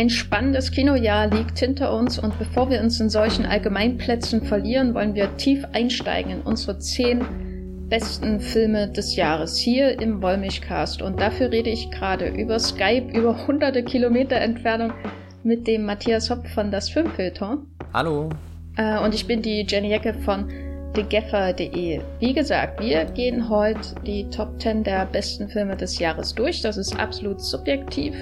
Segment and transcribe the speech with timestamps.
[0.00, 5.14] Ein spannendes Kinojahr liegt hinter uns und bevor wir uns in solchen Allgemeinplätzen verlieren, wollen
[5.14, 11.02] wir tief einsteigen in unsere zehn besten Filme des Jahres hier im Wollmilchcast.
[11.02, 14.94] Und dafür rede ich gerade über Skype, über hunderte Kilometer Entfernung
[15.42, 17.58] mit dem Matthias Hopp von das Filmfilter.
[17.92, 18.30] Hallo.
[18.78, 20.48] Äh, und ich bin die Jenny Jecke von
[20.94, 22.00] thegeffer.de.
[22.20, 26.62] Wie gesagt, wir gehen heute die Top 10 der besten Filme des Jahres durch.
[26.62, 28.14] Das ist absolut subjektiv.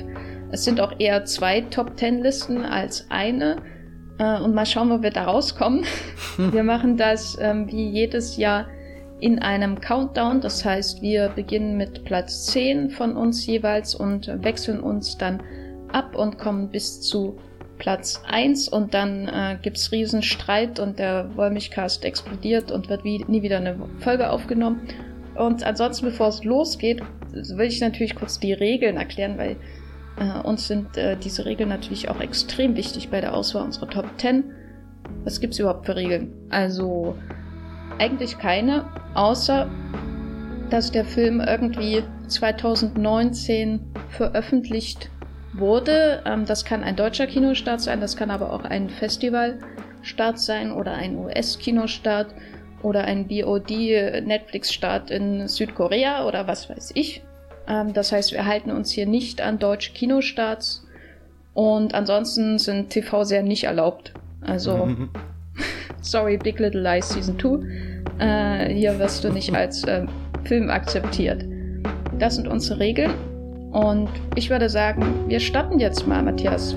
[0.51, 3.57] Es sind auch eher zwei Top 10 Listen als eine.
[4.19, 5.85] Äh, und mal schauen, wo wir da rauskommen.
[6.37, 8.67] wir machen das ähm, wie jedes Jahr
[9.21, 10.41] in einem Countdown.
[10.41, 15.43] Das heißt, wir beginnen mit Platz 10 von uns jeweils und wechseln uns dann
[15.93, 17.39] ab und kommen bis zu
[17.79, 23.25] Platz 1 und dann äh, gibt's riesen Streit und der Wollmilchcast explodiert und wird wie,
[23.29, 24.89] nie wieder eine Folge aufgenommen.
[25.37, 29.57] Und ansonsten, bevor es losgeht, will ich natürlich kurz die Regeln erklären, weil
[30.21, 34.07] äh, uns sind äh, diese Regeln natürlich auch extrem wichtig bei der Auswahl unserer Top
[34.19, 34.45] 10.
[35.25, 36.33] Was gibt's überhaupt für Regeln?
[36.51, 37.17] Also
[37.99, 39.69] eigentlich keine, außer
[40.71, 43.81] dass der Film irgendwie 2019
[44.11, 45.11] veröffentlicht
[45.55, 46.23] wurde.
[46.27, 50.93] Ähm, das kann ein deutscher Kinostart sein, das kann aber auch ein Festivalstart sein oder
[50.93, 52.35] ein US-Kinostart
[52.83, 57.23] oder ein BOD-Netflix-Start in Südkorea oder was weiß ich.
[57.69, 60.87] Ähm, das heißt, wir halten uns hier nicht an deutsche Kinostarts
[61.55, 64.15] und ansonsten sind TV sehr nicht erlaubt.
[64.41, 64.89] Also,
[66.01, 68.25] sorry, Big Little Lies Season 2.
[68.25, 70.07] Äh, hier wirst du nicht als äh,
[70.45, 71.45] Film akzeptiert.
[72.19, 73.13] Das sind unsere Regeln.
[73.73, 76.75] Und ich würde sagen, wir starten jetzt mal, Matthias.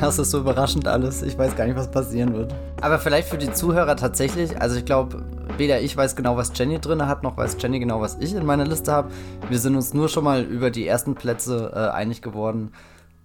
[0.00, 1.22] Das ist so überraschend alles.
[1.22, 2.54] Ich weiß gar nicht, was passieren wird.
[2.80, 5.24] Aber vielleicht für die Zuhörer tatsächlich, also ich glaube,
[5.56, 8.46] weder ich weiß genau, was Jenny drin hat, noch weiß Jenny genau, was ich in
[8.46, 9.10] meiner Liste habe.
[9.48, 12.70] Wir sind uns nur schon mal über die ersten Plätze äh, einig geworden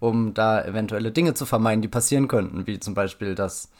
[0.04, 3.70] um da eventuelle Dinge zu vermeiden, die passieren könnten, wie zum Beispiel, dass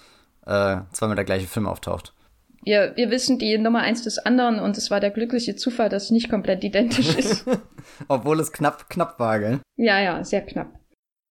[0.47, 2.15] äh, zweimal der gleiche Film auftaucht.
[2.63, 6.05] Wir, wir wissen die Nummer eins des anderen und es war der glückliche Zufall, dass
[6.05, 7.45] es nicht komplett identisch ist.
[8.09, 9.61] Obwohl es knapp, knapp war, gell?
[9.77, 10.69] Ja, ja, sehr knapp.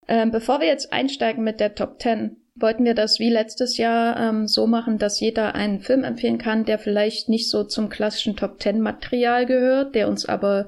[0.07, 4.19] Ähm, bevor wir jetzt einsteigen mit der Top 10, wollten wir das wie letztes Jahr
[4.19, 8.35] ähm, so machen, dass jeder einen Film empfehlen kann, der vielleicht nicht so zum klassischen
[8.35, 10.67] Top 10 Material gehört, der uns aber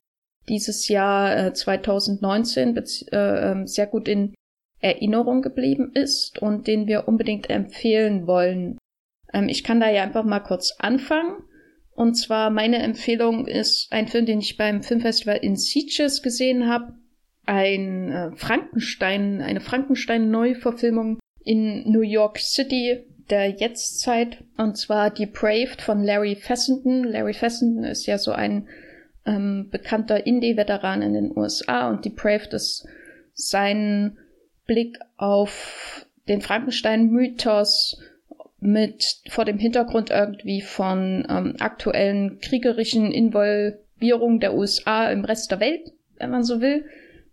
[0.50, 2.82] dieses Jahr äh, 2019 äh,
[3.16, 4.34] ähm, sehr gut in
[4.80, 8.78] Erinnerung geblieben ist und den wir unbedingt empfehlen wollen.
[9.34, 11.44] Ähm, ich kann da ja einfach mal kurz anfangen.
[11.96, 16.94] Und zwar meine Empfehlung ist ein Film, den ich beim Filmfestival in Sitges gesehen habe.
[17.46, 24.38] Ein äh, Frankenstein, eine Frankenstein-Neuverfilmung in New York City der Jetztzeit.
[24.58, 27.04] Und zwar Depraved von Larry Fessenden.
[27.04, 28.68] Larry Fessenden ist ja so ein
[29.26, 32.88] ähm, bekannter Indie-Veteran in den USA und Depraved ist
[33.34, 34.18] sein
[34.66, 38.02] Blick auf den Frankenstein-Mythos
[38.60, 45.60] mit vor dem Hintergrund irgendwie von ähm, aktuellen kriegerischen Involvierungen der USA im Rest der
[45.60, 46.86] Welt, wenn man so will.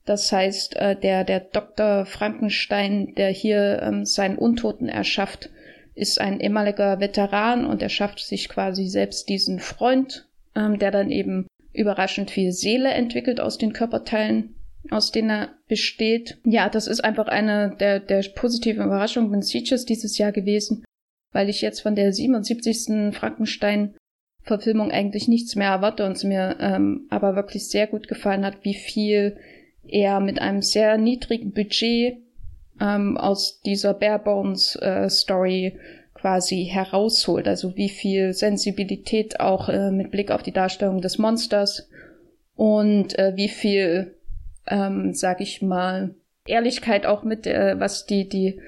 [0.05, 2.07] Das heißt, äh, der, der Dr.
[2.07, 5.51] Frankenstein, der hier ähm, seinen Untoten erschafft,
[5.95, 10.27] ist ein ehemaliger Veteran und er schafft sich quasi selbst diesen Freund,
[10.57, 14.55] ähm, der dann eben überraschend viel Seele entwickelt aus den Körperteilen,
[14.91, 16.39] aus denen er besteht.
[16.45, 20.85] Ja, das ist einfach eine der, der positiven Überraschungen von Sieges dieses Jahr gewesen,
[21.33, 23.15] weil ich jetzt von der 77.
[23.15, 23.95] Frankenstein
[24.43, 28.65] Verfilmung eigentlich nichts mehr erwarte und es mir ähm, aber wirklich sehr gut gefallen hat,
[28.65, 29.37] wie viel
[29.87, 32.19] er mit einem sehr niedrigen Budget
[32.81, 35.79] ähm, aus dieser Bare Bones äh, Story
[36.15, 37.49] quasi herausholt.
[37.49, 41.89] Also wie viel Sensibilität auch äh, mit Blick auf die Darstellung des Monsters
[42.55, 44.15] und äh, wie viel,
[44.67, 46.15] ähm, sag ich mal,
[46.47, 48.61] Ehrlichkeit auch mit, äh, was die, die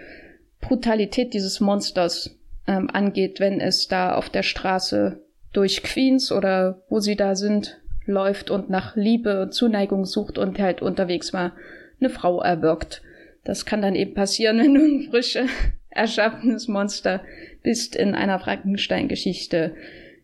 [0.60, 2.36] Brutalität dieses Monsters
[2.66, 5.20] ähm, angeht, wenn es da auf der Straße
[5.52, 10.58] durch Queens oder wo sie da sind, läuft und nach Liebe und Zuneigung sucht und
[10.58, 11.52] halt unterwegs mal
[12.00, 13.02] eine Frau erwirkt.
[13.44, 15.46] Das kann dann eben passieren, wenn du ein frische
[15.90, 17.20] erschaffenes Monster
[17.62, 19.74] bist in einer Frankenstein-Geschichte.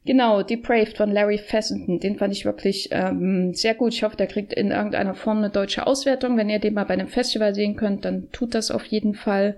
[0.06, 3.92] Genau, Depraved von Larry Fessenden, den fand ich wirklich ähm, sehr gut.
[3.92, 6.36] Ich hoffe, der kriegt in irgendeiner Form eine deutsche Auswertung.
[6.36, 9.56] Wenn ihr den mal bei einem Festival sehen könnt, dann tut das auf jeden Fall.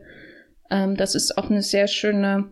[0.69, 2.51] Ähm, das ist auch eine sehr schöne,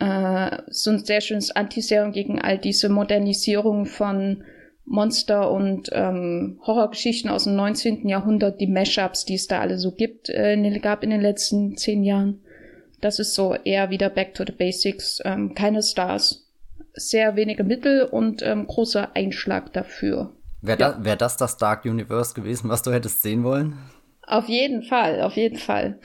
[0.00, 4.42] äh, so ein sehr schönes Antiserum gegen all diese Modernisierung von
[4.88, 8.08] Monster- und ähm, Horrorgeschichten aus dem 19.
[8.08, 12.02] Jahrhundert, die Mashups, die es da alle so gibt, äh, gab in den letzten zehn
[12.02, 12.40] Jahren.
[13.00, 15.20] Das ist so eher wieder Back to the Basics.
[15.24, 16.46] Ähm, keine Stars.
[16.94, 20.32] Sehr wenige Mittel und ähm, großer Einschlag dafür.
[20.62, 20.92] Wäre ja.
[20.92, 23.78] da, wär das das Dark Universe gewesen, was du hättest sehen wollen?
[24.26, 26.00] Auf jeden Fall, auf jeden Fall.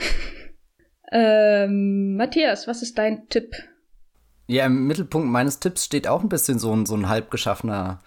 [1.11, 3.55] ähm, Matthias, was ist dein Tipp?
[4.45, 7.99] Ja, im Mittelpunkt meines Tipps steht auch ein bisschen so ein, so ein halbgeschaffener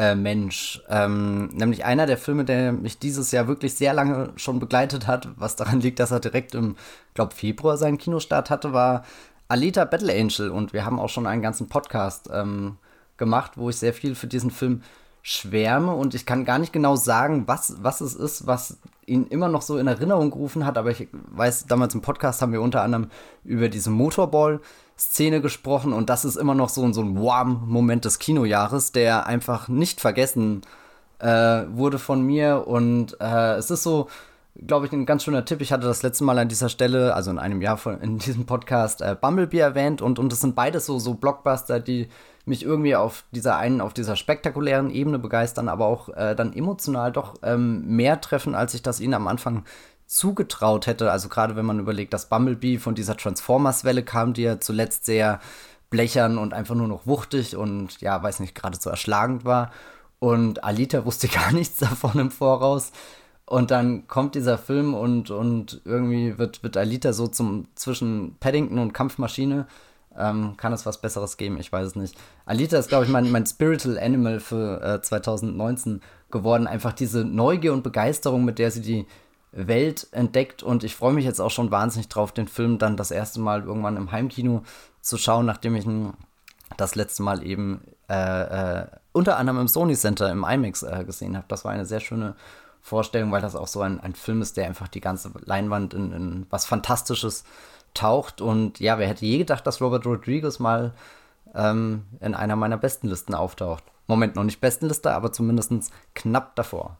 [0.00, 0.80] äh, Mensch.
[0.88, 5.28] Ähm, nämlich einer der Filme, der mich dieses Jahr wirklich sehr lange schon begleitet hat,
[5.36, 6.76] was daran liegt, dass er direkt im,
[7.12, 9.04] glaube Februar seinen Kinostart hatte, war
[9.48, 10.48] Alita Battle Angel.
[10.48, 12.78] Und wir haben auch schon einen ganzen Podcast ähm,
[13.18, 14.80] gemacht, wo ich sehr viel für diesen Film
[15.20, 15.92] schwärme.
[15.92, 19.60] Und ich kann gar nicht genau sagen, was, was es ist, was ihn immer noch
[19.60, 20.78] so in Erinnerung gerufen hat.
[20.78, 23.10] Aber ich weiß, damals im Podcast haben wir unter anderem
[23.44, 24.60] über diese Motorball-
[25.00, 29.68] Szene gesprochen und das ist immer noch so, so ein Warm-Moment des Kinojahres, der einfach
[29.68, 30.60] nicht vergessen
[31.18, 34.08] äh, wurde von mir und äh, es ist so,
[34.66, 35.62] glaube ich, ein ganz schöner Tipp.
[35.62, 38.44] Ich hatte das letzte Mal an dieser Stelle, also in einem Jahr von, in diesem
[38.44, 42.08] Podcast, äh, Bumblebee erwähnt und, und es sind beides so, so Blockbuster, die
[42.44, 47.12] mich irgendwie auf dieser einen, auf dieser spektakulären Ebene begeistern, aber auch äh, dann emotional
[47.12, 49.64] doch ähm, mehr treffen, als ich das ihnen am Anfang
[50.10, 51.12] zugetraut hätte.
[51.12, 55.40] Also gerade wenn man überlegt, dass Bumblebee von dieser Transformers-Welle kam, die ja zuletzt sehr
[55.88, 59.70] blechern und einfach nur noch wuchtig und ja, weiß nicht, geradezu erschlagend war.
[60.18, 62.90] Und Alita wusste gar nichts davon im Voraus.
[63.46, 68.80] Und dann kommt dieser Film und, und irgendwie wird, wird Alita so zum zwischen Paddington
[68.80, 69.68] und Kampfmaschine.
[70.18, 71.58] Ähm, kann es was Besseres geben?
[71.60, 72.16] Ich weiß es nicht.
[72.46, 76.00] Alita ist, glaube ich, mein, mein Spiritual Animal für äh, 2019
[76.32, 76.66] geworden.
[76.66, 79.06] Einfach diese Neugier und Begeisterung, mit der sie die
[79.52, 83.10] Welt entdeckt und ich freue mich jetzt auch schon wahnsinnig drauf, den Film dann das
[83.10, 84.62] erste Mal irgendwann im Heimkino
[85.00, 86.12] zu schauen, nachdem ich ihn
[86.76, 91.36] das letzte Mal eben äh, äh, unter anderem im Sony Center im IMAX äh, gesehen
[91.36, 91.46] habe.
[91.48, 92.36] Das war eine sehr schöne
[92.80, 96.12] Vorstellung, weil das auch so ein, ein Film ist, der einfach die ganze Leinwand in,
[96.12, 97.44] in was Fantastisches
[97.92, 98.40] taucht.
[98.40, 100.92] Und ja, wer hätte je gedacht, dass Robert Rodriguez mal
[101.54, 103.84] ähm, in einer meiner besten Listen auftaucht?
[104.06, 105.72] Moment, noch nicht Bestenliste, aber zumindest
[106.14, 106.98] knapp davor.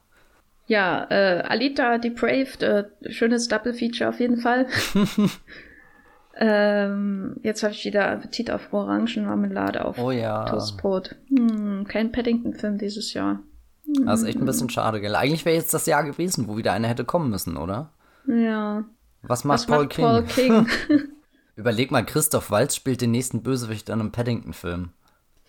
[0.71, 4.69] Ja, äh, Alita Depraved, äh, schönes Double Feature auf jeden Fall.
[6.37, 10.45] ähm, jetzt habe ich wieder Appetit auf Orangenmarmelade auf oh, ja.
[10.45, 11.17] Toastbrot.
[11.29, 13.41] Hm, kein Paddington-Film dieses Jahr.
[13.85, 14.07] Hm.
[14.07, 15.17] Das ist echt ein bisschen schade, gell?
[15.17, 17.91] Eigentlich wäre jetzt das Jahr gewesen, wo wieder einer hätte kommen müssen, oder?
[18.29, 18.85] Ja.
[19.23, 20.05] Was macht, Was Paul, macht King?
[20.05, 20.67] Paul King?
[21.57, 24.91] Überleg mal, Christoph Waltz spielt den nächsten Bösewicht in einem Paddington-Film.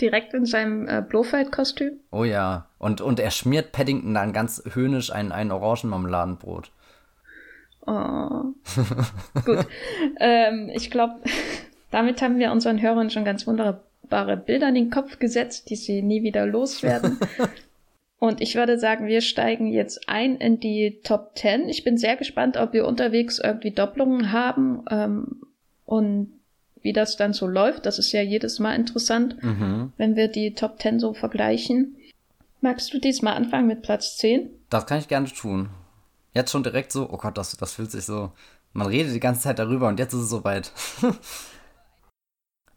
[0.01, 1.99] Direkt in seinem äh, Blofeld-Kostüm?
[2.11, 2.67] Oh ja.
[2.79, 6.71] Und, und er schmiert Paddington dann ganz höhnisch ein, ein Orangenmarmeladenbrot.
[7.85, 8.53] Oh.
[9.45, 9.67] Gut.
[10.19, 11.21] ähm, ich glaube,
[11.91, 16.01] damit haben wir unseren Hörern schon ganz wunderbare Bilder in den Kopf gesetzt, die sie
[16.01, 17.19] nie wieder loswerden.
[18.21, 21.69] Und ich würde sagen, wir steigen jetzt ein in die Top 10.
[21.69, 25.41] Ich bin sehr gespannt, ob wir unterwegs irgendwie Doppelungen haben ähm,
[25.85, 26.31] und
[26.81, 27.85] wie das dann so läuft.
[27.85, 29.93] Das ist ja jedes Mal interessant, mhm.
[29.97, 31.97] wenn wir die Top 10 so vergleichen.
[32.61, 34.49] Magst du diesmal anfangen mit Platz 10?
[34.69, 35.69] Das kann ich gerne tun.
[36.33, 38.31] Jetzt schon direkt so, oh Gott, das, das fühlt sich so.
[38.73, 40.71] Man redet die ganze Zeit darüber und jetzt ist es soweit.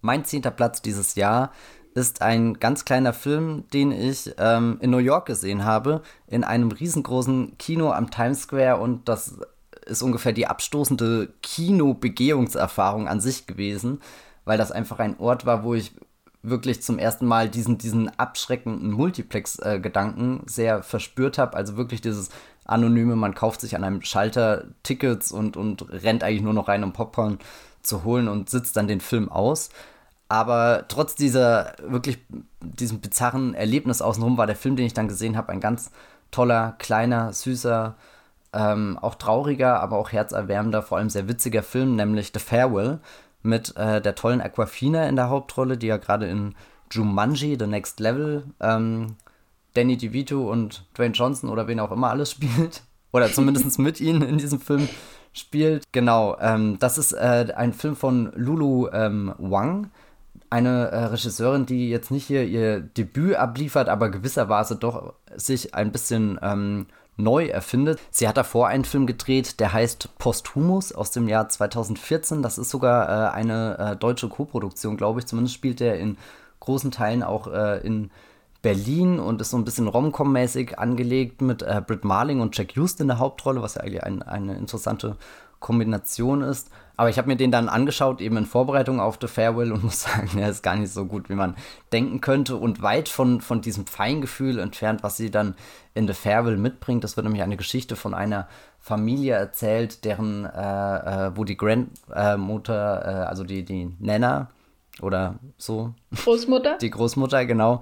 [0.00, 1.52] mein zehnter Platz dieses Jahr
[1.94, 6.72] ist ein ganz kleiner Film, den ich ähm, in New York gesehen habe, in einem
[6.72, 9.38] riesengroßen Kino am Times Square und das
[9.86, 14.00] ist ungefähr die abstoßende Kinobegehungserfahrung an sich gewesen,
[14.44, 15.92] weil das einfach ein Ort war, wo ich
[16.42, 21.56] wirklich zum ersten Mal diesen, diesen abschreckenden Multiplex-Gedanken sehr verspürt habe.
[21.56, 22.28] Also wirklich dieses
[22.66, 26.84] anonyme, man kauft sich an einem Schalter Tickets und, und rennt eigentlich nur noch rein,
[26.84, 27.38] um Popcorn
[27.82, 29.70] zu holen und sitzt dann den Film aus.
[30.28, 32.18] Aber trotz dieser wirklich,
[32.60, 35.90] diesem bizarren Erlebnis außenrum war der Film, den ich dann gesehen habe, ein ganz
[36.30, 37.94] toller, kleiner, süßer,
[38.54, 43.00] ähm, auch trauriger, aber auch herzerwärmender, vor allem sehr witziger Film, nämlich The Farewell
[43.42, 46.54] mit äh, der tollen Aquafina in der Hauptrolle, die ja gerade in
[46.90, 49.16] Jumanji, The Next Level, ähm,
[49.74, 52.82] Danny DeVito und Dwayne Johnson oder wen auch immer alles spielt.
[53.12, 54.88] Oder zumindest mit ihnen in diesem Film
[55.32, 55.84] spielt.
[55.92, 59.90] Genau, ähm, das ist äh, ein Film von Lulu ähm, Wang,
[60.50, 65.92] eine äh, Regisseurin, die jetzt nicht hier ihr Debüt abliefert, aber gewisserweise doch sich ein
[65.92, 68.00] bisschen ähm, neu erfindet.
[68.10, 72.42] Sie hat davor einen Film gedreht, der heißt Posthumus aus dem Jahr 2014.
[72.42, 75.26] Das ist sogar äh, eine äh, deutsche Koproduktion, glaube ich.
[75.26, 76.16] Zumindest spielt er in
[76.60, 78.10] großen Teilen auch äh, in
[78.62, 83.02] Berlin und ist so ein bisschen Rom-Com-mäßig angelegt mit äh, Britt Marling und Jack Huston
[83.02, 85.16] in der Hauptrolle, was ja eigentlich ein, eine interessante
[85.60, 86.70] Kombination ist.
[86.96, 90.02] Aber ich habe mir den dann angeschaut, eben in Vorbereitung auf The Farewell und muss
[90.02, 91.56] sagen, er ist gar nicht so gut, wie man
[91.92, 95.54] denken könnte und weit von, von diesem Feingefühl entfernt, was sie dann
[95.94, 97.04] in The Farewell mitbringt.
[97.04, 98.48] Das wird nämlich eine Geschichte von einer
[98.78, 104.48] Familie erzählt, deren, äh, äh, wo die Grandmutter, äh, also die, die Nana,
[105.00, 105.94] oder so.
[106.14, 106.78] Großmutter?
[106.80, 107.80] Die Großmutter, genau.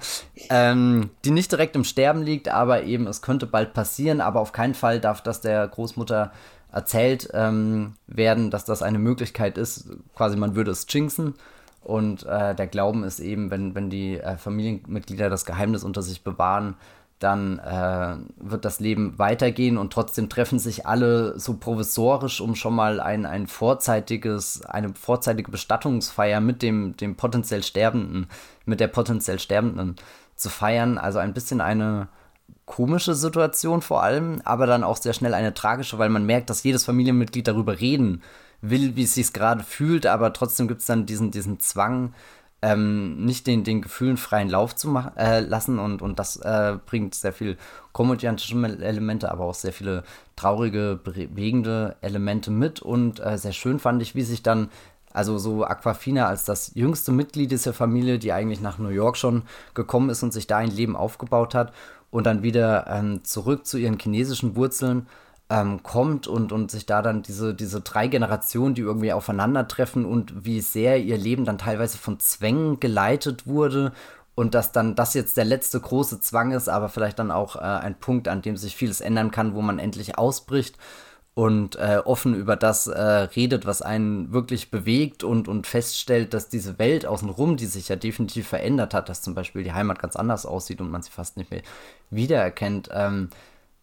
[0.48, 4.52] Ähm, die nicht direkt im Sterben liegt, aber eben es könnte bald passieren, aber auf
[4.52, 6.32] keinen Fall darf das der Großmutter
[6.72, 9.90] erzählt ähm, werden, dass das eine Möglichkeit ist.
[10.16, 11.34] Quasi man würde es jinxen.
[11.82, 16.22] Und äh, der Glauben ist eben, wenn, wenn die äh, Familienmitglieder das Geheimnis unter sich
[16.22, 16.76] bewahren,
[17.18, 22.74] dann äh, wird das Leben weitergehen und trotzdem treffen sich alle so provisorisch, um schon
[22.74, 28.26] mal ein, ein vorzeitiges, eine vorzeitige Bestattungsfeier mit dem, dem potenziell Sterbenden,
[28.64, 29.96] mit der potenziell Sterbenden
[30.34, 30.98] zu feiern.
[30.98, 32.08] Also ein bisschen eine
[32.72, 36.62] komische Situation vor allem, aber dann auch sehr schnell eine tragische, weil man merkt, dass
[36.62, 38.22] jedes Familienmitglied darüber reden
[38.62, 42.14] will, wie es sich gerade fühlt, aber trotzdem gibt es dann diesen, diesen Zwang,
[42.62, 46.78] ähm, nicht den, den Gefühlen freien Lauf zu machen, äh, lassen und, und das äh,
[46.86, 47.58] bringt sehr viel
[47.92, 50.02] komödiantische Elemente, aber auch sehr viele
[50.36, 54.70] traurige, bewegende Elemente mit und äh, sehr schön fand ich, wie sich dann
[55.12, 59.42] also so Aquafina als das jüngste Mitglied dieser Familie, die eigentlich nach New York schon
[59.74, 61.74] gekommen ist und sich da ein Leben aufgebaut hat
[62.12, 65.08] und dann wieder ähm, zurück zu ihren chinesischen Wurzeln
[65.48, 70.44] ähm, kommt und, und sich da dann diese, diese drei Generationen, die irgendwie aufeinandertreffen und
[70.44, 73.92] wie sehr ihr Leben dann teilweise von Zwängen geleitet wurde
[74.34, 77.60] und dass dann das jetzt der letzte große Zwang ist, aber vielleicht dann auch äh,
[77.60, 80.76] ein Punkt, an dem sich vieles ändern kann, wo man endlich ausbricht
[81.34, 86.48] und äh, offen über das äh, redet, was einen wirklich bewegt und, und feststellt, dass
[86.48, 90.14] diese Welt außenrum, die sich ja definitiv verändert hat, dass zum Beispiel die Heimat ganz
[90.16, 91.62] anders aussieht und man sie fast nicht mehr
[92.10, 93.30] wiedererkennt, ähm,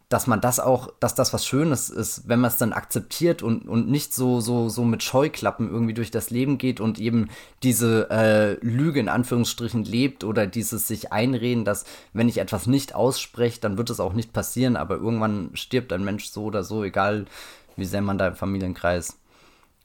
[0.10, 3.68] dass man das auch, dass das was Schönes ist, wenn man es dann akzeptiert und,
[3.70, 7.30] und nicht so, so, so mit Scheuklappen irgendwie durch das Leben geht und eben
[7.62, 12.96] diese äh, Lüge in Anführungsstrichen lebt oder dieses sich einreden, dass wenn ich etwas nicht
[12.96, 16.84] ausspreche, dann wird es auch nicht passieren, aber irgendwann stirbt ein Mensch so oder so,
[16.84, 17.26] egal
[17.76, 19.16] wie sehr man da im Familienkreis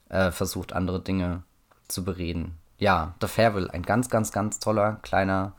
[0.09, 1.43] äh, versucht, andere Dinge
[1.87, 2.57] zu bereden.
[2.79, 5.53] Ja, The Farewell, ein ganz, ganz, ganz toller kleiner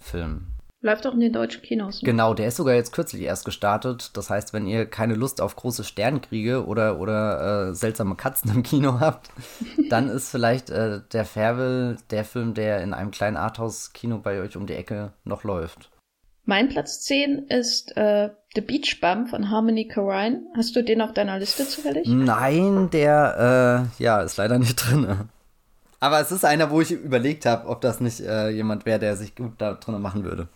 [0.00, 0.57] Film.
[0.80, 2.02] Läuft auch in den deutschen Kinos.
[2.02, 2.06] Ne?
[2.06, 4.10] Genau, der ist sogar jetzt kürzlich erst gestartet.
[4.14, 8.62] Das heißt, wenn ihr keine Lust auf große Sternkriege oder, oder äh, seltsame Katzen im
[8.62, 9.30] Kino habt,
[9.90, 14.56] dann ist vielleicht äh, der Farewell der Film, der in einem kleinen Arthouse-Kino bei euch
[14.56, 15.90] um die Ecke noch läuft.
[16.44, 20.42] Mein Platz 10 ist äh, The Beach Bum von Harmony Korine.
[20.56, 22.06] Hast du den auf deiner Liste zufällig?
[22.08, 25.28] Nein, der äh, ja, ist leider nicht drin.
[26.00, 29.16] Aber es ist einer, wo ich überlegt habe, ob das nicht äh, jemand wäre, der
[29.16, 30.48] sich gut da drin machen würde.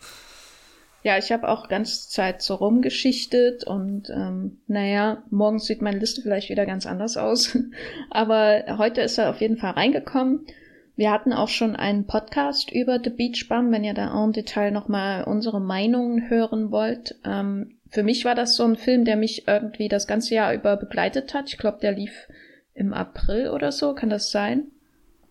[1.04, 6.22] Ja, ich habe auch ganz Zeit so rumgeschichtet und ähm, naja, morgens sieht meine Liste
[6.22, 7.58] vielleicht wieder ganz anders aus.
[8.11, 10.46] Aber heute ist er auf jeden Fall reingekommen.
[10.94, 14.70] Wir hatten auch schon einen Podcast über The Beach Bum, wenn ihr da en Detail
[14.70, 17.16] nochmal unsere Meinungen hören wollt.
[17.25, 20.76] Ähm, für mich war das so ein Film, der mich irgendwie das ganze Jahr über
[20.76, 21.49] begleitet hat.
[21.49, 22.28] Ich glaube, der lief
[22.75, 24.68] im April oder so, kann das sein?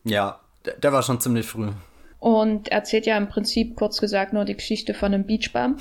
[0.04, 1.70] Ja, der, der war schon ziemlich früh.
[2.20, 5.78] Und erzählt ja im Prinzip kurz gesagt nur die Geschichte von einem Beachbum,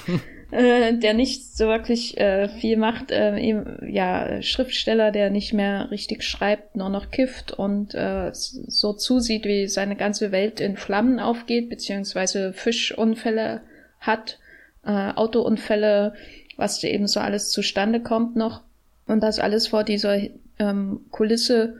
[0.50, 3.10] äh, der nicht so wirklich äh, viel macht.
[3.10, 8.92] Äh, eben, ja, Schriftsteller, der nicht mehr richtig schreibt, nur noch kifft und äh, so
[8.92, 13.62] zusieht, wie seine ganze Welt in Flammen aufgeht, beziehungsweise Fischunfälle
[13.98, 14.38] hat,
[14.84, 16.12] äh, Autounfälle,
[16.58, 18.62] was eben so alles zustande kommt noch.
[19.06, 20.18] Und das alles vor dieser
[20.58, 21.76] ähm, Kulisse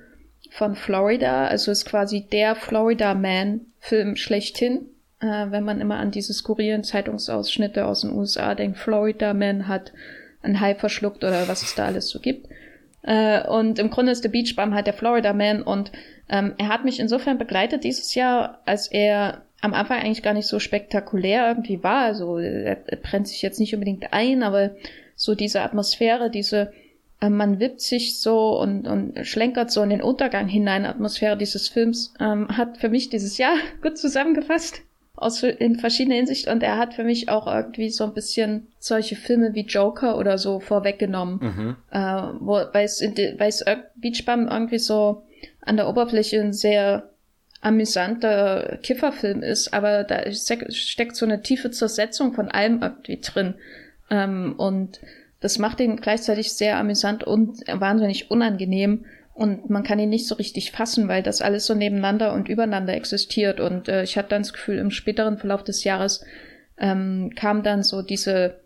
[0.51, 4.87] von Florida, also ist quasi der Florida Man Film schlechthin.
[5.21, 9.93] Äh, wenn man immer an diese skurrilen Zeitungsausschnitte aus den USA denkt, Florida Man hat
[10.43, 12.49] ein Hai verschluckt oder was es da alles so gibt.
[13.03, 15.93] Äh, und im Grunde ist der Beach Bum halt der Florida Man und
[16.29, 20.47] ähm, er hat mich insofern begleitet dieses Jahr, als er am Anfang eigentlich gar nicht
[20.47, 22.05] so spektakulär irgendwie war.
[22.05, 24.71] Also er, er brennt sich jetzt nicht unbedingt ein, aber
[25.17, 26.73] so diese Atmosphäre, diese
[27.21, 30.87] äh, man wippt sich so und, und schlenkert so in den Untergang hinein.
[30.87, 34.83] Atmosphäre dieses Films ähm, hat für mich dieses Jahr gut zusammengefasst
[35.21, 39.17] aus in verschiedener Hinsicht und er hat für mich auch irgendwie so ein bisschen solche
[39.17, 41.77] Filme wie Joker oder so vorweggenommen, mhm.
[41.91, 43.65] äh, wo weil es weil es
[43.97, 45.25] Beach Bum irgendwie so
[45.63, 47.11] an der Oberfläche ein sehr
[47.61, 53.55] amüsanter Kifferfilm ist, aber da steckt so eine tiefe Zersetzung von allem irgendwie drin
[54.11, 55.01] ähm, und
[55.41, 59.05] das macht ihn gleichzeitig sehr amüsant und wahnsinnig unangenehm.
[59.35, 62.95] Und man kann ihn nicht so richtig fassen, weil das alles so nebeneinander und übereinander
[62.95, 63.61] existiert.
[63.61, 66.25] Und äh, ich hatte dann das Gefühl, im späteren Verlauf des Jahres
[66.77, 68.59] ähm, kam dann so diese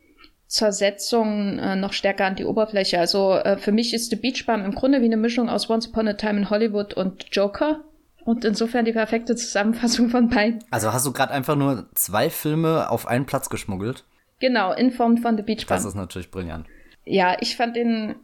[0.46, 2.98] Zersetzung äh, noch stärker an die Oberfläche.
[2.98, 5.88] Also äh, für mich ist The Beach Bum im Grunde wie eine Mischung aus Once
[5.88, 7.80] Upon a Time in Hollywood und Joker.
[8.24, 10.64] Und insofern die perfekte Zusammenfassung von beiden.
[10.70, 14.04] Also hast du gerade einfach nur zwei Filme auf einen Platz geschmuggelt?
[14.42, 15.76] Genau, in Form von The Beach Bum.
[15.76, 16.66] Das ist natürlich brillant.
[17.04, 18.16] Ja, ich fand den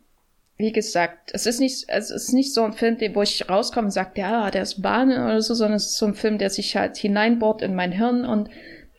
[0.58, 3.92] wie gesagt, es ist nicht, es ist nicht so ein Film, wo ich rauskomme und
[3.92, 6.76] sage, ja, der ist Bahn oder so, sondern es ist so ein Film, der sich
[6.76, 8.50] halt hineinbohrt in mein Hirn und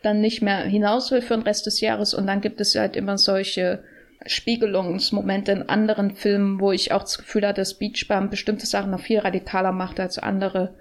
[0.02, 2.14] dann nicht mehr hinaus will für den Rest des Jahres.
[2.14, 3.84] Und dann gibt es halt immer solche
[4.26, 9.02] Spiegelungsmomente in anderen Filmen, wo ich auch das Gefühl hatte, dass Beachbum bestimmte Sachen noch
[9.02, 10.76] viel radikaler macht als andere.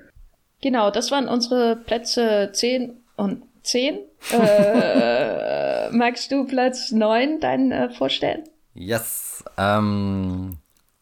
[0.60, 3.98] Genau, das waren unsere Plätze 10 und 10.
[4.32, 8.44] äh, magst du Platz 9 deinen äh, vorstellen?
[8.74, 9.44] Yes.
[9.56, 10.58] Ähm,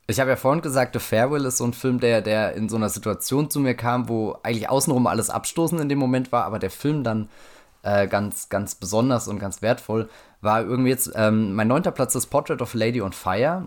[0.06, 2.76] ich habe ja vorhin gesagt, The Farewell ist so ein Film, der, der in so
[2.76, 6.58] einer Situation zu mir kam, wo eigentlich außenrum alles abstoßend in dem Moment war, aber
[6.58, 7.28] der Film dann
[7.82, 10.08] äh, ganz, ganz besonders und ganz wertvoll
[10.40, 13.66] war irgendwie jetzt, ähm, mein neunter Platz ist Portrait of Lady on Fire.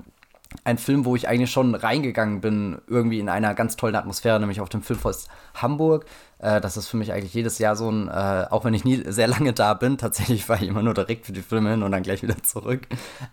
[0.63, 4.61] Ein Film, wo ich eigentlich schon reingegangen bin, irgendwie in einer ganz tollen Atmosphäre, nämlich
[4.61, 6.05] auf dem Filmfest Hamburg.
[6.39, 9.03] Äh, das ist für mich eigentlich jedes Jahr so ein, äh, auch wenn ich nie
[9.05, 11.91] sehr lange da bin, tatsächlich fahre ich immer nur direkt für die Filme hin und
[11.91, 12.87] dann gleich wieder zurück.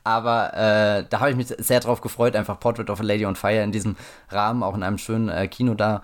[0.05, 3.37] Aber äh, da habe ich mich sehr drauf gefreut, einfach Portrait of a Lady on
[3.37, 3.97] Fire in diesem
[4.29, 6.03] Rahmen, auch in einem schönen äh, Kino da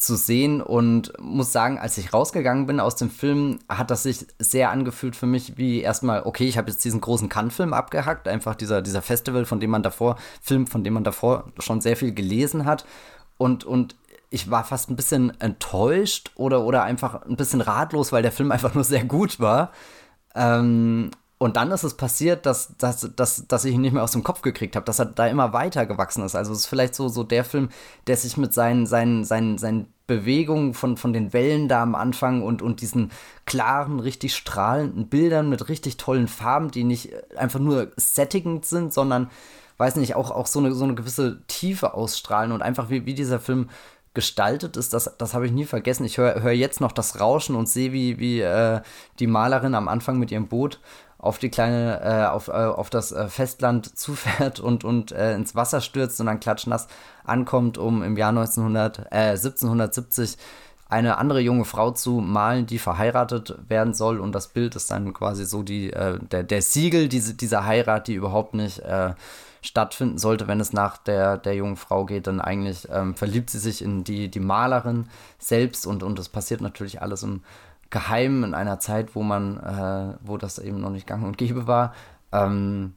[0.00, 4.26] zu sehen und muss sagen, als ich rausgegangen bin aus dem Film, hat das sich
[4.38, 8.54] sehr angefühlt für mich wie erstmal, okay, ich habe jetzt diesen großen Cannes-Film abgehackt, einfach
[8.54, 12.14] dieser, dieser Festival, von dem man davor, Film, von dem man davor schon sehr viel
[12.14, 12.86] gelesen hat
[13.36, 13.94] und, und
[14.30, 18.52] ich war fast ein bisschen enttäuscht oder, oder einfach ein bisschen ratlos, weil der Film
[18.52, 19.72] einfach nur sehr gut war.
[20.34, 21.10] Ähm,
[21.42, 24.22] und dann ist es passiert, dass, dass, dass, dass ich ihn nicht mehr aus dem
[24.22, 26.34] Kopf gekriegt habe, dass er da immer weiter gewachsen ist.
[26.34, 27.70] Also es ist vielleicht so, so der Film,
[28.06, 32.42] der sich mit seinen, seinen, seinen, seinen Bewegungen von, von den Wellen da am Anfang
[32.42, 33.10] und, und diesen
[33.46, 39.30] klaren, richtig strahlenden Bildern mit richtig tollen Farben, die nicht einfach nur settingend sind, sondern,
[39.78, 43.14] weiß nicht, auch, auch so, eine, so eine gewisse Tiefe ausstrahlen und einfach wie, wie
[43.14, 43.70] dieser Film
[44.12, 46.04] gestaltet ist, das, das habe ich nie vergessen.
[46.04, 48.82] Ich höre hör jetzt noch das Rauschen und sehe, wie, wie äh,
[49.20, 50.80] die Malerin am Anfang mit ihrem Boot
[51.20, 55.54] auf die kleine, äh, auf, äh, auf das äh, Festland zufährt und, und äh, ins
[55.54, 56.88] Wasser stürzt und dann klatschnass
[57.24, 60.36] ankommt, um im Jahr 1900, 1770 äh,
[60.88, 64.18] eine andere junge Frau zu malen, die verheiratet werden soll.
[64.18, 68.14] Und das Bild ist dann quasi so die, der, der Siegel diese, dieser Heirat, die
[68.14, 68.82] überhaupt nicht
[69.62, 73.60] stattfinden sollte, wenn es nach der, der jungen Frau geht, dann eigentlich ähm, verliebt sie
[73.60, 77.42] sich in die, die Malerin selbst und, und das passiert natürlich alles im
[77.90, 81.66] Geheimen in einer Zeit, wo man, äh, wo das eben noch nicht gang und gäbe
[81.66, 81.92] war.
[82.32, 82.94] Ähm,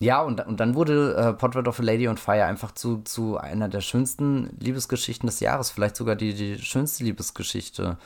[0.00, 3.36] ja, und, und dann wurde äh, Portrait of a Lady on Fire einfach zu, zu
[3.38, 7.96] einer der schönsten Liebesgeschichten des Jahres, vielleicht sogar die, die schönste Liebesgeschichte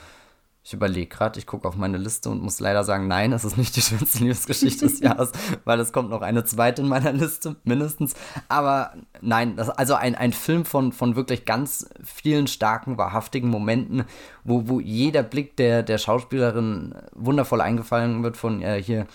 [0.65, 3.57] ich überlege gerade, ich gucke auf meine Liste und muss leider sagen, nein, das ist
[3.57, 5.33] nicht die schönste Liebesgeschichte des Jahres,
[5.65, 8.15] weil es kommt noch eine zweite in meiner Liste, mindestens.
[8.49, 14.05] Aber nein, das, also ein, ein Film von, von wirklich ganz vielen starken, wahrhaftigen Momenten,
[14.45, 19.07] wo, wo jeder Blick der, der Schauspielerin wundervoll eingefallen wird von äh, hier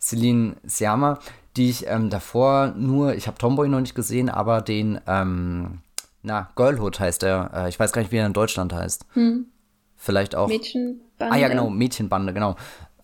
[0.00, 1.18] Celine Siama,
[1.56, 5.80] die ich ähm, davor nur, ich habe Tomboy noch nicht gesehen, aber den, ähm,
[6.22, 7.50] na, Girlhood heißt er.
[7.52, 9.06] Äh, ich weiß gar nicht, wie er in Deutschland heißt.
[9.14, 9.46] Hm.
[10.04, 10.48] Vielleicht auch.
[10.48, 11.34] Mädchenbande.
[11.34, 12.56] Ah ja, genau, Mädchenbande, genau.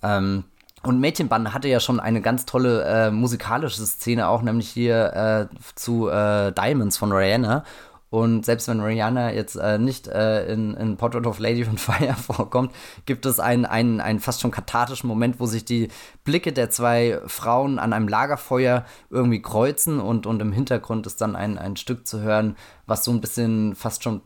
[0.02, 0.44] Ähm,
[0.82, 5.56] und Mädchenbande hatte ja schon eine ganz tolle äh, musikalische Szene auch, nämlich hier äh,
[5.74, 7.64] zu äh, Diamonds von Rihanna.
[8.10, 12.14] Und selbst wenn Rihanna jetzt äh, nicht äh, in, in Portrait of Lady on Fire
[12.14, 12.72] vorkommt,
[13.06, 15.88] gibt es einen, einen, einen fast schon kathartischen Moment, wo sich die
[16.24, 21.36] Blicke der zwei Frauen an einem Lagerfeuer irgendwie kreuzen und, und im Hintergrund ist dann
[21.36, 24.22] ein, ein Stück zu hören, was so ein bisschen fast schon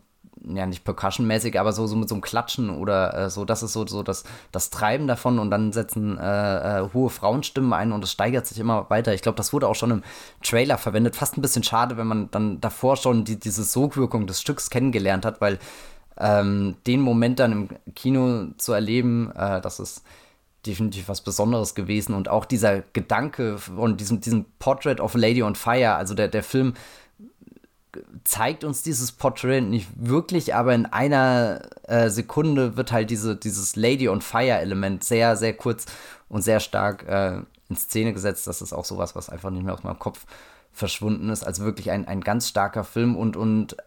[0.47, 3.73] ja nicht percussionmäßig, aber so, so mit so einem Klatschen oder äh, so, das ist
[3.73, 8.03] so, so das, das Treiben davon und dann setzen äh, äh, hohe Frauenstimmen ein und
[8.03, 9.13] es steigert sich immer weiter.
[9.13, 10.03] Ich glaube, das wurde auch schon im
[10.43, 11.15] Trailer verwendet.
[11.15, 15.25] Fast ein bisschen schade, wenn man dann davor schon die, diese Sogwirkung des Stücks kennengelernt
[15.25, 15.59] hat, weil
[16.17, 20.03] ähm, den Moment dann im Kino zu erleben, äh, das ist
[20.65, 25.55] definitiv was Besonderes gewesen und auch dieser Gedanke von diesem, diesem Portrait of Lady on
[25.55, 26.73] Fire, also der, der Film
[28.23, 33.75] zeigt uns dieses Portrait nicht wirklich, aber in einer äh, Sekunde wird halt diese, dieses
[33.75, 35.85] Lady on Fire Element sehr, sehr kurz
[36.29, 38.47] und sehr stark äh, in Szene gesetzt.
[38.47, 40.25] Das ist auch sowas, was einfach nicht mehr aus meinem Kopf
[40.71, 41.45] verschwunden ist.
[41.45, 43.77] Also wirklich ein, ein ganz starker Film und, und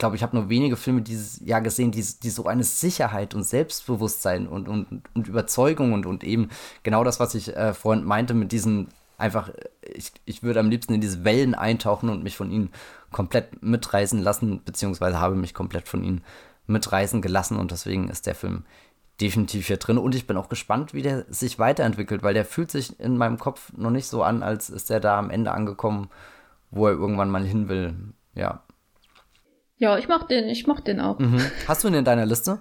[0.00, 3.44] glaube, ich habe nur wenige Filme dieses Jahr gesehen, die, die so eine Sicherheit und
[3.44, 6.48] Selbstbewusstsein und, und, und Überzeugung und, und eben
[6.82, 9.50] genau das, was ich äh, vorhin meinte, mit diesen einfach,
[9.82, 12.70] ich, ich würde am liebsten in diese Wellen eintauchen und mich von ihnen
[13.10, 16.22] komplett mitreißen lassen, beziehungsweise habe mich komplett von ihnen
[16.66, 18.64] mitreißen gelassen und deswegen ist der Film
[19.20, 22.70] definitiv hier drin und ich bin auch gespannt, wie der sich weiterentwickelt, weil der fühlt
[22.70, 26.08] sich in meinem Kopf noch nicht so an, als ist er da am Ende angekommen,
[26.70, 27.94] wo er irgendwann mal hin will.
[28.34, 28.62] Ja.
[29.76, 31.18] Ja, ich mach den, ich mach den auch.
[31.18, 31.40] Mhm.
[31.66, 32.60] Hast du ihn in deiner Liste?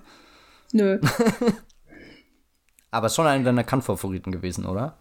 [0.72, 1.00] Nö.
[2.92, 4.98] Aber ist schon einer deiner Kann-Favoriten gewesen, oder?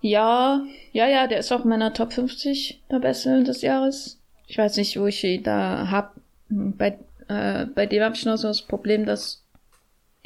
[0.00, 4.20] Ja, ja, ja, der ist auch in meiner Top 50 der Beste des Jahres.
[4.46, 6.14] Ich weiß nicht, wo ich ihn da hab.
[6.48, 9.44] Bei, äh, bei dem habe ich noch so das Problem, dass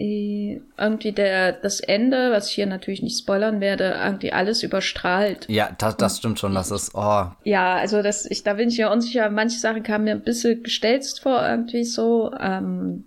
[0.01, 5.49] irgendwie der, das Ende, was ich hier natürlich nicht spoilern werde, irgendwie alles überstrahlt.
[5.49, 7.27] Ja, das, das stimmt schon, das ist, oh.
[7.43, 9.29] Ja, also das, ich, da bin ich ja unsicher.
[9.29, 12.33] Manche Sachen kamen mir ein bisschen gestelzt vor, irgendwie so.
[12.39, 13.07] Ähm,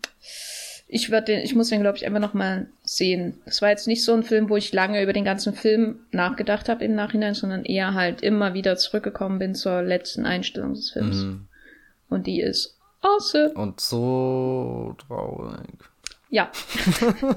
[0.94, 3.40] ich würde den, ich muss den, glaube ich, einfach noch mal sehen.
[3.46, 6.68] Es war jetzt nicht so ein Film, wo ich lange über den ganzen Film nachgedacht
[6.68, 11.24] habe im Nachhinein, sondern eher halt immer wieder zurückgekommen bin zur letzten Einstellung des Films.
[11.24, 11.48] Mhm.
[12.10, 13.54] Und die ist awesome.
[13.54, 15.80] Und so traurig.
[16.30, 16.52] Ja.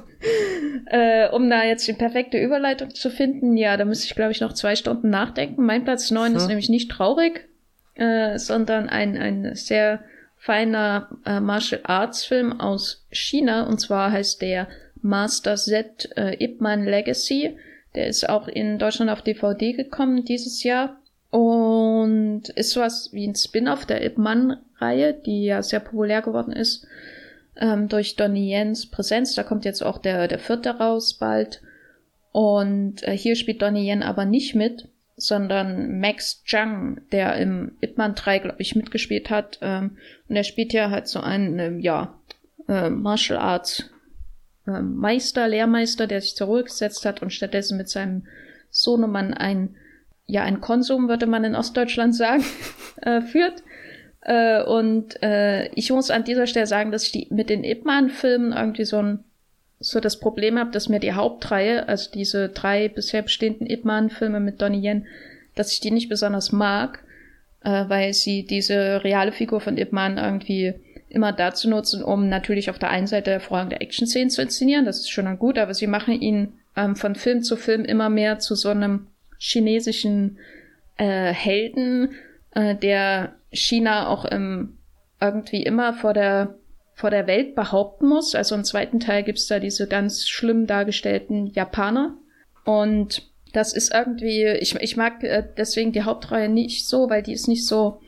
[0.86, 4.40] äh, um da jetzt die perfekte Überleitung zu finden, ja, da müsste ich, glaube ich,
[4.40, 5.64] noch zwei Stunden nachdenken.
[5.64, 6.36] Mein Platz neun hm.
[6.38, 7.48] ist nämlich nicht traurig,
[7.94, 10.02] äh, sondern ein, ein sehr
[10.44, 13.66] feiner äh, Martial Arts Film aus China.
[13.66, 14.68] Und zwar heißt der
[15.00, 17.56] Master Z äh, Ip Man Legacy.
[17.94, 21.00] Der ist auch in Deutschland auf DVD gekommen dieses Jahr.
[21.30, 26.86] Und ist sowas wie ein Spin-off der Ip Man-Reihe, die ja sehr populär geworden ist
[27.56, 29.34] ähm, durch Donnie Jens Präsenz.
[29.34, 31.62] Da kommt jetzt auch der, der vierte raus bald.
[32.32, 37.96] Und äh, hier spielt Donnie Yen aber nicht mit, sondern Max Zhang, der im Ip
[37.96, 39.58] Man 3, glaube ich, mitgespielt hat.
[39.62, 39.98] Ähm,
[40.28, 42.18] und er spielt ja halt so einen, ähm, ja,
[42.68, 43.90] äh, Martial Arts
[44.66, 48.26] äh, Meister, Lehrmeister, der sich zur Ruhe gesetzt hat und stattdessen mit seinem
[48.70, 49.76] Sohnemann ein,
[50.26, 52.44] ja, ein Konsum, würde man in Ostdeutschland sagen,
[53.02, 53.62] äh, führt.
[54.22, 57.84] Äh, und äh, ich muss an dieser Stelle sagen, dass ich die mit den Ip
[57.84, 59.24] Man-Filmen irgendwie so ein
[59.84, 64.40] so das Problem habe, dass mir die Hauptreihe, also diese drei bisher bestehenden Ip Man-Filme
[64.40, 65.06] mit Donnie Yen,
[65.54, 67.04] dass ich die nicht besonders mag,
[67.62, 70.74] äh, weil sie diese reale Figur von Ip Man irgendwie
[71.08, 75.10] immer dazu nutzen, um natürlich auf der einen Seite hervorragende Action-Szenen zu inszenieren, das ist
[75.10, 78.54] schon dann gut, aber sie machen ihn ähm, von Film zu Film immer mehr zu
[78.54, 79.06] so einem
[79.38, 80.38] chinesischen
[80.96, 82.14] äh, Helden,
[82.52, 84.78] äh, der China auch ähm,
[85.20, 86.54] irgendwie immer vor der
[86.94, 88.34] vor der Welt behaupten muss.
[88.34, 92.16] Also im zweiten Teil gibt's da diese ganz schlimm dargestellten Japaner.
[92.64, 97.32] Und das ist irgendwie, ich, ich mag äh, deswegen die Hauptreihe nicht so, weil die
[97.32, 98.00] ist nicht so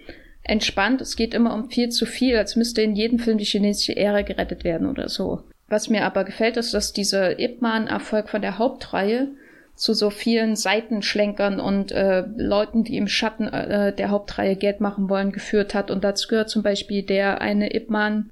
[0.43, 1.01] entspannt.
[1.01, 4.23] Es geht immer um viel zu viel, als müsste in jedem Film die chinesische Ära
[4.23, 5.43] gerettet werden oder so.
[5.69, 9.29] Was mir aber gefällt, ist, dass dieser Ip Man-Erfolg von der Hauptreihe
[9.75, 15.11] zu so vielen Seitenschlenkern und äh, Leuten, die im Schatten äh, der Hauptreihe Geld machen
[15.11, 15.91] wollen, geführt hat.
[15.91, 18.31] Und dazu gehört zum Beispiel der eine Ip Man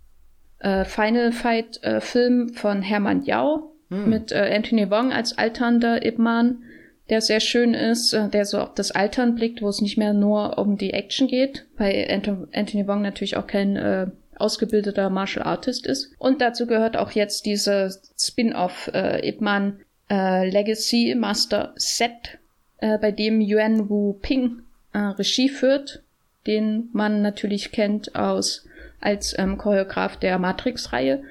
[0.65, 4.09] äh, Final Fight äh, Film von Hermann Yao hm.
[4.09, 6.63] mit äh, Anthony Wong als alternder Ip Man,
[7.11, 10.15] der sehr schön ist, äh, der so auf das Altern blickt, wo es nicht mehr
[10.15, 12.09] nur um die Action geht, weil
[12.53, 16.13] Anthony Wong natürlich auch kein äh, ausgebildeter Martial Artist ist.
[16.19, 22.39] Und dazu gehört auch jetzt diese Spin-off Ip Man äh, Legacy Master Set,
[22.81, 26.03] bei dem Yuan Wu Ping Regie führt,
[26.49, 28.67] den man natürlich kennt aus
[29.05, 31.23] als ähm, Choreograf der Matrix-Reihe,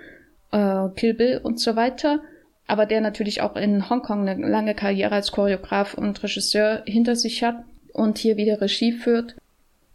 [0.51, 2.21] äh, Kill Bill und so weiter,
[2.67, 7.43] aber der natürlich auch in Hongkong eine lange Karriere als Choreograf und Regisseur hinter sich
[7.43, 9.35] hat und hier wieder Regie führt.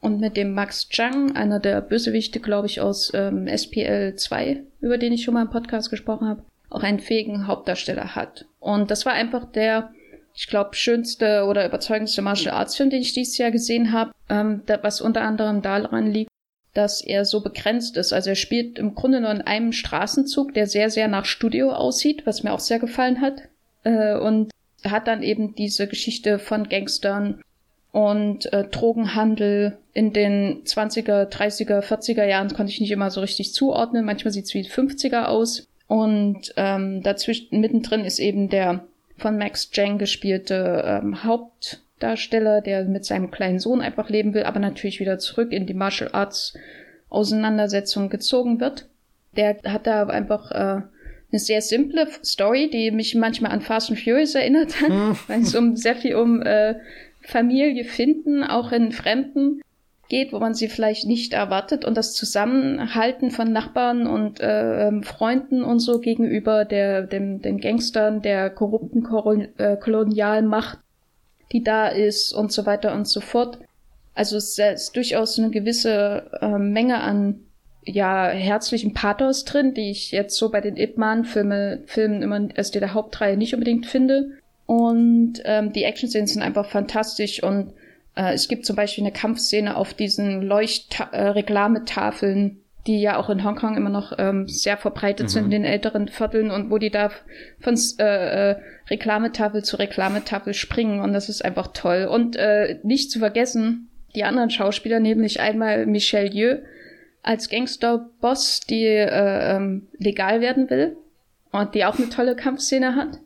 [0.00, 4.96] Und mit dem Max Zhang, einer der Bösewichte, glaube ich, aus ähm, SPL 2, über
[4.96, 8.44] den ich schon mal im Podcast gesprochen habe, auch einen fähigen Hauptdarsteller hat.
[8.60, 9.90] Und das war einfach der,
[10.34, 14.62] ich glaube, schönste oder überzeugendste Martial Arts Film, den ich dieses Jahr gesehen habe, ähm,
[14.82, 16.30] was unter anderem daran liegt,
[16.74, 18.12] dass er so begrenzt ist.
[18.12, 22.26] Also er spielt im Grunde nur in einem Straßenzug, der sehr, sehr nach Studio aussieht,
[22.26, 23.42] was mir auch sehr gefallen hat.
[23.84, 24.50] Äh, und
[24.84, 27.42] hat dann eben diese Geschichte von Gangstern
[27.90, 33.54] und äh, Drogenhandel in den 20er, 30er, 40er Jahren konnte ich nicht immer so richtig
[33.54, 34.04] zuordnen.
[34.04, 35.66] Manchmal sieht es wie 50er aus.
[35.86, 38.84] Und ähm, dazwischen mittendrin ist eben der
[39.16, 41.24] von Max Jang gespielte ähm,
[41.98, 45.74] Hauptdarsteller, der mit seinem kleinen Sohn einfach leben will, aber natürlich wieder zurück in die
[45.74, 46.54] Martial Arts
[47.10, 48.86] Auseinandersetzung gezogen wird.
[49.36, 50.82] Der hat da einfach äh,
[51.32, 55.16] eine sehr simple Story, die mich manchmal an Fast and Furious erinnert hat, hm.
[55.26, 56.76] weil es um sehr viel um äh,
[57.20, 59.60] Familie finden, auch in Fremden
[60.08, 65.02] geht, wo man sie vielleicht nicht erwartet und das Zusammenhalten von Nachbarn und äh, ähm,
[65.02, 69.06] Freunden und so gegenüber der, dem, den Gangstern, der korrupten
[69.58, 70.78] äh, Kolonialmacht,
[71.52, 73.58] die da ist und so weiter und so fort.
[74.14, 77.40] Also es ist durchaus eine gewisse äh, Menge an
[77.84, 82.48] ja herzlichen Pathos drin, die ich jetzt so bei den Ip Man Filme, Filmen immer
[82.56, 84.38] als der Hauptreihe nicht unbedingt finde.
[84.66, 87.72] Und ähm, die Action-Szenen sind einfach fantastisch und
[88.16, 92.56] äh, es gibt zum Beispiel eine Kampfszene auf diesen Leucht-Reklametafeln, äh,
[92.88, 95.28] die ja auch in Hongkong immer noch ähm, sehr verbreitet mhm.
[95.28, 97.10] sind in den älteren Vierteln und wo die da
[97.60, 98.56] von äh, äh,
[98.88, 102.08] Reklametafel zu Reklametafel springen und das ist einfach toll.
[102.10, 106.58] Und äh, nicht zu vergessen, die anderen Schauspieler, nämlich einmal Michelle Yeoh
[107.22, 110.96] als Gangsterboss, die äh, ähm, legal werden will
[111.52, 113.18] und die auch eine tolle Kampfszene hat.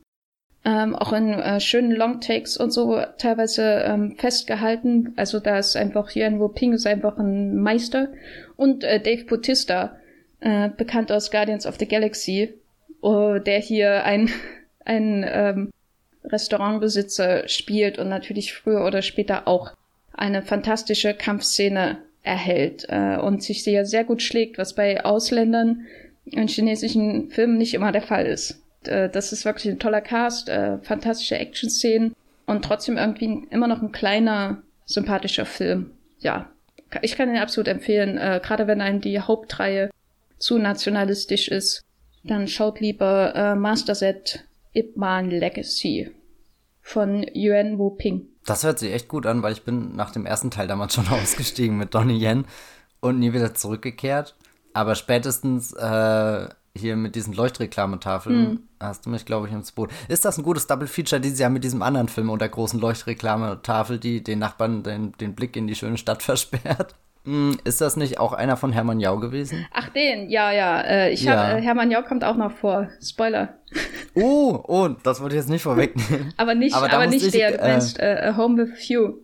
[0.64, 5.12] Ähm, auch in äh, schönen Longtakes und so teilweise ähm, festgehalten.
[5.16, 8.08] Also da ist einfach hier in Ping ist einfach ein Meister.
[8.62, 9.96] Und äh, Dave Bautista,
[10.38, 12.54] äh, bekannt aus Guardians of the Galaxy,
[13.02, 14.30] uh, der hier ein,
[14.84, 15.70] ein ähm,
[16.22, 19.72] Restaurantbesitzer spielt und natürlich früher oder später auch
[20.12, 25.84] eine fantastische Kampfszene erhält äh, und sich sehr, sehr gut schlägt, was bei Ausländern
[26.24, 28.62] in chinesischen Filmen nicht immer der Fall ist.
[28.84, 32.14] Äh, das ist wirklich ein toller Cast, äh, fantastische Action-Szenen
[32.46, 35.90] und trotzdem irgendwie immer noch ein kleiner, sympathischer Film.
[36.20, 36.48] Ja,
[37.00, 39.90] ich kann ihn absolut empfehlen, äh, gerade wenn einem die Hauptreihe
[40.38, 41.82] zu nationalistisch ist,
[42.24, 46.10] dann schaut lieber äh, Master Set Ip Man Legacy
[46.80, 48.28] von Yuan Wu Ping.
[48.44, 51.08] Das hört sich echt gut an, weil ich bin nach dem ersten Teil damals schon
[51.10, 52.44] ausgestiegen mit Donnie Yen
[53.00, 54.34] und nie wieder zurückgekehrt.
[54.74, 58.60] Aber spätestens äh, hier mit diesen Leuchtreklametafeln mhm.
[58.80, 59.90] hast du mich, glaube ich, ins Boot.
[60.08, 62.80] Ist das ein gutes Double Feature dieses Jahr mit diesem anderen Film und der großen
[62.80, 66.94] Leuchtreklametafel, die den Nachbarn den, den Blick in die schöne Stadt versperrt?
[67.24, 69.66] Hm, ist das nicht auch einer von Hermann Jau gewesen?
[69.72, 70.80] Ach, den, ja, ja.
[70.80, 71.36] Äh, ich ja.
[71.36, 72.88] Hab, äh, Hermann Jau kommt auch noch vor.
[73.00, 73.58] Spoiler.
[74.14, 76.32] Oh, oh, das wollte ich jetzt nicht vorwegnehmen.
[76.36, 79.18] aber nicht, aber, aber nicht ich, der, du meinst äh, Home with You.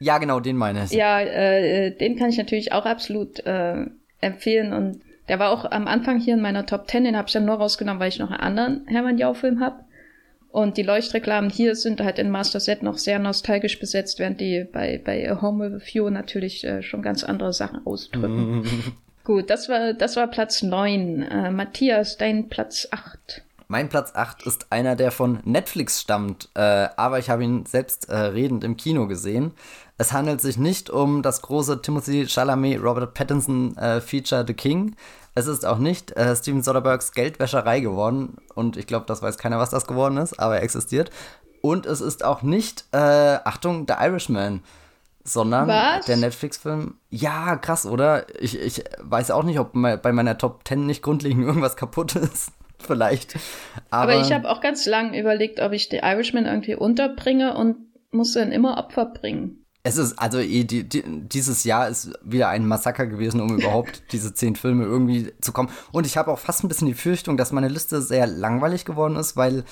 [0.00, 0.90] Ja, genau, den meine ich.
[0.90, 3.86] Ja, äh, den kann ich natürlich auch absolut äh,
[4.20, 7.32] empfehlen und der war auch am Anfang hier in meiner Top 10, den habe ich
[7.32, 9.84] dann nur rausgenommen, weil ich noch einen anderen Hermann Jau-Film habe.
[10.50, 14.64] Und die Leuchtreklamen hier sind halt in Master Set noch sehr nostalgisch besetzt, während die
[14.64, 18.64] bei, bei A Home with a View natürlich äh, schon ganz andere Sachen ausdrücken.
[19.24, 21.22] Gut, das war, das war Platz 9.
[21.22, 23.42] Äh, Matthias, dein Platz 8.
[23.68, 28.08] Mein Platz 8 ist einer, der von Netflix stammt, äh, aber ich habe ihn selbst
[28.08, 29.52] äh, redend im Kino gesehen.
[29.98, 34.94] Es handelt sich nicht um das große Timothy Chalamet Robert Pattinson äh, Feature The King.
[35.34, 38.36] Es ist auch nicht äh, Steven Soderberghs Geldwäscherei geworden.
[38.54, 41.10] Und ich glaube, das weiß keiner, was das geworden ist, aber er existiert.
[41.62, 42.98] Und es ist auch nicht, äh,
[43.44, 44.62] Achtung, The Irishman,
[45.24, 46.06] sondern was?
[46.06, 46.94] der Netflix-Film.
[47.10, 48.26] Ja, krass, oder?
[48.40, 52.52] Ich, ich weiß auch nicht, ob bei meiner Top 10 nicht grundlegend irgendwas kaputt ist.
[52.78, 53.34] Vielleicht.
[53.90, 57.76] Aber, aber ich habe auch ganz lange überlegt, ob ich The Irishman irgendwie unterbringe und
[58.10, 59.65] muss dann immer Opfer bringen.
[59.86, 64.34] Es ist, also die, die, dieses Jahr ist wieder ein Massaker gewesen, um überhaupt diese
[64.34, 65.68] zehn Filme irgendwie zu kommen.
[65.92, 69.14] Und ich habe auch fast ein bisschen die Fürchtung, dass meine Liste sehr langweilig geworden
[69.14, 69.62] ist, weil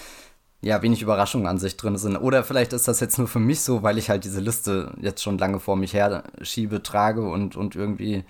[0.61, 2.17] ja wenig Überraschungen an sich drin sind.
[2.17, 5.21] Oder vielleicht ist das jetzt nur für mich so, weil ich halt diese Liste jetzt
[5.21, 8.23] schon lange vor mich her schiebe, trage und, und irgendwie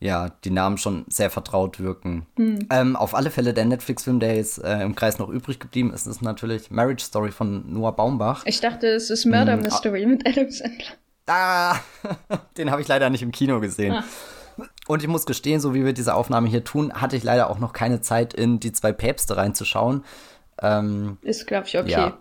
[0.00, 2.26] ja, die Namen schon sehr vertraut wirken.
[2.36, 2.66] Hm.
[2.70, 6.06] Ähm, auf alle Fälle der Netflix-Film, der jetzt äh, im Kreis noch übrig geblieben ist,
[6.06, 8.44] ist natürlich Marriage Story von Noah Baumbach.
[8.46, 10.94] Ich dachte, es ist Murder hm, Mystery mit Adam Sandler.
[11.26, 11.76] Ah,
[12.56, 13.94] den habe ich leider nicht im Kino gesehen.
[13.94, 14.04] Ah.
[14.86, 17.58] Und ich muss gestehen, so wie wir diese Aufnahme hier tun, hatte ich leider auch
[17.58, 20.04] noch keine Zeit, in die zwei Päpste reinzuschauen.
[20.60, 21.90] Ähm, ist, glaube ich, okay.
[21.90, 22.18] Ja.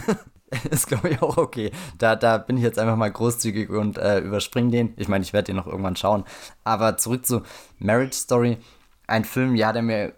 [0.70, 1.72] ist, glaube ich, auch okay.
[1.98, 4.94] Da, da bin ich jetzt einfach mal großzügig und äh, überspringe den.
[4.96, 6.24] Ich meine, ich werde den noch irgendwann schauen.
[6.62, 7.42] Aber zurück zu
[7.78, 8.58] Marriage Story.
[9.06, 10.14] Ein Film, ja, der mir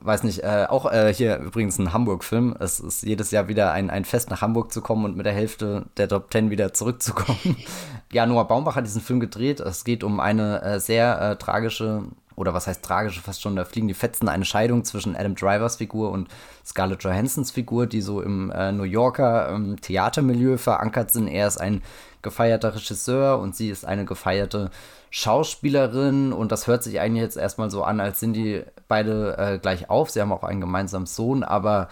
[0.00, 2.56] weiß nicht, äh, auch äh, hier übrigens ein Hamburg-Film.
[2.58, 5.32] Es ist jedes Jahr wieder ein, ein Fest, nach Hamburg zu kommen und mit der
[5.32, 7.56] Hälfte der Top Ten wieder zurückzukommen.
[8.12, 9.60] ja, Noah Baumbach hat diesen Film gedreht.
[9.60, 12.04] Es geht um eine äh, sehr äh, tragische,
[12.36, 15.76] oder was heißt tragische, fast schon, da fliegen die Fetzen, eine Scheidung zwischen Adam Drivers
[15.76, 16.28] Figur und
[16.64, 21.28] Scarlett Johansons Figur, die so im äh, New Yorker ähm, Theatermilieu verankert sind.
[21.28, 21.82] Er ist ein
[22.22, 24.70] gefeierter Regisseur und sie ist eine gefeierte
[25.10, 29.58] Schauspielerin und das hört sich eigentlich jetzt erstmal so an, als sind die beide äh,
[29.58, 30.10] gleich auf.
[30.10, 31.88] Sie haben auch einen gemeinsamen Sohn, aber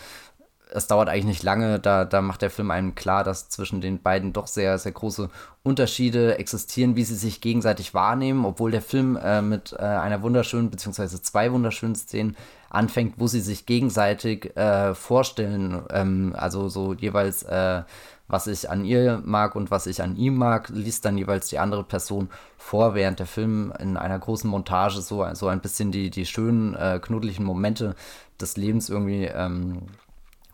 [0.70, 4.02] es dauert eigentlich nicht lange, da, da macht der Film einem klar, dass zwischen den
[4.02, 5.30] beiden doch sehr, sehr große
[5.62, 10.70] Unterschiede existieren, wie sie sich gegenseitig wahrnehmen, obwohl der Film äh, mit äh, einer wunderschönen,
[10.70, 12.36] beziehungsweise zwei wunderschönen Szenen
[12.70, 17.82] anfängt, wo sie sich gegenseitig äh, vorstellen, ähm, also so jeweils äh,
[18.28, 21.58] was ich an ihr mag und was ich an ihm mag, liest dann jeweils die
[21.58, 26.10] andere Person vor, während der Film in einer großen Montage so, so ein bisschen die,
[26.10, 27.94] die schönen, äh, knuddeligen Momente
[28.38, 29.86] des Lebens irgendwie ähm,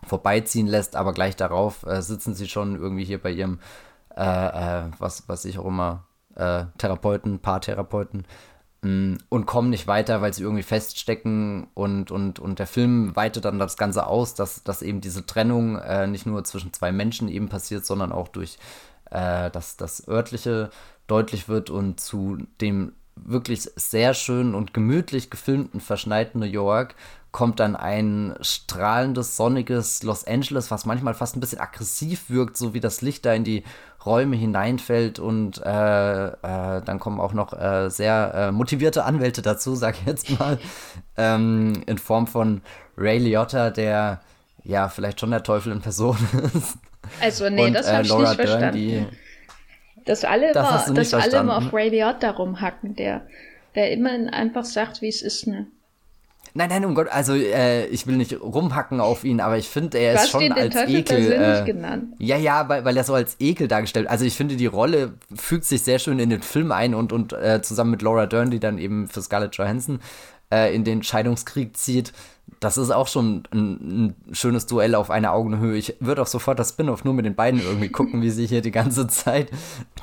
[0.05, 3.59] vorbeiziehen lässt, aber gleich darauf äh, sitzen sie schon irgendwie hier bei ihrem,
[4.15, 8.25] äh, äh was, was ich auch immer, äh, Therapeuten, Paartherapeuten,
[9.29, 13.59] und kommen nicht weiter, weil sie irgendwie feststecken und, und, und der Film weitet dann
[13.59, 17.49] das Ganze aus, dass, dass eben diese Trennung äh, nicht nur zwischen zwei Menschen eben
[17.49, 18.57] passiert, sondern auch durch
[19.11, 20.69] äh, dass das örtliche
[21.07, 26.95] deutlich wird und zu dem wirklich sehr schönen und gemütlich gefilmten, verschneiten New York
[27.31, 32.73] kommt dann ein strahlendes, sonniges Los Angeles, was manchmal fast ein bisschen aggressiv wirkt, so
[32.73, 33.63] wie das Licht da in die
[34.05, 36.33] Räume hineinfällt und äh, äh,
[36.83, 40.57] dann kommen auch noch äh, sehr äh, motivierte Anwälte dazu, sag ich jetzt mal,
[41.17, 42.61] ähm, in Form von
[42.97, 44.21] Ray Liotta, der
[44.63, 46.17] ja vielleicht schon der Teufel in Person
[46.53, 46.77] ist.
[47.21, 48.77] Also nee, und, das habe ich Laura nicht Dern, verstanden.
[48.77, 49.05] Die,
[50.05, 53.21] dass alle, das immer, dass alle immer auf Ray Liotta rumhacken, der,
[53.75, 55.67] der immer einfach sagt, wie es ist, ne?
[56.57, 59.97] Nein, nein, um Gott, also äh, ich will nicht rumhacken auf ihn, aber ich finde,
[59.97, 61.31] er ist schon den als Teufel Ekel.
[61.33, 62.13] Äh, genannt.
[62.17, 64.07] Ja, ja, weil, weil er so als Ekel dargestellt.
[64.07, 67.33] Also ich finde, die Rolle fügt sich sehr schön in den Film ein und, und
[67.33, 69.99] äh, zusammen mit Laura Dern, die dann eben für Scarlett Johansson
[70.49, 72.13] äh, in den Scheidungskrieg zieht.
[72.61, 75.75] Das ist auch schon ein, ein schönes Duell auf einer Augenhöhe.
[75.75, 78.61] Ich würde auch sofort das Spin-off nur mit den beiden irgendwie gucken, wie sie hier
[78.61, 79.51] die ganze Zeit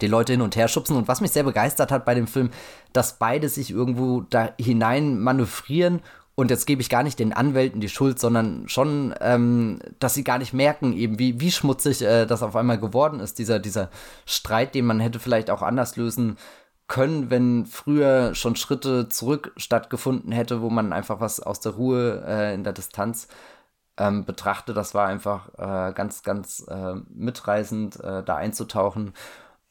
[0.02, 0.96] die Leute hin und her schubsen.
[0.96, 2.50] Und was mich sehr begeistert hat bei dem Film,
[2.92, 6.02] dass beide sich irgendwo da hinein manövrieren
[6.34, 10.24] und jetzt gebe ich gar nicht den Anwälten die Schuld, sondern schon, ähm, dass sie
[10.24, 13.90] gar nicht merken, eben wie, wie schmutzig äh, das auf einmal geworden ist, dieser, dieser
[14.24, 16.38] Streit, den man hätte vielleicht auch anders lösen
[16.88, 22.24] können, wenn früher schon Schritte zurück stattgefunden hätte, wo man einfach was aus der Ruhe
[22.26, 23.28] äh, in der Distanz
[23.98, 24.74] ähm, betrachte.
[24.74, 29.12] Das war einfach äh, ganz, ganz äh, mitreißend, äh, da einzutauchen.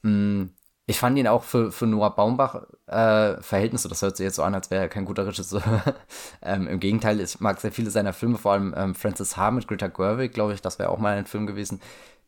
[0.03, 0.45] Mm
[0.91, 4.43] ich fand ihn auch für, für Noah Baumbach äh, Verhältnisse, das hört sich jetzt so
[4.43, 5.63] an, als wäre er kein guter Regisseur.
[6.41, 9.51] ähm, Im Gegenteil, ich mag sehr viele seiner Filme, vor allem ähm, Francis H.
[9.51, 11.79] mit Greta Gerwig, glaube ich, das wäre auch mal ein Film gewesen,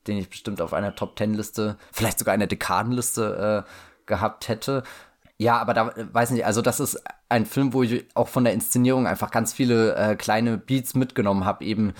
[0.07, 3.69] den ich bestimmt auf einer Top-Ten-Liste, vielleicht sogar einer Dekadenliste äh,
[4.05, 4.83] gehabt hätte.
[5.37, 8.53] Ja, aber da weiß nicht, also das ist ein Film, wo ich auch von der
[8.53, 11.93] Inszenierung einfach ganz viele äh, kleine Beats mitgenommen habe, eben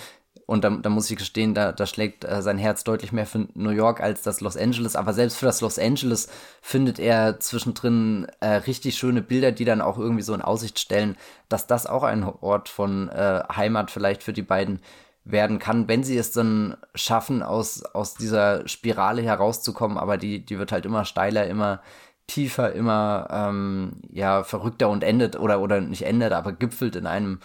[0.45, 3.47] und da, da muss ich gestehen, da, da schlägt äh, sein Herz deutlich mehr für
[3.53, 4.95] New York als das Los Angeles.
[4.95, 6.27] Aber selbst für das Los Angeles
[6.61, 11.15] findet er zwischendrin äh, richtig schöne Bilder, die dann auch irgendwie so in Aussicht stellen,
[11.47, 14.79] dass das auch ein Ort von äh, Heimat vielleicht für die beiden
[15.25, 19.97] werden kann, wenn sie es dann schaffen, aus, aus dieser Spirale herauszukommen.
[19.97, 21.81] Aber die, die wird halt immer steiler, immer
[22.27, 27.39] tiefer, immer ähm, ja verrückter und endet oder oder nicht endet, aber gipfelt in einem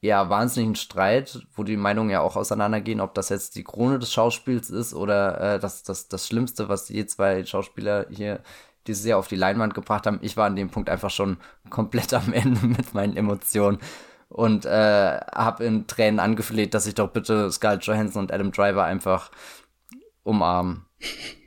[0.00, 4.12] ja, wahnsinnigen Streit, wo die Meinungen ja auch auseinandergehen, ob das jetzt die Krone des
[4.12, 8.40] Schauspiels ist oder äh, das, das, das Schlimmste, was je zwei Schauspieler hier
[8.86, 10.18] dieses Jahr auf die Leinwand gebracht haben.
[10.22, 11.36] Ich war an dem Punkt einfach schon
[11.68, 13.78] komplett am Ende mit meinen Emotionen
[14.28, 18.84] und äh, habe in Tränen angefleht, dass ich doch bitte Scarlett Johansson und Adam Driver
[18.84, 19.30] einfach
[20.22, 20.86] umarmen.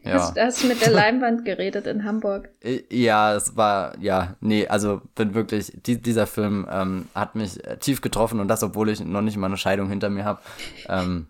[0.04, 0.16] Ja.
[0.16, 2.50] Hast, hast du mit der Leinwand geredet in Hamburg?
[2.90, 7.78] Ja, es war, ja, nee, also bin wirklich, die, dieser Film ähm, hat mich äh,
[7.78, 10.42] tief getroffen und das, obwohl ich noch nicht mal eine Scheidung hinter mir habe.
[10.88, 11.28] Ähm,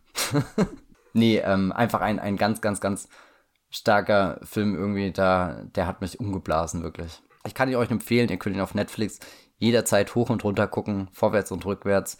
[1.13, 3.07] nee, ähm, einfach ein, ein ganz, ganz, ganz
[3.69, 7.21] starker Film irgendwie, da, der hat mich umgeblasen, wirklich.
[7.45, 9.19] Ich kann ihn euch empfehlen, ihr könnt ihn auf Netflix
[9.57, 12.17] jederzeit hoch und runter gucken, vorwärts und rückwärts.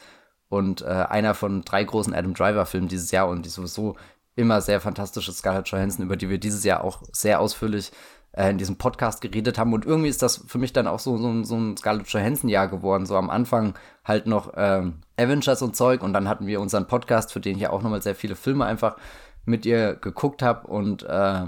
[0.50, 3.96] Und äh, einer von drei großen Adam Driver-Filmen dieses Jahr und die sowieso
[4.36, 7.92] immer sehr fantastische Scarlett Johansson, über die wir dieses Jahr auch sehr ausführlich
[8.34, 9.74] äh, in diesem Podcast geredet haben.
[9.74, 13.06] Und irgendwie ist das für mich dann auch so, so, so ein Scarlett Johansson-Jahr geworden.
[13.06, 17.32] So am Anfang halt noch ähm, Avengers und Zeug und dann hatten wir unseren Podcast,
[17.32, 18.98] für den ich ja auch nochmal sehr viele Filme einfach
[19.46, 21.46] mit ihr geguckt habe und äh,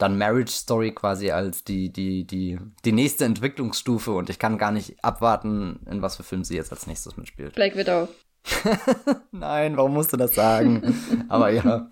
[0.00, 4.72] dann Marriage Story quasi als die, die, die, die nächste Entwicklungsstufe und ich kann gar
[4.72, 7.54] nicht abwarten, in was für Film sie jetzt als nächstes mitspielt.
[7.54, 8.08] Black Widow.
[9.30, 10.94] Nein, warum musst du das sagen?
[11.28, 11.90] Aber ja,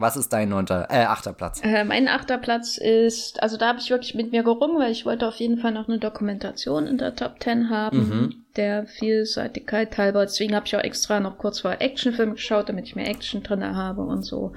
[0.00, 1.60] was ist dein neunter, äh, achter Platz?
[1.62, 5.04] Äh, mein achter Platz ist, also da habe ich wirklich mit mir gerungen, weil ich
[5.04, 8.34] wollte auf jeden Fall noch eine Dokumentation in der Top Ten haben, mhm.
[8.56, 10.24] der Vielseitigkeit halber.
[10.24, 13.62] Deswegen habe ich auch extra noch kurz vor Actionfilm geschaut, damit ich mehr Action drin
[13.62, 14.54] habe und so.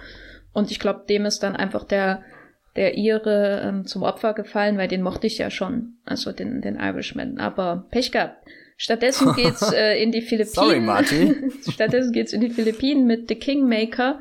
[0.54, 2.24] Und ich glaube, dem ist dann einfach der
[2.76, 6.78] der ihre ähm, zum Opfer gefallen, weil den mochte ich ja schon, also den den
[6.78, 7.38] Irishman.
[7.38, 8.38] Aber Pech gehabt.
[8.78, 10.54] Stattdessen geht's äh, in die Philippinen.
[10.54, 11.52] Sorry, Martin.
[11.70, 14.20] Stattdessen geht's in die Philippinen mit The Kingmaker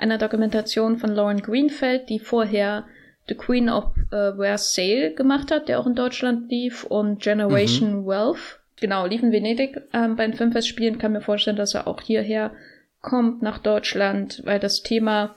[0.00, 2.86] einer Dokumentation von Lauren Greenfeld, die vorher
[3.28, 8.06] The Queen of uh, Versailles gemacht hat, der auch in Deutschland lief, und Generation mhm.
[8.06, 8.60] Wealth.
[8.80, 10.98] Genau, lief in Venedig ähm, bei den Filmfestspielen.
[10.98, 12.52] Kann mir vorstellen, dass er auch hierher
[13.02, 15.36] kommt nach Deutschland, weil das Thema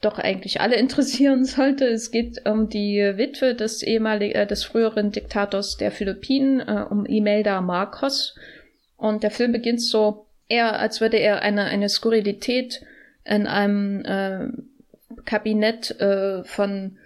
[0.00, 1.86] doch eigentlich alle interessieren sollte.
[1.86, 7.06] Es geht um die Witwe des ehemaligen, äh, des früheren Diktators der Philippinen, äh, um
[7.06, 8.34] Imelda Marcos.
[8.96, 12.82] Und der Film beginnt so eher, als würde er eine, eine Skurrilität
[13.28, 14.48] in einem äh,
[15.24, 16.96] Kabinett äh, von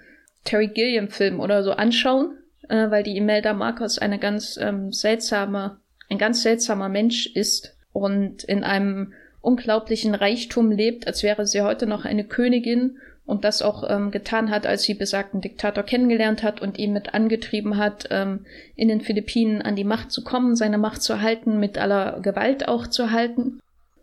[0.45, 5.79] Terry Gilliam Film oder so anschauen, äh, weil die Imelda Marcos eine ganz ähm, seltsame,
[6.09, 11.87] ein ganz seltsamer Mensch ist und in einem unglaublichen Reichtum lebt, als wäre sie heute
[11.87, 16.61] noch eine Königin und das auch ähm, getan hat, als sie besagten Diktator kennengelernt hat
[16.61, 20.79] und ihn mit angetrieben hat, ähm, in den Philippinen an die Macht zu kommen, seine
[20.79, 23.61] Macht zu halten, mit aller Gewalt auch zu halten.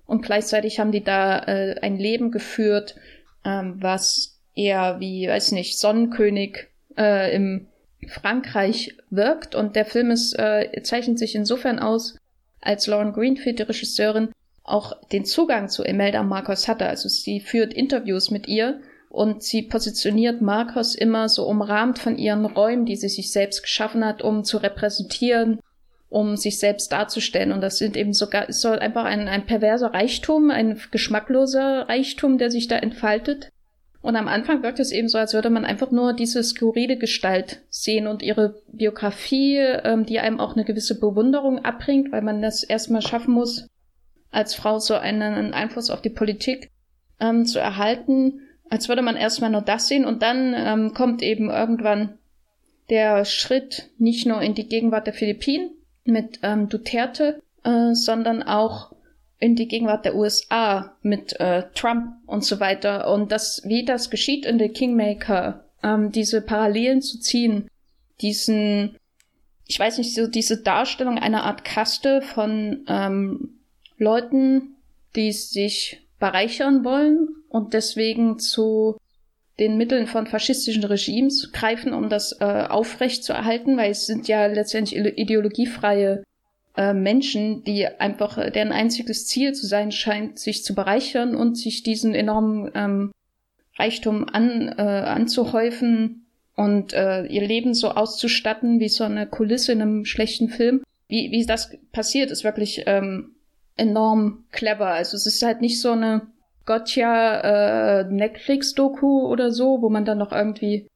[0.10, 2.96] Und gleichzeitig haben die da äh, ein Leben geführt,
[3.46, 7.68] ähm, was eher wie, weiß nicht, Sonnenkönig äh, im
[8.08, 9.54] Frankreich wirkt.
[9.54, 12.18] Und der Film ist, äh, zeichnet sich insofern aus,
[12.60, 14.30] als Lauren Greenfield, die Regisseurin,
[14.64, 16.88] auch den Zugang zu Imelda Marcos hatte.
[16.88, 22.46] Also sie führt Interviews mit ihr und sie positioniert Marcos immer so umrahmt von ihren
[22.48, 25.60] Räumen, die sie sich selbst geschaffen hat, um zu repräsentieren,
[26.10, 27.52] um sich selbst darzustellen.
[27.52, 32.38] Und das sind eben sogar, es soll einfach ein, ein perverser Reichtum, ein geschmackloser Reichtum,
[32.38, 33.50] der sich da entfaltet.
[34.02, 37.62] Und am Anfang wirkt es eben so, als würde man einfach nur diese skurrile Gestalt
[37.70, 42.64] sehen und ihre Biografie, ähm, die einem auch eine gewisse Bewunderung abbringt, weil man das
[42.64, 43.68] erstmal schaffen muss,
[44.32, 46.72] als Frau so einen Einfluss auf die Politik
[47.20, 51.50] ähm, zu erhalten, als würde man erstmal nur das sehen und dann ähm, kommt eben
[51.50, 52.18] irgendwann
[52.90, 55.72] der Schritt nicht nur in die Gegenwart der Philippinen
[56.10, 58.92] mit ähm, Duterte, äh, sondern auch
[59.40, 63.12] in die Gegenwart der USA mit äh, Trump und so weiter.
[63.12, 67.70] Und das, wie das geschieht in The Kingmaker, ähm, diese Parallelen zu ziehen,
[68.22, 68.98] diesen,
[69.66, 73.60] ich weiß nicht, so diese Darstellung einer Art Kaste von ähm,
[73.98, 74.76] Leuten,
[75.16, 78.98] die sich bereichern wollen und deswegen zu
[79.60, 84.28] den Mitteln von faschistischen Regimes greifen, um das äh, aufrecht zu erhalten, weil es sind
[84.28, 86.24] ja letztendlich ideologiefreie
[86.78, 91.84] äh, Menschen, die einfach, deren einziges Ziel zu sein scheint, sich zu bereichern und sich
[91.84, 93.12] diesen enormen ähm,
[93.78, 99.82] Reichtum an, äh, anzuhäufen und äh, ihr Leben so auszustatten wie so eine Kulisse in
[99.82, 100.82] einem schlechten Film.
[101.08, 103.36] Wie, wie das passiert, ist wirklich ähm,
[103.76, 104.88] enorm clever.
[104.88, 106.28] Also es ist halt nicht so eine
[106.70, 110.88] Gotcha äh, Netflix-Doku oder so, wo man dann noch irgendwie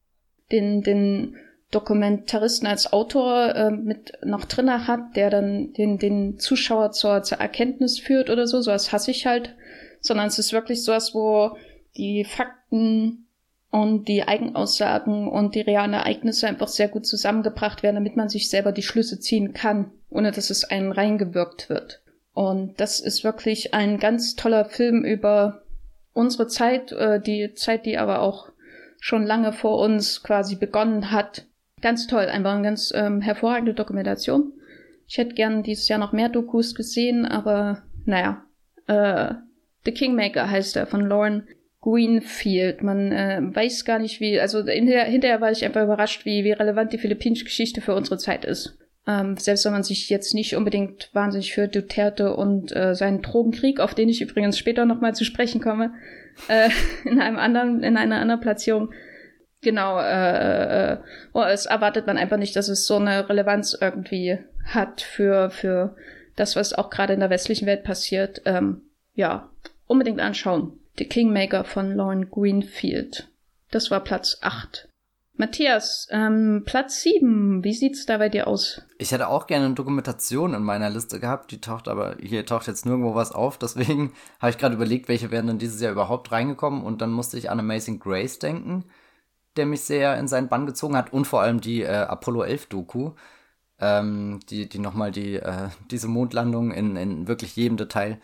[0.52, 1.36] den, den
[1.72, 7.40] Dokumentaristen als Autor äh, mit noch drinne hat, der dann den, den Zuschauer zur, zur
[7.40, 8.62] Erkenntnis führt oder so.
[8.62, 9.56] Sowas hasse ich halt.
[10.00, 11.58] Sondern es ist wirklich sowas, wo
[11.98, 13.26] die Fakten
[13.72, 18.48] und die Eigenaussagen und die realen Ereignisse einfach sehr gut zusammengebracht werden, damit man sich
[18.48, 22.04] selber die Schlüsse ziehen kann, ohne dass es einen reingewirkt wird.
[22.34, 25.63] Und das ist wirklich ein ganz toller Film über
[26.14, 28.50] unsere Zeit, äh, die Zeit, die aber auch
[29.00, 31.46] schon lange vor uns quasi begonnen hat
[31.84, 34.54] Ganz toll, einfach eine ganz ähm, hervorragende Dokumentation.
[35.06, 38.46] Ich hätte gern dieses Jahr noch mehr Dokus gesehen, aber naja.
[38.88, 39.34] Äh,
[39.84, 41.46] The Kingmaker heißt er von Lauren
[41.82, 42.84] Greenfield.
[42.84, 46.54] Man äh, weiß gar nicht, wie, also hinterher, hinterher war ich einfach überrascht, wie, wie
[46.54, 48.78] relevant die philippinische Geschichte für unsere Zeit ist.
[49.06, 53.80] Ähm, selbst wenn man sich jetzt nicht unbedingt wahnsinnig für Duterte und äh, seinen Drogenkrieg,
[53.80, 55.94] auf den ich übrigens später nochmal zu sprechen komme,
[56.48, 56.70] äh,
[57.06, 58.94] in einem anderen, in einer anderen Platzierung
[59.64, 60.98] Genau, äh, äh,
[61.32, 65.96] oh, es erwartet man einfach nicht, dass es so eine Relevanz irgendwie hat für, für
[66.36, 68.42] das, was auch gerade in der westlichen Welt passiert.
[68.46, 68.82] Ähm,
[69.14, 69.50] ja,
[69.88, 70.80] unbedingt anschauen.
[70.98, 73.30] The Kingmaker von Lauren Greenfield.
[73.72, 74.90] Das war Platz 8.
[75.36, 78.82] Matthias, ähm, Platz 7, wie sieht's da bei dir aus?
[79.00, 82.68] Ich hätte auch gerne eine Dokumentation in meiner Liste gehabt, die taucht aber, hier taucht
[82.68, 86.32] jetzt nirgendwo was auf, deswegen habe ich gerade überlegt, welche wären denn dieses Jahr überhaupt
[86.32, 86.84] reingekommen.
[86.84, 88.86] Und dann musste ich an Amazing Grace denken
[89.56, 91.14] der mich sehr in seinen Bann gezogen hat.
[91.14, 93.12] Und vor allem die äh, Apollo 11 Doku,
[93.80, 98.20] ähm, die, die nochmal die, äh, diese Mondlandung in, in wirklich jedem Detail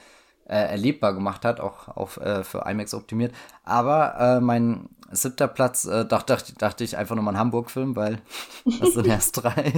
[0.46, 3.34] äh, erlebbar gemacht hat, auch auf, äh, für IMAX optimiert.
[3.64, 8.22] Aber äh, mein siebter Platz äh, dachte, dachte ich einfach nochmal ein Hamburg-Film, weil
[8.80, 9.74] das sind erst drei.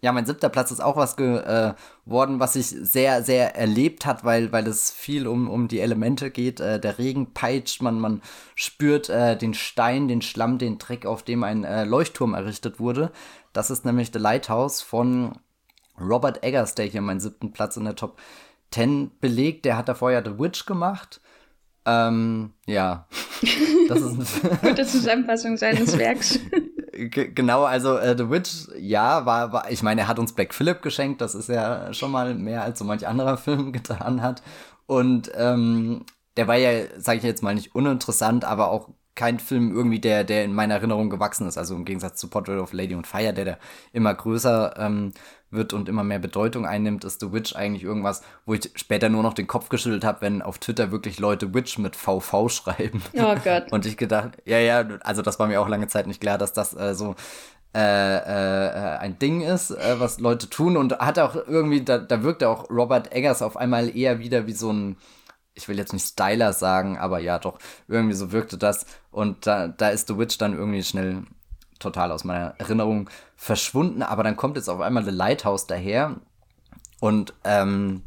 [0.00, 4.24] Ja, mein siebter Platz ist auch was geworden, äh, was sich sehr, sehr erlebt hat,
[4.24, 6.60] weil, weil es viel um, um die Elemente geht.
[6.60, 8.22] Äh, der Regen peitscht, man, man
[8.54, 13.10] spürt äh, den Stein, den Schlamm, den Dreck, auf dem ein äh, Leuchtturm errichtet wurde.
[13.52, 15.36] Das ist nämlich The Lighthouse von
[16.00, 18.20] Robert Eggers, der hier meinen siebten Platz in der Top
[18.70, 19.64] 10 belegt.
[19.64, 21.20] Der hat davor ja The Witch gemacht.
[21.88, 23.06] Ähm, ja.
[23.88, 26.38] Das ist eine gute Zusammenfassung seines Werks.
[26.92, 30.82] genau, also äh, The Witch, ja, war, war, ich meine, er hat uns Black Phillip
[30.82, 34.42] geschenkt, das ist ja schon mal mehr als so manch anderer Film getan hat.
[34.86, 36.04] Und ähm,
[36.36, 40.24] der war ja, sage ich jetzt mal, nicht uninteressant, aber auch kein Film irgendwie, der,
[40.24, 41.56] der in meiner Erinnerung gewachsen ist.
[41.56, 43.58] Also im Gegensatz zu Portrait of Lady und Fire, der da
[43.92, 45.12] immer größer ähm,
[45.50, 49.22] wird und immer mehr Bedeutung einnimmt, ist The Witch eigentlich irgendwas, wo ich später nur
[49.22, 53.02] noch den Kopf geschüttelt habe, wenn auf Twitter wirklich Leute Witch mit VV schreiben.
[53.14, 53.66] Oh Gott.
[53.72, 56.52] Und ich gedacht, ja, ja, also das war mir auch lange Zeit nicht klar, dass
[56.52, 57.14] das äh, so
[57.74, 62.22] äh, äh, ein Ding ist, äh, was Leute tun und hat auch irgendwie, da, da
[62.22, 64.96] wirkt auch Robert Eggers auf einmal eher wieder wie so ein,
[65.54, 69.68] ich will jetzt nicht Styler sagen, aber ja, doch, irgendwie so wirkte das und da,
[69.68, 71.24] da ist The Witch dann irgendwie schnell
[71.78, 76.16] total aus meiner Erinnerung verschwunden, aber dann kommt jetzt auf einmal The Lighthouse daher
[77.00, 78.02] und ähm,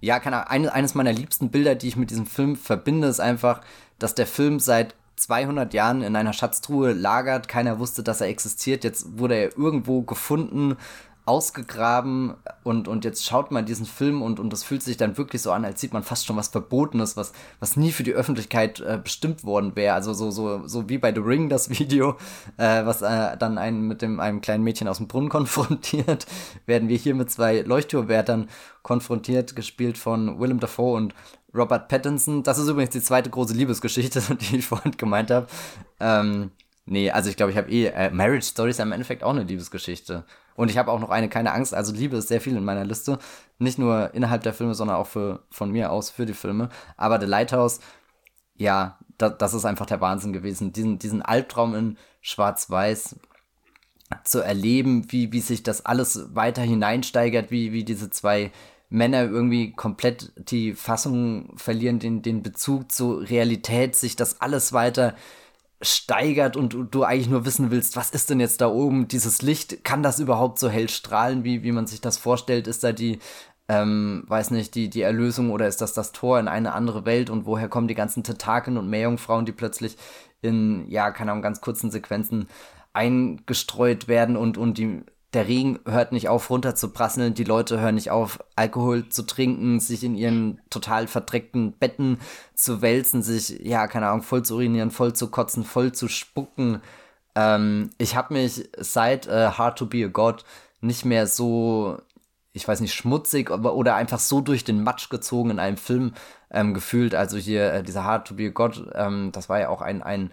[0.00, 3.20] ja, keine Ahnung, eines, eines meiner liebsten Bilder, die ich mit diesem Film verbinde, ist
[3.20, 3.62] einfach,
[3.98, 7.48] dass der Film seit 200 Jahren in einer Schatztruhe lagert.
[7.48, 8.84] Keiner wusste, dass er existiert.
[8.84, 10.76] Jetzt wurde er irgendwo gefunden
[11.26, 15.40] ausgegraben und, und jetzt schaut man diesen Film und, und das fühlt sich dann wirklich
[15.40, 18.80] so an, als sieht man fast schon was Verbotenes, was, was nie für die Öffentlichkeit
[18.80, 19.94] äh, bestimmt worden wäre.
[19.94, 22.16] Also so, so, so wie bei The Ring das Video,
[22.58, 26.26] äh, was äh, dann einen mit dem, einem kleinen Mädchen aus dem Brunnen konfrontiert,
[26.66, 28.48] werden wir hier mit zwei Leuchtturmwärtern
[28.82, 31.14] konfrontiert, gespielt von Willem Dafoe und
[31.54, 32.42] Robert Pattinson.
[32.42, 35.46] Das ist übrigens die zweite große Liebesgeschichte, die ich vorhin gemeint habe.
[36.00, 36.50] Ähm,
[36.84, 39.44] nee, also ich glaube, ich habe eh, äh, Marriage Story ist im Endeffekt auch eine
[39.44, 40.24] Liebesgeschichte.
[40.56, 41.74] Und ich habe auch noch eine, keine Angst.
[41.74, 43.18] Also Liebe ist sehr viel in meiner Liste.
[43.58, 46.68] Nicht nur innerhalb der Filme, sondern auch für, von mir aus für die Filme.
[46.96, 47.80] Aber The Lighthouse,
[48.54, 50.72] ja, da, das ist einfach der Wahnsinn gewesen.
[50.72, 53.16] Diesen, diesen Albtraum in Schwarz-Weiß
[54.22, 58.52] zu erleben, wie, wie sich das alles weiter hineinsteigert, wie, wie diese zwei
[58.90, 65.14] Männer irgendwie komplett die Fassung verlieren, den, den Bezug zur Realität, sich das alles weiter
[65.84, 69.84] steigert und du eigentlich nur wissen willst, was ist denn jetzt da oben, dieses Licht,
[69.84, 72.66] kann das überhaupt so hell strahlen, wie, wie man sich das vorstellt?
[72.66, 73.18] Ist da die,
[73.68, 77.30] ähm, weiß nicht, die, die Erlösung oder ist das das Tor in eine andere Welt
[77.30, 79.96] und woher kommen die ganzen Tentakeln und Meerjungfrauen, die plötzlich
[80.42, 82.48] in, ja, keine Ahnung, ganz kurzen Sequenzen
[82.92, 85.02] eingestreut werden und, und die
[85.34, 89.22] der Regen hört nicht auf, runter zu prasseln, die Leute hören nicht auf, Alkohol zu
[89.22, 92.18] trinken, sich in ihren total verdreckten Betten
[92.54, 96.80] zu wälzen, sich, ja, keine Ahnung, voll zu urinieren, voll zu kotzen, voll zu spucken.
[97.34, 100.44] Ähm, ich habe mich seit äh, Hard to Be a God
[100.80, 101.98] nicht mehr so,
[102.52, 106.14] ich weiß nicht, schmutzig aber, oder einfach so durch den Matsch gezogen in einem Film
[106.50, 107.14] ähm, gefühlt.
[107.14, 110.02] Also hier äh, dieser Hard to Be a God, ähm, das war ja auch ein,
[110.02, 110.30] ein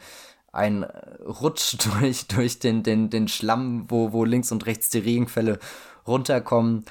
[0.52, 5.60] ein Rutsch durch, durch den, den, den Schlamm, wo, wo links und rechts die Regenfälle
[6.08, 6.86] runterkommen.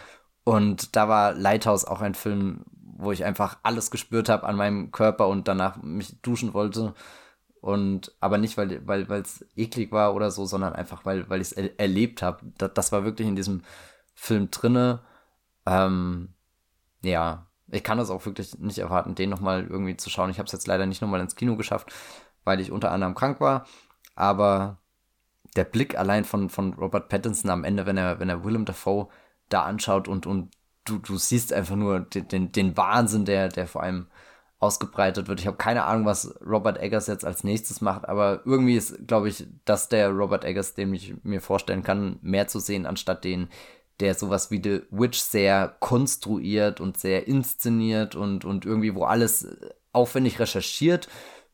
[0.44, 4.90] Und da war Lighthouse auch ein Film, wo ich einfach alles gespürt habe an meinem
[4.92, 6.94] Körper und danach mich duschen wollte.
[7.60, 11.42] Und aber nicht, weil weil weil es eklig war oder so, sondern einfach, weil weil
[11.42, 12.40] ich es er erlebt habe.
[12.56, 13.62] Das, das war wirklich in diesem
[14.14, 15.00] Film drinne.
[15.66, 16.34] Ähm,
[17.02, 20.30] ja, ich kann das auch wirklich nicht erwarten, den nochmal irgendwie zu schauen.
[20.30, 21.92] Ich habe es jetzt leider nicht nochmal ins Kino geschafft,
[22.44, 23.66] weil ich unter anderem krank war.
[24.14, 24.78] Aber
[25.56, 29.08] der Blick allein von, von Robert Pattinson am Ende, wenn er, wenn er Willem Dafoe
[29.48, 33.66] da anschaut und, und du, du siehst einfach nur den, den, den Wahnsinn, der, der
[33.66, 34.06] vor allem
[34.58, 35.40] ausgebreitet wird.
[35.40, 39.28] Ich habe keine Ahnung, was Robert Eggers jetzt als nächstes macht, aber irgendwie ist, glaube
[39.28, 43.48] ich, das der Robert Eggers, den ich mir vorstellen kann, mehr zu sehen, anstatt den,
[44.00, 49.48] der sowas wie The Witch sehr konstruiert und sehr inszeniert und, und irgendwie, wo alles
[49.92, 51.08] aufwendig recherchiert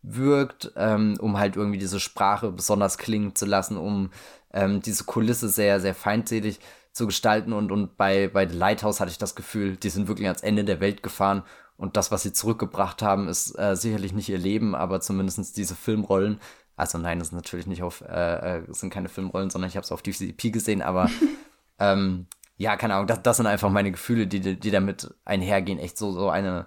[0.07, 4.11] wirkt, ähm, um halt irgendwie diese Sprache besonders klingen zu lassen, um
[4.53, 6.61] ähm, diese Kulisse sehr, sehr feindselig
[6.93, 7.53] zu gestalten.
[7.53, 10.65] Und, und bei, bei The Lighthouse hatte ich das Gefühl, die sind wirklich ans Ende
[10.65, 11.43] der Welt gefahren.
[11.77, 15.75] Und das, was sie zurückgebracht haben, ist äh, sicherlich nicht ihr Leben, aber zumindest diese
[15.75, 16.41] Filmrollen.
[16.77, 19.85] Also nein, das ist natürlich nicht auf, äh, äh sind keine Filmrollen, sondern ich habe
[19.85, 21.11] es auf DCP gesehen, aber
[21.79, 22.27] ähm,
[22.57, 25.79] ja, keine Ahnung, das, das sind einfach meine Gefühle, die, die damit einhergehen.
[25.79, 26.67] Echt so, so eine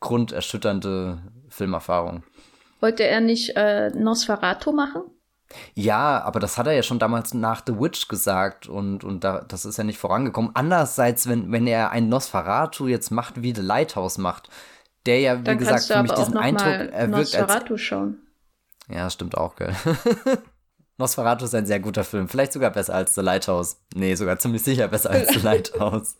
[0.00, 1.18] grunderschütternde
[1.48, 2.22] Filmerfahrung.
[2.80, 5.02] Wollte er nicht äh, Nosferatu machen?
[5.74, 9.44] Ja, aber das hat er ja schon damals nach The Witch gesagt und, und da,
[9.46, 10.50] das ist ja nicht vorangekommen.
[10.54, 14.48] Andererseits, wenn, wenn er ein Nosferatu jetzt macht, wie The Lighthouse macht,
[15.06, 17.80] der ja, wie Dann gesagt, für mich diesen Eindruck erwirkt Nosferatu als.
[17.80, 18.18] Schauen.
[18.88, 19.74] Ja, stimmt auch, gell.
[20.96, 22.28] Nosferatu ist ein sehr guter Film.
[22.28, 23.78] Vielleicht sogar besser als The Lighthouse.
[23.94, 26.16] Nee, sogar ziemlich sicher besser als The Lighthouse.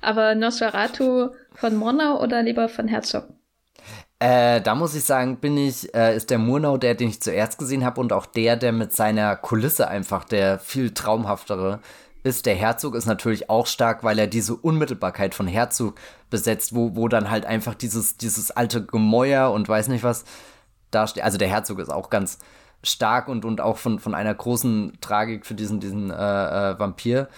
[0.00, 3.28] Aber Nosferatu von Murnau oder lieber von Herzog?
[4.20, 7.58] Äh, da muss ich sagen, bin ich, äh, ist der Murnau der, den ich zuerst
[7.58, 11.80] gesehen habe und auch der, der mit seiner Kulisse einfach der viel traumhaftere
[12.22, 12.44] ist.
[12.44, 15.98] Der Herzog ist natürlich auch stark, weil er diese Unmittelbarkeit von Herzog
[16.28, 20.26] besetzt, wo, wo dann halt einfach dieses, dieses alte Gemäuer und weiß nicht was
[20.90, 21.24] da steht.
[21.24, 22.38] Also der Herzog ist auch ganz
[22.82, 27.28] stark und, und auch von, von einer großen Tragik für diesen, diesen äh, äh, Vampir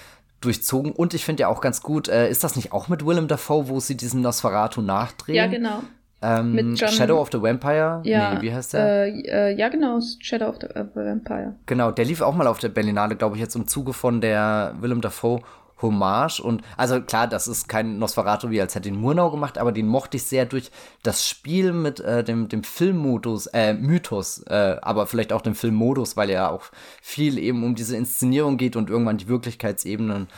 [0.41, 0.91] durchzogen.
[0.91, 3.69] Und ich finde ja auch ganz gut, äh, ist das nicht auch mit Willem Dafoe,
[3.69, 5.37] wo sie diesen Nosferatu nachdrehen?
[5.37, 5.83] Ja, genau.
[6.23, 8.01] Ähm, Mit John, Shadow of the Vampire?
[8.05, 9.07] Ja, nee, wie heißt der?
[9.07, 9.21] Äh,
[9.51, 11.57] äh, ja, genau, Shadow of the uh, Vampire.
[11.67, 14.75] Genau, der lief auch mal auf der Berlinale, glaube ich, jetzt im Zuge von der
[14.81, 15.41] Willem Dafoe
[15.83, 16.41] Hommage.
[16.41, 19.89] Und also klar, das ist kein Nosferatu, wie als hätte ihn Murnau gemacht, aber den
[19.89, 20.71] mochte ich sehr durch
[21.03, 26.17] das Spiel mit äh, dem, dem Filmmodus, äh, Mythos, äh, aber vielleicht auch dem Filmmodus,
[26.17, 26.63] weil er auch
[27.03, 30.29] viel eben um diese Inszenierung geht und irgendwann die Wirklichkeitsebenen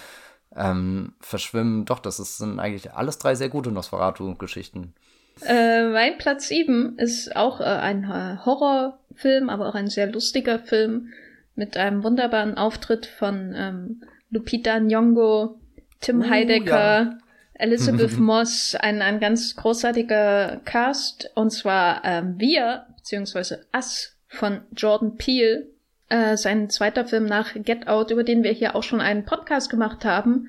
[0.57, 1.85] ähm, verschwimmen.
[1.85, 4.95] Doch, das ist, sind eigentlich alles drei sehr gute Nosferatu-Geschichten.
[5.43, 8.09] Äh, mein Platz 7 ist auch äh, ein
[8.45, 11.09] Horrorfilm, aber auch ein sehr lustiger Film
[11.57, 15.57] mit einem wunderbaren Auftritt von ähm, Lupita Nyong'o,
[16.01, 17.19] Tim uh, Heidecker, ja.
[17.55, 21.31] Elizabeth Moss, ein, ein ganz großartiger Cast.
[21.35, 25.69] Und zwar ähm, wir, beziehungsweise Us von Jordan Peele,
[26.09, 29.71] äh, sein zweiter Film nach Get Out, über den wir hier auch schon einen Podcast
[29.71, 30.49] gemacht haben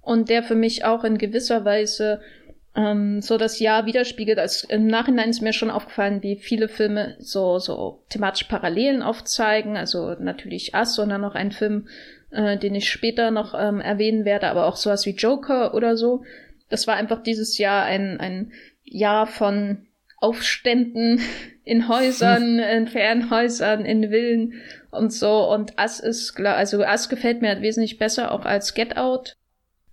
[0.00, 2.20] und der für mich auch in gewisser Weise
[2.76, 4.38] ähm, so das Jahr widerspiegelt.
[4.38, 9.76] Also Im Nachhinein ist mir schon aufgefallen, wie viele Filme so, so thematisch Parallelen aufzeigen.
[9.76, 11.88] Also natürlich Us und dann noch ein Film,
[12.30, 16.24] äh, den ich später noch ähm, erwähnen werde, aber auch sowas wie Joker oder so.
[16.68, 18.52] Das war einfach dieses Jahr ein, ein
[18.84, 19.86] Jahr von
[20.18, 21.20] Aufständen
[21.64, 24.52] in Häusern, in Fernhäusern, in Villen
[24.90, 25.50] und so.
[25.50, 29.36] Und Us ist klar, also Us gefällt mir halt wesentlich besser auch als Get Out.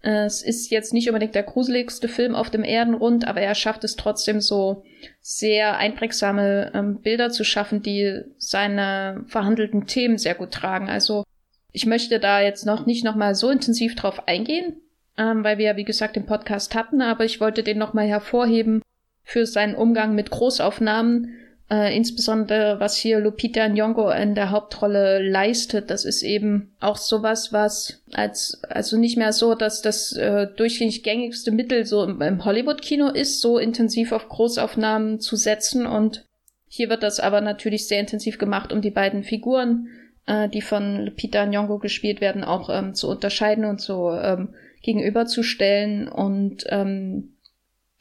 [0.06, 3.96] Es ist jetzt nicht unbedingt der gruseligste Film auf dem Erdenrund, aber er schafft es
[3.96, 4.84] trotzdem so
[5.22, 10.90] sehr einprägsame ähm, Bilder zu schaffen, die seine verhandelten Themen sehr gut tragen.
[10.90, 11.24] Also
[11.72, 14.76] ich möchte da jetzt noch nicht nochmal so intensiv drauf eingehen,
[15.18, 18.82] ähm, weil wir ja wie gesagt den Podcast hatten, aber ich wollte den nochmal hervorheben
[19.24, 21.34] für seinen Umgang mit Großaufnahmen,
[21.74, 27.52] äh, insbesondere was hier Lupita Nyong'o in der Hauptrolle leistet, das ist eben auch sowas,
[27.52, 32.46] was als also nicht mehr so, dass das äh, durchgängig gängigste Mittel so im, im
[32.46, 35.88] Hollywood-Kino ist, so intensiv auf Großaufnahmen zu setzen.
[35.88, 36.26] Und
[36.68, 39.88] hier wird das aber natürlich sehr intensiv gemacht, um die beiden Figuren,
[40.28, 44.54] äh, die von Lupita Nyong'o gespielt werden, auch ähm, zu unterscheiden und so ähm,
[44.84, 46.08] gegenüberzustellen.
[46.08, 47.33] Und ähm,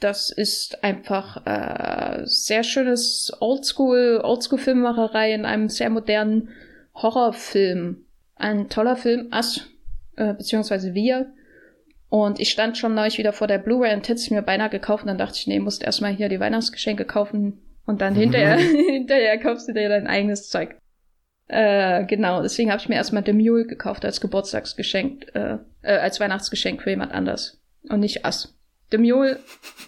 [0.03, 6.51] das ist einfach äh, sehr schönes Oldschool, Oldschool-Filmmacherei in einem sehr modernen
[6.95, 8.05] Horrorfilm.
[8.35, 9.69] Ein toller Film, Ass,
[10.17, 11.33] äh, beziehungsweise Wir.
[12.09, 15.05] Und ich stand schon neulich wieder vor der Blu-ray und hätte mir beinahe gekauft.
[15.05, 17.63] Und dann dachte ich, nee, musst erstmal hier die Weihnachtsgeschenke kaufen.
[17.87, 18.57] Und dann hinterher,
[18.91, 20.77] hinterher kaufst du dir dein eigenes Zeug.
[21.49, 26.19] Äh, genau, deswegen habe ich mir erstmal The Mule gekauft als Geburtstagsgeschenk, äh, äh, als
[26.19, 27.61] Weihnachtsgeschenk für jemand anders.
[27.89, 28.55] Und nicht Ass.
[28.93, 29.41] The Mule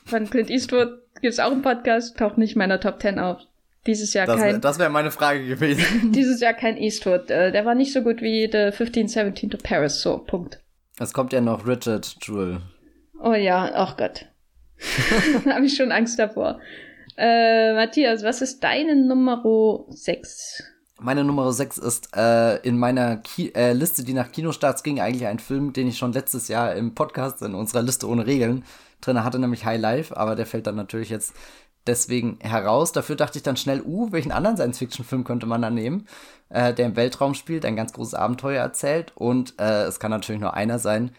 [0.06, 3.38] von Clint Eastwood gibt es auch im Podcast, taucht nicht in meiner Top 10 auf.
[3.86, 4.60] Dieses Jahr das kein.
[4.62, 6.12] Das wäre meine Frage gewesen.
[6.12, 7.30] dieses Jahr kein Eastwood.
[7.30, 10.00] Äh, der war nicht so gut wie The 1517 to Paris.
[10.00, 10.58] So, Punkt.
[10.98, 12.62] Es kommt ja noch Richard Jewell.
[13.22, 14.26] Oh ja, ach Gott.
[15.44, 16.60] da habe ich schon Angst davor.
[17.18, 20.62] Äh, Matthias, was ist deine Nummer 6?
[20.98, 25.26] Meine Nummer 6 ist äh, in meiner Ki äh, Liste, die nach Kinostarts ging, eigentlich
[25.26, 28.64] ein Film, den ich schon letztes Jahr im Podcast in unserer Liste ohne Regeln
[29.06, 31.34] drin hatte, nämlich High Life, aber der fällt dann natürlich jetzt
[31.86, 32.92] deswegen heraus.
[32.92, 36.06] Dafür dachte ich dann schnell, uh, welchen anderen Science-Fiction-Film könnte man da nehmen,
[36.48, 40.40] äh, der im Weltraum spielt, ein ganz großes Abenteuer erzählt und äh, es kann natürlich
[40.40, 41.10] nur einer sein,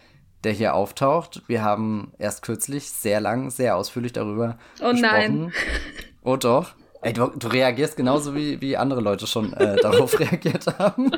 [0.44, 1.42] der hier auftaucht.
[1.46, 5.00] Wir haben erst kürzlich sehr lang, sehr ausführlich darüber oh, gesprochen.
[5.00, 5.52] Nein.
[6.22, 6.74] Oh doch.
[7.02, 11.10] Ey, du, du reagierst genauso wie, wie andere Leute schon äh, darauf reagiert haben.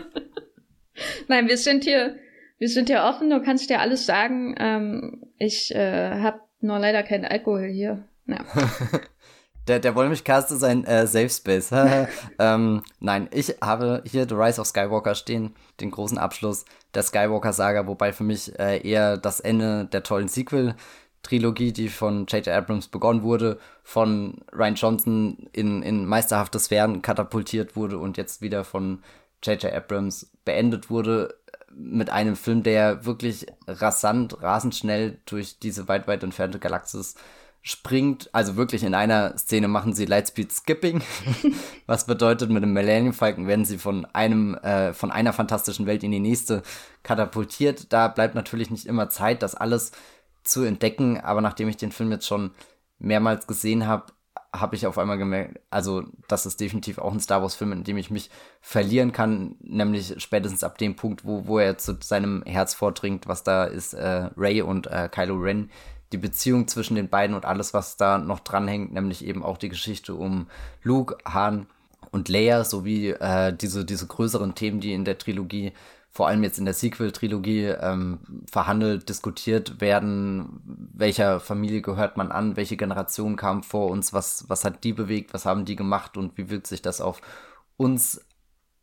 [1.28, 2.16] Nein, wir sind hier,
[2.58, 4.54] wir sind hier offen, du kannst dir alles sagen.
[4.58, 8.04] Ähm, ich äh, habe nur leider keinen Alkohol hier.
[8.26, 8.38] Ja.
[9.68, 11.70] der, der Wollmilchcast ist ein äh, Safe Space.
[12.38, 17.86] ähm, nein, ich habe hier The Rise of Skywalker stehen, den großen Abschluss der Skywalker-Saga,
[17.86, 22.48] wobei für mich äh, eher das Ende der tollen Sequel-Trilogie, die von J.J.
[22.48, 28.64] Abrams begonnen wurde, von Ryan Johnson in, in meisterhaftes Werden katapultiert wurde und jetzt wieder
[28.64, 29.02] von
[29.42, 29.72] J.J.
[29.72, 31.34] Abrams beendet wurde,
[31.78, 37.14] mit einem Film, der wirklich rasant, rasend schnell durch diese weit, weit entfernte Galaxis
[37.62, 38.30] springt.
[38.32, 41.02] Also wirklich in einer Szene machen sie Lightspeed Skipping,
[41.86, 46.02] was bedeutet, mit dem Millennium Falcon werden sie von einem, äh, von einer fantastischen Welt
[46.02, 46.62] in die nächste
[47.04, 47.92] katapultiert.
[47.92, 49.92] Da bleibt natürlich nicht immer Zeit, das alles
[50.42, 52.50] zu entdecken, aber nachdem ich den Film jetzt schon
[52.98, 54.06] mehrmals gesehen habe,
[54.52, 57.98] habe ich auf einmal gemerkt, also das ist definitiv auch ein Star Wars-Film, in dem
[57.98, 58.30] ich mich
[58.60, 63.42] verlieren kann, nämlich spätestens ab dem Punkt, wo, wo er zu seinem Herz vordringt, was
[63.42, 65.70] da ist, äh, Ray und äh, Kylo Ren,
[66.12, 69.68] die Beziehung zwischen den beiden und alles, was da noch dranhängt, nämlich eben auch die
[69.68, 70.46] Geschichte um
[70.82, 71.66] Luke, Han
[72.10, 75.72] und Leia, sowie äh, diese, diese größeren Themen, die in der Trilogie
[76.18, 78.18] vor allem jetzt in der Sequel-Trilogie ähm,
[78.50, 84.64] verhandelt, diskutiert werden, welcher Familie gehört man an, welche Generation kam vor uns, was, was
[84.64, 87.20] hat die bewegt, was haben die gemacht und wie wirkt sich das auf
[87.76, 88.20] uns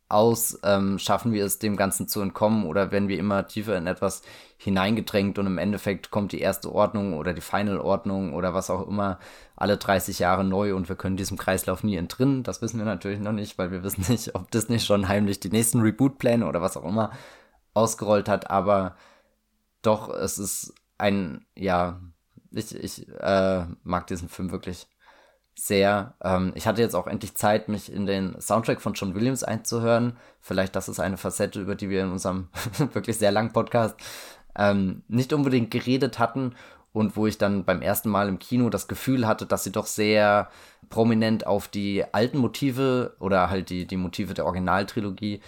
[0.08, 2.64] aus, ähm, schaffen wir es, dem Ganzen zu entkommen?
[2.66, 4.22] Oder werden wir immer tiefer in etwas
[4.58, 9.18] hineingedrängt und im Endeffekt kommt die erste Ordnung oder die Final-Ordnung oder was auch immer
[9.56, 12.42] alle 30 Jahre neu und wir können diesem Kreislauf nie entrinnen.
[12.42, 15.50] Das wissen wir natürlich noch nicht, weil wir wissen nicht, ob Disney schon heimlich die
[15.50, 17.10] nächsten Reboot-Pläne oder was auch immer
[17.74, 18.96] ausgerollt hat, aber
[19.82, 22.00] doch, es ist ein, ja,
[22.50, 24.88] ich, ich äh, mag diesen Film wirklich
[25.58, 26.14] sehr.
[26.22, 30.16] Ähm, ich hatte jetzt auch endlich Zeit, mich in den Soundtrack von John Williams einzuhören.
[30.40, 32.48] Vielleicht das ist eine Facette, über die wir in unserem
[32.92, 33.96] wirklich sehr langen Podcast
[34.56, 36.54] ähm, nicht unbedingt geredet hatten.
[36.92, 39.86] und wo ich dann beim ersten Mal im Kino das Gefühl hatte, dass sie doch
[39.86, 40.48] sehr
[40.88, 45.40] prominent auf die alten Motive oder halt die, die Motive der Originaltrilogie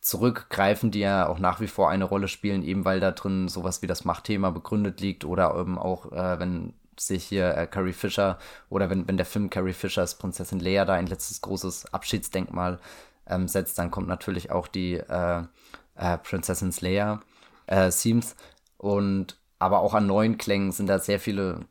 [0.00, 3.82] zurückgreifen, die ja auch nach wie vor eine Rolle spielen, eben weil da drin sowas
[3.82, 8.38] wie das Machtthema begründet liegt oder eben auch, äh, wenn sich hier äh, Carrie Fisher
[8.68, 12.78] oder wenn, wenn der Film Carrie Fishers Prinzessin Leia da ein letztes großes Abschiedsdenkmal
[13.26, 15.42] ähm, setzt, dann kommt natürlich auch die äh,
[15.96, 17.20] äh, Prinzessin Leia
[17.66, 17.90] äh,
[18.76, 21.66] und aber auch an neuen Klängen sind da sehr viele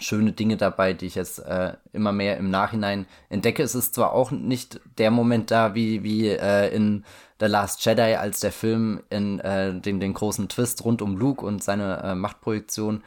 [0.00, 3.62] schöne Dinge dabei, die ich jetzt äh, immer mehr im Nachhinein entdecke.
[3.62, 7.04] Es ist zwar auch nicht der Moment da, wie, wie äh, in
[7.40, 11.44] The Last Jedi, als der Film in äh, den, den großen Twist rund um Luke
[11.44, 13.02] und seine äh, Machtprojektion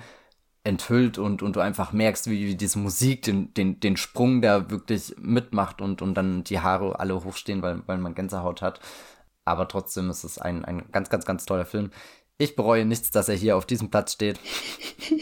[0.63, 4.69] enthüllt und, und du einfach merkst, wie, wie diese Musik den, den, den Sprung da
[4.69, 8.79] wirklich mitmacht und, und dann die Haare alle hochstehen, weil, weil man Gänsehaut hat.
[9.43, 11.89] Aber trotzdem ist es ein, ein ganz, ganz, ganz toller Film.
[12.37, 14.39] Ich bereue nichts, dass er hier auf diesem Platz steht.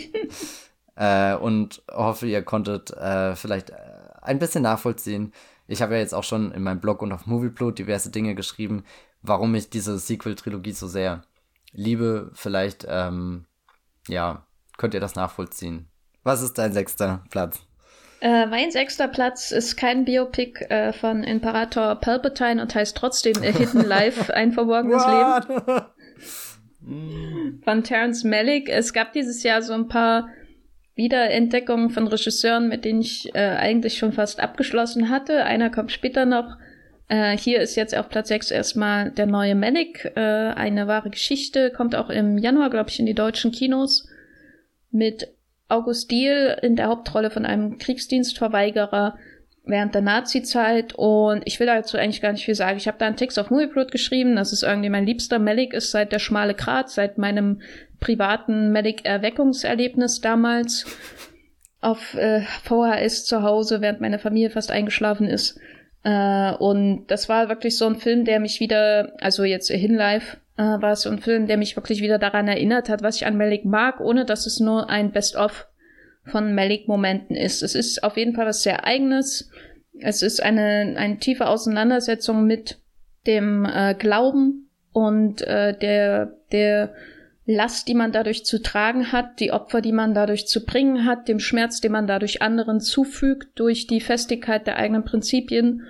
[0.95, 3.75] äh, und hoffe, ihr konntet äh, vielleicht äh,
[4.21, 5.33] ein bisschen nachvollziehen.
[5.67, 8.83] Ich habe ja jetzt auch schon in meinem Blog und auf Movieplot diverse Dinge geschrieben,
[9.21, 11.23] warum ich diese Sequel-Trilogie so sehr
[11.71, 12.31] liebe.
[12.33, 13.45] Vielleicht, ähm,
[14.07, 14.45] ja,
[14.80, 15.88] könnt ihr das nachvollziehen.
[16.23, 17.61] Was ist dein sechster Platz?
[18.21, 23.55] Äh, mein sechster Platz ist kein Biopic äh, von Imperator Palpatine und heißt trotzdem A
[23.55, 25.82] Hidden Life, ein verborgenes Leben.
[27.63, 28.67] von Terence Malick.
[28.69, 30.30] Es gab dieses Jahr so ein paar
[30.95, 35.45] Wiederentdeckungen von Regisseuren, mit denen ich äh, eigentlich schon fast abgeschlossen hatte.
[35.45, 36.57] Einer kommt später noch.
[37.07, 41.71] Äh, hier ist jetzt auf Platz 6 erstmal der neue Malick, äh, eine wahre Geschichte,
[41.71, 44.07] kommt auch im Januar, glaube ich, in die deutschen Kinos
[44.91, 45.33] mit
[45.67, 49.17] August Diehl in der Hauptrolle von einem Kriegsdienstverweigerer
[49.65, 52.77] während der Nazi-Zeit und ich will dazu eigentlich gar nicht viel sagen.
[52.77, 55.91] Ich habe da einen Text auf Movieplot geschrieben, dass es irgendwie mein liebster Malik ist
[55.91, 57.61] seit der schmale Grat, seit meinem
[57.99, 60.85] privaten Malik-Erweckungserlebnis damals
[61.81, 65.59] auf äh, VHS zu Hause, während meine Familie fast eingeschlafen ist.
[66.03, 70.37] Äh, und das war wirklich so ein Film, der mich wieder, also jetzt in Live,
[70.60, 73.26] äh, war es so ein Film, der mich wirklich wieder daran erinnert hat, was ich
[73.26, 75.68] an Malik mag, ohne dass es nur ein Best-of
[76.26, 77.64] von Malik-Momenten ist.
[77.64, 79.49] Es ist auf jeden Fall was sehr Eigenes.
[79.99, 82.78] Es ist eine, eine tiefe Auseinandersetzung mit
[83.26, 86.93] dem äh, Glauben und äh, der, der
[87.45, 91.30] Last, die man dadurch zu tragen hat, die Opfer, die man dadurch zu bringen hat,
[91.30, 95.84] dem Schmerz, den man dadurch anderen zufügt, durch die Festigkeit der eigenen Prinzipien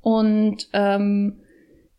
[0.00, 1.43] und ähm,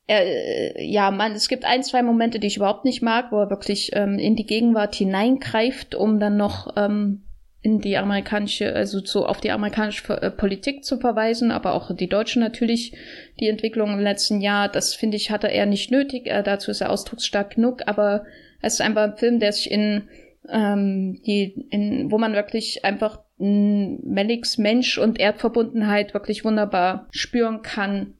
[0.07, 3.49] er, ja, man, es gibt ein, zwei Momente, die ich überhaupt nicht mag, wo er
[3.49, 7.23] wirklich ähm, in die Gegenwart hineingreift, um dann noch ähm,
[7.61, 12.07] in die amerikanische, also so auf die amerikanische äh, Politik zu verweisen, aber auch die
[12.07, 12.93] Deutschen natürlich,
[13.39, 16.81] die Entwicklung im letzten Jahr, das finde ich, hatte er nicht nötig, äh, dazu ist
[16.81, 18.25] er ausdrucksstark genug, aber
[18.61, 20.03] es ist einfach ein Film, der sich in,
[20.47, 28.13] ähm, die, in, wo man wirklich einfach Meliks Mensch und Erdverbundenheit wirklich wunderbar spüren kann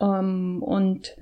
[0.00, 1.16] ähm, und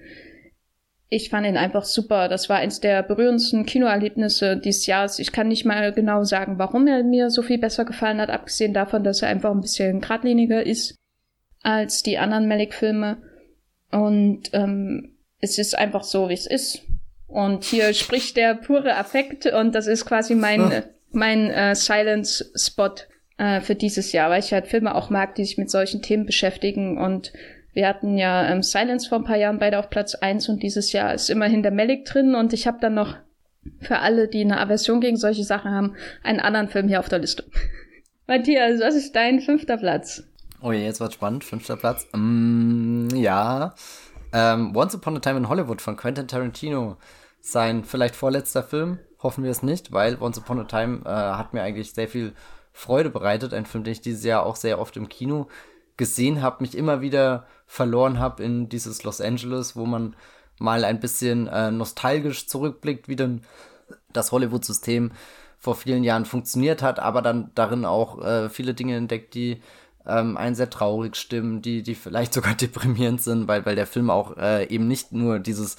[1.11, 2.29] ich fand ihn einfach super.
[2.29, 5.19] Das war eins der berührendsten Kinoerlebnisse dieses Jahres.
[5.19, 8.75] Ich kann nicht mal genau sagen, warum er mir so viel besser gefallen hat, abgesehen
[8.75, 10.97] davon, dass er einfach ein bisschen geradliniger ist
[11.63, 13.23] als die anderen Malik-Filme.
[13.91, 16.83] Und ähm, es ist einfach so, wie es ist.
[17.27, 20.83] Und hier spricht der pure Affekt und das ist quasi mein, oh.
[21.11, 22.95] mein äh, Silence-Spot
[23.39, 26.27] äh, für dieses Jahr, weil ich halt Filme auch mag, die sich mit solchen Themen
[26.27, 27.33] beschäftigen und
[27.73, 30.93] wir hatten ja ähm, Silence vor ein paar Jahren beide auf Platz eins und dieses
[30.93, 33.17] Jahr ist immerhin der Malik drin und ich habe dann noch
[33.81, 37.19] für alle, die eine Aversion gegen solche Sachen haben, einen anderen Film hier auf der
[37.19, 37.45] Liste.
[38.27, 40.23] Matthias, was ist dein fünfter Platz?
[40.61, 41.45] Oh je, jetzt wird's spannend.
[41.45, 42.07] Fünfter Platz.
[42.13, 43.75] Mm, ja.
[44.33, 46.97] Ähm, Once Upon a Time in Hollywood von Quentin Tarantino.
[47.41, 48.99] Sein vielleicht vorletzter Film.
[49.23, 52.33] Hoffen wir es nicht, weil Once Upon a Time äh, hat mir eigentlich sehr viel
[52.73, 53.55] Freude bereitet.
[53.55, 55.49] Ein Film, den ich dieses Jahr auch sehr oft im Kino
[55.97, 60.17] gesehen habe, mich immer wieder verloren habe in dieses Los Angeles, wo man
[60.59, 63.43] mal ein bisschen äh, nostalgisch zurückblickt, wie denn
[64.13, 65.13] das Hollywood-System
[65.59, 69.61] vor vielen Jahren funktioniert hat, aber dann darin auch äh, viele Dinge entdeckt, die
[70.07, 74.11] ähm, einen sehr traurig stimmen, die, die vielleicht sogar deprimierend sind, weil, weil der Film
[74.11, 75.77] auch äh, eben nicht nur dieses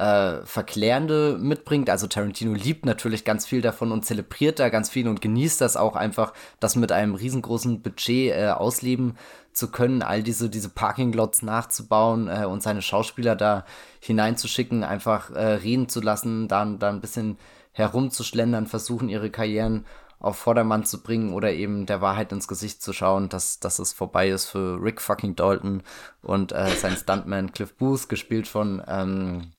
[0.00, 1.90] äh, Verklärende mitbringt.
[1.90, 5.76] Also Tarantino liebt natürlich ganz viel davon und zelebriert da ganz viel und genießt das
[5.76, 9.16] auch einfach, das mit einem riesengroßen Budget äh, ausleben
[9.52, 13.66] zu können, all diese, diese Parkinglots nachzubauen äh, und seine Schauspieler da
[14.00, 17.36] hineinzuschicken, einfach äh, reden zu lassen, da, da ein bisschen
[17.72, 19.84] herumzuschlendern, versuchen ihre Karrieren
[20.18, 23.92] auf Vordermann zu bringen oder eben der Wahrheit ins Gesicht zu schauen, dass, dass es
[23.92, 25.82] vorbei ist für Rick fucking Dalton
[26.22, 29.52] und äh, sein Stuntman Cliff Booth, gespielt von ähm,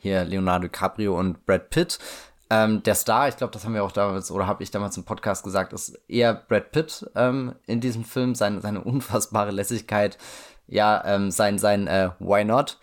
[0.00, 1.98] hier Leonardo DiCaprio und Brad Pitt.
[2.50, 5.04] Ähm, der Star, ich glaube, das haben wir auch damals, oder habe ich damals im
[5.04, 10.18] Podcast gesagt, ist eher Brad Pitt ähm, in diesem Film, seine, seine unfassbare Lässigkeit,
[10.66, 12.78] ja, ähm, sein, sein äh, Why Not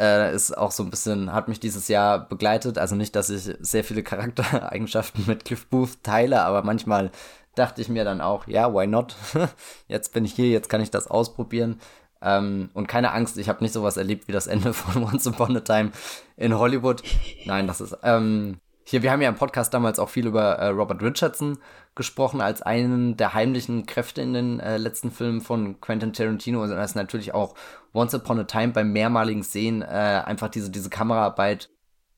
[0.00, 2.78] äh, ist auch so ein bisschen, hat mich dieses Jahr begleitet.
[2.78, 7.10] Also nicht, dass ich sehr viele Charaktereigenschaften mit Cliff Booth teile, aber manchmal
[7.54, 9.16] dachte ich mir dann auch, ja, why not?
[9.88, 11.80] jetzt bin ich hier, jetzt kann ich das ausprobieren.
[12.22, 15.56] Ähm, und keine Angst, ich habe nicht sowas erlebt wie das Ende von Once Upon
[15.56, 15.92] a Time
[16.36, 17.02] in Hollywood.
[17.44, 18.58] Nein, das ist, ähm,
[18.88, 21.58] hier, wir haben ja im Podcast damals auch viel über äh, Robert Richardson
[21.96, 26.62] gesprochen, als einen der heimlichen Kräfte in den äh, letzten Filmen von Quentin Tarantino.
[26.62, 27.56] Und das ist natürlich auch
[27.92, 29.86] Once Upon a Time beim mehrmaligen Sehen äh,
[30.24, 31.68] einfach diese, diese Kameraarbeit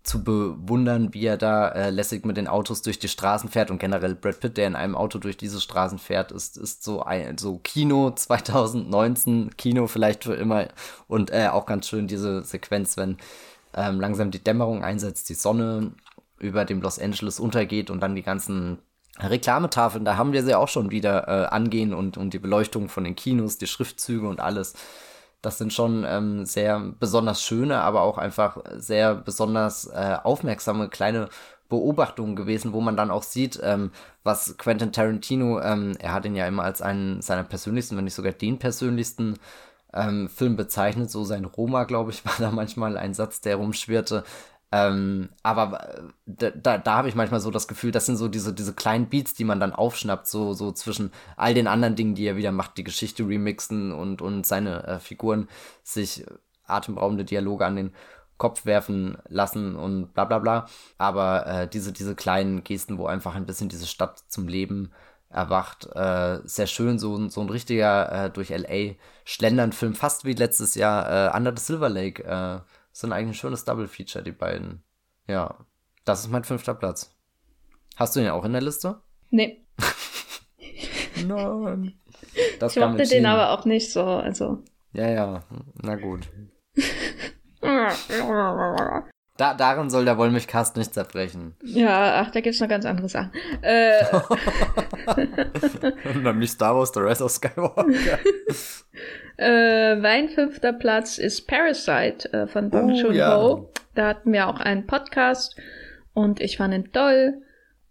[0.03, 3.79] zu bewundern, wie er da äh, lässig mit den Autos durch die Straßen fährt und
[3.79, 7.37] generell Brad Pitt, der in einem Auto durch diese Straßen fährt, ist, ist so ein,
[7.37, 10.69] so Kino 2019, Kino vielleicht für immer
[11.09, 13.19] und äh, auch ganz schön diese Sequenz, wenn
[13.75, 15.93] ähm, langsam die Dämmerung einsetzt, die Sonne
[16.39, 18.79] über dem Los Angeles untergeht und dann die ganzen
[19.19, 23.05] Reklametafeln, da haben wir sie auch schon wieder äh, angehen und, und die Beleuchtung von
[23.05, 24.75] den Kinos, die Schriftzüge und alles.
[25.43, 31.28] Das sind schon ähm, sehr besonders schöne, aber auch einfach sehr besonders äh, aufmerksame kleine
[31.68, 33.91] Beobachtungen gewesen, wo man dann auch sieht, ähm,
[34.24, 38.14] was Quentin Tarantino, ähm, er hat ihn ja immer als einen seiner persönlichsten, wenn nicht
[38.14, 39.39] sogar den persönlichsten
[39.93, 44.24] ähm, Film bezeichnet, so sein Roma, glaube ich, war da manchmal ein Satz, der rumschwirrte.
[44.71, 48.29] Ähm, aber äh, da, da, da habe ich manchmal so das Gefühl, das sind so
[48.29, 52.14] diese, diese kleinen Beats, die man dann aufschnappt, so, so zwischen all den anderen Dingen,
[52.14, 55.49] die er wieder macht, die Geschichte remixen und, und seine äh, Figuren
[55.83, 56.25] sich
[56.66, 57.93] atemberaubende Dialoge an den
[58.37, 60.66] Kopf werfen lassen und bla bla bla.
[60.99, 64.93] Aber äh, diese, diese kleinen Gesten, wo einfach ein bisschen diese Stadt zum Leben
[65.31, 68.95] erwacht, äh, sehr schön, so, so ein richtiger äh, durch LA
[69.25, 72.61] schlendern Film, fast wie letztes Jahr äh, Under the Silver Lake, äh,
[72.93, 74.82] sind eigentlich ein schönes Double-Feature, die beiden.
[75.26, 75.57] Ja,
[76.05, 77.14] das ist mein fünfter Platz.
[77.97, 79.01] Hast du den auch in der Liste?
[79.30, 79.64] Nee.
[81.26, 81.99] Nein.
[82.61, 84.62] Das ich mochte den aber auch nicht so, also.
[84.93, 85.45] Ja, ja,
[85.82, 86.28] na gut.
[89.39, 91.55] Da, darin soll der Wollmilchcast nicht zerbrechen.
[91.62, 93.30] Ja, ach, da gibt's noch ganz andere Sachen.
[93.62, 94.03] Äh.
[96.20, 98.18] Nämlich Star Wars The Rise of Skywalker.
[99.39, 103.14] äh, mein fünfter Platz ist Parasite äh, von Bong oh, Joon-ho.
[103.14, 103.64] Ja.
[103.95, 105.55] Da hatten wir auch einen Podcast
[106.14, 107.41] und ich fand ihn toll.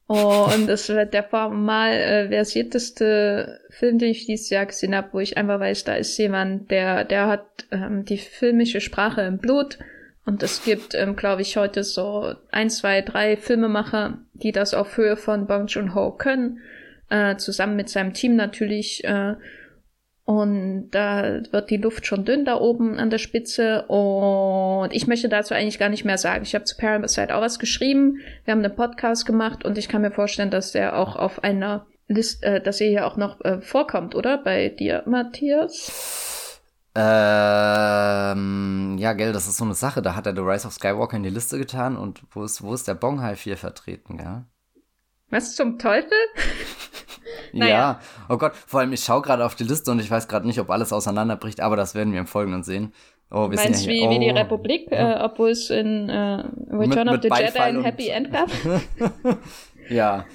[0.08, 5.22] und es wird der formal äh, versierteste Film, den ich dieses Jahr gesehen habe, wo
[5.22, 9.80] ich einfach weiß, da ist jemand, der, der hat ähm, die filmische Sprache im Blut
[10.28, 14.98] und es gibt, ähm, glaube ich, heute so ein, zwei, drei Filmemacher, die das auf
[14.98, 16.60] Höhe von Bong Joon-ho können,
[17.10, 19.06] äh, zusammen mit seinem Team natürlich.
[19.06, 19.36] Äh,
[20.26, 23.84] und da wird die Luft schon dünn da oben an der Spitze.
[23.84, 26.44] Und ich möchte dazu eigentlich gar nicht mehr sagen.
[26.44, 28.18] Ich habe zu Parasite auch was geschrieben.
[28.44, 31.88] Wir haben einen Podcast gemacht und ich kann mir vorstellen, dass der auch auf einer
[32.10, 34.38] Liste, äh, dass er hier auch noch äh, vorkommt, oder?
[34.38, 36.27] Bei dir, Matthias?
[37.00, 40.02] Ähm, ja, gell, das ist so eine Sache.
[40.02, 42.74] Da hat er The Rise of Skywalker in die Liste getan und wo ist, wo
[42.74, 44.46] ist der Bonghai 4 vertreten, gell?
[45.30, 46.18] Was zum Teufel?
[47.54, 47.70] naja.
[47.70, 50.48] Ja, oh Gott, vor allem ich schaue gerade auf die Liste und ich weiß gerade
[50.48, 52.94] nicht, ob alles auseinanderbricht, aber das werden wir im Folgenden sehen.
[53.30, 54.10] Oh, wir Meinst du, ja wie, oh.
[54.10, 54.36] wie die oh.
[54.36, 58.50] Republik, äh, obwohl es in äh, Return mit, of the Jedi ein Happy End gab?
[59.90, 60.26] ja,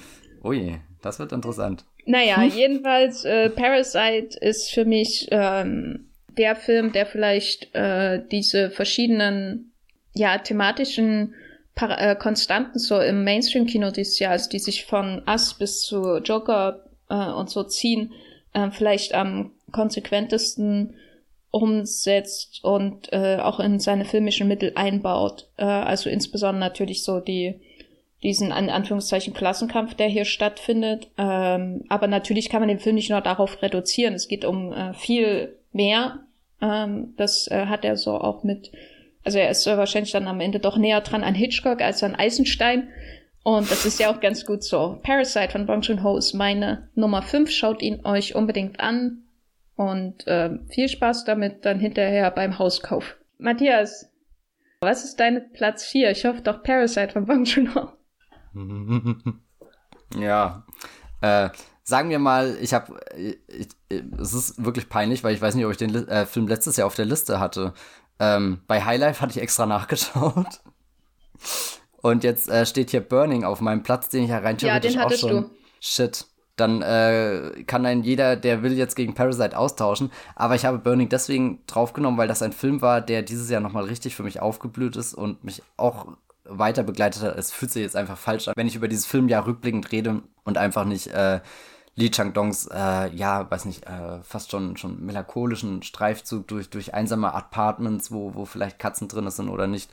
[0.45, 1.83] je, das wird interessant.
[2.05, 9.71] Naja, jedenfalls, äh, Parasite ist für mich ähm, der Film, der vielleicht äh, diese verschiedenen
[10.13, 11.33] ja thematischen
[11.75, 16.85] Par äh, Konstanten so im Mainstream-Kino dieses Jahres, die sich von Us bis zu Joker
[17.09, 18.13] äh, und so ziehen,
[18.53, 20.95] äh, vielleicht am konsequentesten
[21.49, 25.49] umsetzt und äh, auch in seine filmischen Mittel einbaut.
[25.57, 27.59] Äh, also insbesondere natürlich so die
[28.23, 31.09] diesen in Anführungszeichen Klassenkampf, der hier stattfindet.
[31.17, 34.13] Ähm, aber natürlich kann man den Film nicht nur darauf reduzieren.
[34.13, 36.25] Es geht um äh, viel mehr.
[36.61, 38.71] Ähm, das äh, hat er so auch mit,
[39.23, 42.89] also er ist wahrscheinlich dann am Ende doch näher dran an Hitchcock als an Eisenstein.
[43.43, 44.99] Und das ist ja auch ganz gut so.
[45.03, 47.51] Parasite von Bong Joon-ho ist meine Nummer 5.
[47.51, 49.23] Schaut ihn euch unbedingt an.
[49.75, 53.17] Und äh, viel Spaß damit dann hinterher beim Hauskauf.
[53.37, 54.13] Matthias,
[54.79, 56.11] was ist dein Platz 4?
[56.11, 57.89] Ich hoffe doch Parasite von Bong Joon-ho.
[60.17, 60.65] ja,
[61.21, 61.49] äh,
[61.83, 62.97] sagen wir mal, ich habe,
[64.17, 66.87] es ist wirklich peinlich, weil ich weiß nicht, ob ich den äh, Film letztes Jahr
[66.87, 67.73] auf der Liste hatte.
[68.19, 70.61] Ähm, bei Highlife hatte ich extra nachgeschaut.
[72.01, 75.05] Und jetzt äh, steht hier Burning auf meinem Platz, den ich ja rein theoretisch ja,
[75.05, 75.29] auch schon.
[75.29, 75.49] Du.
[75.79, 76.25] Shit.
[76.55, 80.11] Dann äh, kann ein jeder, der will, jetzt gegen Parasite austauschen.
[80.35, 83.85] Aber ich habe Burning deswegen draufgenommen, weil das ein Film war, der dieses Jahr nochmal
[83.85, 86.07] richtig für mich aufgeblüht ist und mich auch
[86.43, 87.37] weiter begleitet hat.
[87.37, 90.57] Es fühlt sich jetzt einfach falsch an, wenn ich über dieses Filmjahr rückblickend rede und
[90.57, 91.39] einfach nicht äh,
[91.95, 97.33] Lee Chang-dongs, äh, ja, weiß nicht, äh, fast schon, schon melancholischen Streifzug durch, durch einsame
[97.33, 99.91] Apartments, wo, wo vielleicht Katzen drin sind oder nicht,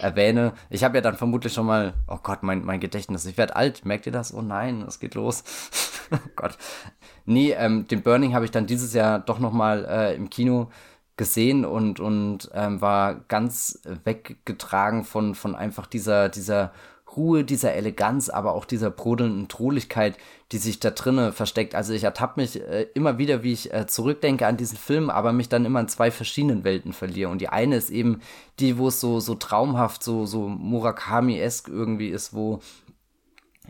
[0.00, 0.54] erwähne.
[0.70, 3.84] Ich habe ja dann vermutlich schon mal, oh Gott, mein, mein Gedächtnis, ich werde alt,
[3.84, 4.34] merkt ihr das?
[4.34, 5.44] Oh nein, es geht los.
[6.10, 6.58] oh Gott.
[7.26, 10.70] Nee, ähm, den Burning habe ich dann dieses Jahr doch noch mal äh, im Kino
[11.16, 16.72] gesehen und, und ähm, war ganz weggetragen von, von einfach dieser, dieser
[17.16, 20.16] Ruhe, dieser Eleganz, aber auch dieser brodelnden Truhligkeit,
[20.52, 21.74] die sich da drinnen versteckt.
[21.74, 25.32] Also ich ertappe mich äh, immer wieder, wie ich äh, zurückdenke an diesen Film, aber
[25.32, 27.30] mich dann immer in zwei verschiedenen Welten verliere.
[27.30, 28.20] Und die eine ist eben
[28.60, 32.60] die, wo es so, so traumhaft, so, so Murakami-esk irgendwie ist, wo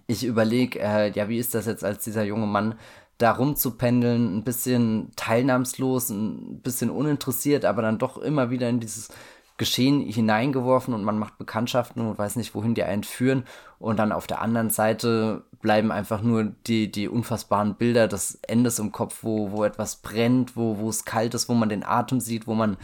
[0.06, 2.74] ich überlege, äh, ja, wie ist das jetzt als dieser junge Mann
[3.18, 9.08] da rumzupendeln, ein bisschen teilnahmslos, ein bisschen uninteressiert, aber dann doch immer wieder in dieses
[9.58, 13.44] Geschehen hineingeworfen und man macht Bekanntschaften und weiß nicht, wohin die einen führen.
[13.78, 18.78] Und dann auf der anderen Seite bleiben einfach nur die, die unfassbaren Bilder des Endes
[18.78, 22.20] im Kopf, wo, wo etwas brennt, wo, wo es kalt ist, wo man den Atem
[22.20, 22.76] sieht, wo man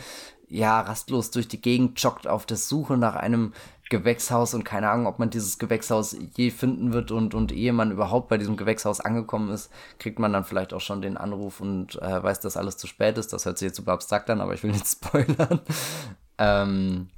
[0.49, 3.53] ja rastlos durch die Gegend joggt auf der Suche nach einem
[3.93, 7.91] Gewächshaus und keine Ahnung, ob man dieses Gewächshaus je finden wird und, und ehe man
[7.91, 12.01] überhaupt bei diesem Gewächshaus angekommen ist, kriegt man dann vielleicht auch schon den Anruf und
[12.01, 13.35] äh, weiß, dass alles zu spät ist.
[13.35, 15.61] Das hört sich jetzt super abstrakt an, aber ich will nicht spoilern.
[16.39, 17.09] Ähm,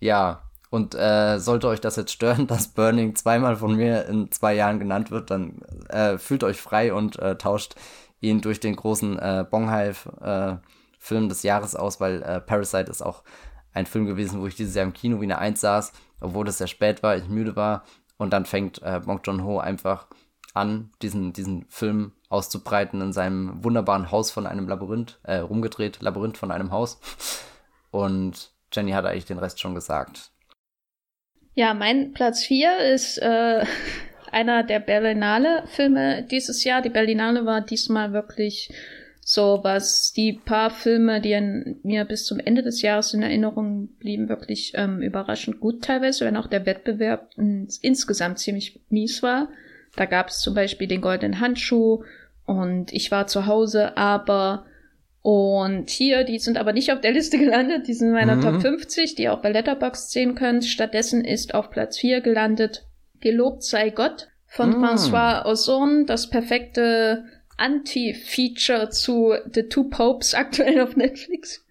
[0.00, 4.54] ja, und äh, sollte euch das jetzt stören, dass Burning zweimal von mir in zwei
[4.54, 7.76] Jahren genannt wird, dann äh, fühlt euch frei und äh, tauscht
[8.20, 13.22] ihn durch den großen äh, Bonghive äh, des Jahres aus, weil äh, Parasite ist auch
[13.72, 16.58] ein Film gewesen, wo ich dieses Jahr im Kino wie eine Eins saß, obwohl es
[16.58, 17.84] sehr spät war, ich müde war.
[18.16, 20.06] Und dann fängt äh, Bong Joon-ho einfach
[20.54, 26.38] an, diesen, diesen Film auszubreiten in seinem wunderbaren Haus von einem Labyrinth, äh, rumgedreht, Labyrinth
[26.38, 27.00] von einem Haus.
[27.90, 30.30] Und Jenny hat eigentlich den Rest schon gesagt.
[31.54, 33.64] Ja, mein Platz 4 ist äh,
[34.32, 36.82] einer der Berlinale-Filme dieses Jahr.
[36.82, 38.72] Die Berlinale war diesmal wirklich
[39.26, 43.88] so was die paar Filme, die an mir bis zum Ende des Jahres in Erinnerung
[43.98, 49.48] blieben, wirklich ähm, überraschend gut teilweise, wenn auch der Wettbewerb insgesamt ziemlich mies war.
[49.96, 52.04] Da gab es zum Beispiel den goldenen Handschuh
[52.44, 54.66] und ich war zu Hause, aber
[55.24, 58.42] und hier, die sind aber nicht auf der Liste gelandet, die sind in meiner mhm.
[58.42, 60.66] Top 50, die ihr auch bei Letterboxd sehen könnt.
[60.66, 62.84] Stattdessen ist auf Platz 4 gelandet
[63.20, 64.84] Gelobt sei Gott von mhm.
[64.84, 67.24] François Ozon, das perfekte
[67.56, 71.64] Anti-Feature zu The Two Popes aktuell auf Netflix.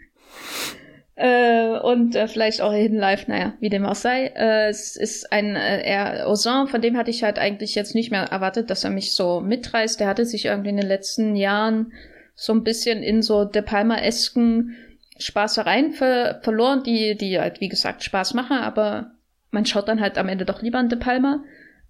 [1.14, 4.32] Äh, und äh, vielleicht auch Hidden Life, naja, wie dem auch sei.
[4.36, 8.10] Äh, es ist ein äh, er, Ozon, von dem hatte ich halt eigentlich jetzt nicht
[8.10, 9.99] mehr erwartet, dass er mich so mitreißt.
[9.99, 11.93] Der hatte sich irgendwie in den letzten Jahren
[12.36, 14.75] so ein bisschen in so De Palma-esken
[15.17, 19.11] Spaßereien ver verloren, die, die halt, wie gesagt, Spaß machen, aber
[19.51, 21.43] man schaut dann halt am Ende doch lieber an De Palma.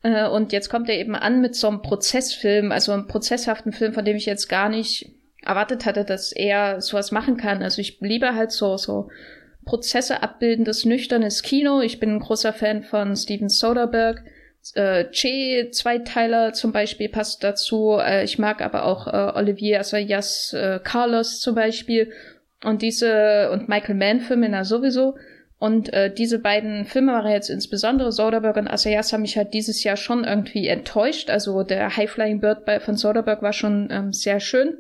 [0.04, 3.94] Äh, und jetzt kommt er eben an mit so einem Prozessfilm, also einem prozesshaften Film,
[3.94, 7.64] von dem ich jetzt gar nicht erwartet hatte, dass er sowas machen kann.
[7.64, 9.10] Also ich liebe halt so, so
[9.66, 11.82] Prozesse abbildendes, nüchternes Kino.
[11.82, 14.22] Ich bin ein großer Fan von Steven Soderbergh.
[14.76, 17.98] Äh, Che Zweiteiler zum Beispiel passt dazu.
[18.00, 22.12] Äh, ich mag aber auch äh, Olivier Assayas äh, Carlos zum Beispiel.
[22.64, 25.16] Und diese und Michael Mann Filme na sowieso.
[25.60, 29.84] Und äh, diese beiden Filme waren jetzt insbesondere Soderbergh und Assayas haben mich halt dieses
[29.84, 31.30] Jahr schon irgendwie enttäuscht.
[31.30, 34.78] Also der High Flying Bird bei, von Soderbergh war schon ähm, sehr schön.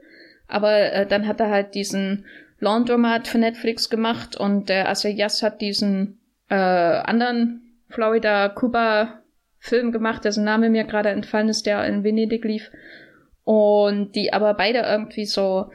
[0.47, 2.25] Aber äh, dann hat er halt diesen
[2.59, 6.19] Laundromat für Netflix gemacht und der Assayas hat diesen
[6.49, 9.22] äh, anderen Florida Cuba
[9.63, 12.69] Film gemacht, dessen Name mir gerade entfallen ist, der in Venedig lief.
[13.45, 15.71] Und die aber beide irgendwie so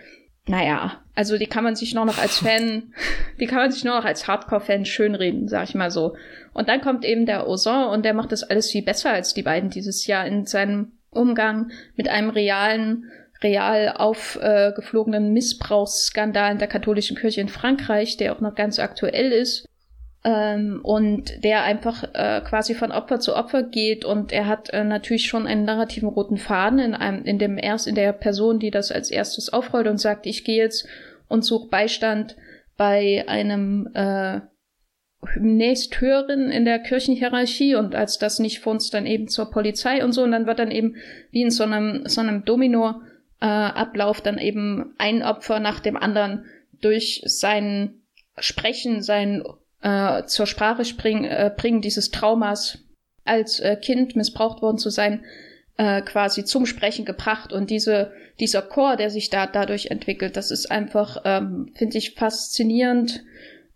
[0.46, 2.92] naja, also die kann man sich nur noch als Fan,
[3.40, 6.16] die kann man sich nur noch als Hardcore-Fan schönreden, sag ich mal so.
[6.52, 9.42] Und dann kommt eben der Ozon und der macht das alles viel besser als die
[9.42, 13.10] beiden dieses Jahr in seinem Umgang mit einem realen,
[13.42, 19.32] real aufgeflogenen äh, Missbrauchsskandal in der katholischen Kirche in Frankreich, der auch noch ganz aktuell
[19.32, 19.66] ist
[20.28, 24.84] ähm, und der einfach äh, quasi von Opfer zu Opfer geht und er hat äh,
[24.84, 28.70] natürlich schon einen narrativen roten Faden in einem in dem erst in der Person, die
[28.70, 30.86] das als erstes aufrollt und sagt, ich gehe jetzt
[31.28, 32.36] und suche Beistand
[32.76, 34.40] bei einem äh,
[35.40, 40.24] nächsthöheren in der Kirchenhierarchie und als das nicht funzt, dann eben zur Polizei und so.
[40.24, 40.96] Und dann wird dann eben
[41.30, 43.00] wie in so einem so einem Domino
[43.40, 46.44] äh, Ablauf dann eben ein Opfer nach dem anderen
[46.82, 48.02] durch sein
[48.38, 49.42] Sprechen, sein
[49.82, 52.78] äh, zur Sprache springen, äh, bringen, dieses Traumas
[53.24, 55.24] als äh, Kind missbraucht worden zu sein,
[55.76, 57.52] äh, quasi zum Sprechen gebracht.
[57.52, 62.14] Und diese, dieser Chor, der sich da dadurch entwickelt, das ist einfach, ähm, finde ich,
[62.14, 63.24] faszinierend,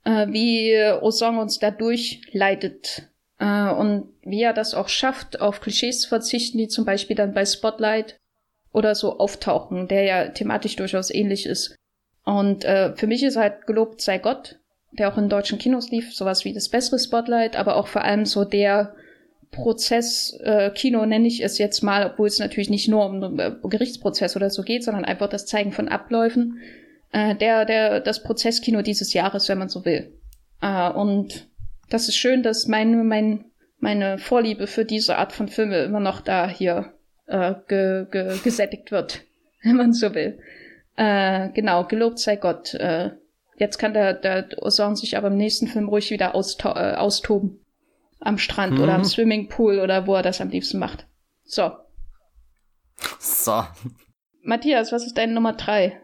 [0.05, 3.09] äh, wie Osong uns dadurch leitet.
[3.38, 7.34] Äh, und wie er das auch schafft, auf Klischees zu verzichten, die zum Beispiel dann
[7.34, 8.16] bei Spotlight
[8.72, 11.76] oder so auftauchen, der ja thematisch durchaus ähnlich ist.
[12.24, 14.61] Und äh, für mich ist halt gelobt sei Gott,
[14.93, 18.26] der auch in deutschen Kinos lief, sowas wie das bessere Spotlight, aber auch vor allem
[18.26, 18.95] so der
[19.51, 23.53] Prozess, äh, Kino nenne ich es jetzt mal, obwohl es natürlich nicht nur um äh,
[23.62, 26.61] Gerichtsprozess oder so geht, sondern einfach das Zeigen von Abläufen,
[27.12, 30.12] äh, der, der, das Prozesskino dieses Jahres, wenn man so will.
[30.62, 31.49] Äh, und
[31.90, 33.45] das ist schön, dass mein, mein,
[33.78, 36.95] meine Vorliebe für diese Art von Filme immer noch da hier
[37.26, 39.22] äh, ge, ge, gesättigt wird,
[39.62, 40.38] wenn man so will.
[40.97, 42.72] Äh, genau, gelobt sei Gott.
[42.74, 43.11] Äh,
[43.62, 47.64] jetzt kann der, der Osan sich aber im nächsten Film ruhig wieder austo äh, austoben
[48.20, 48.82] am Strand mhm.
[48.82, 49.06] oder am mhm.
[49.06, 51.06] Swimmingpool oder wo er das am liebsten macht.
[51.44, 51.72] So.
[53.18, 53.64] So.
[54.42, 56.02] Matthias, was ist deine Nummer drei?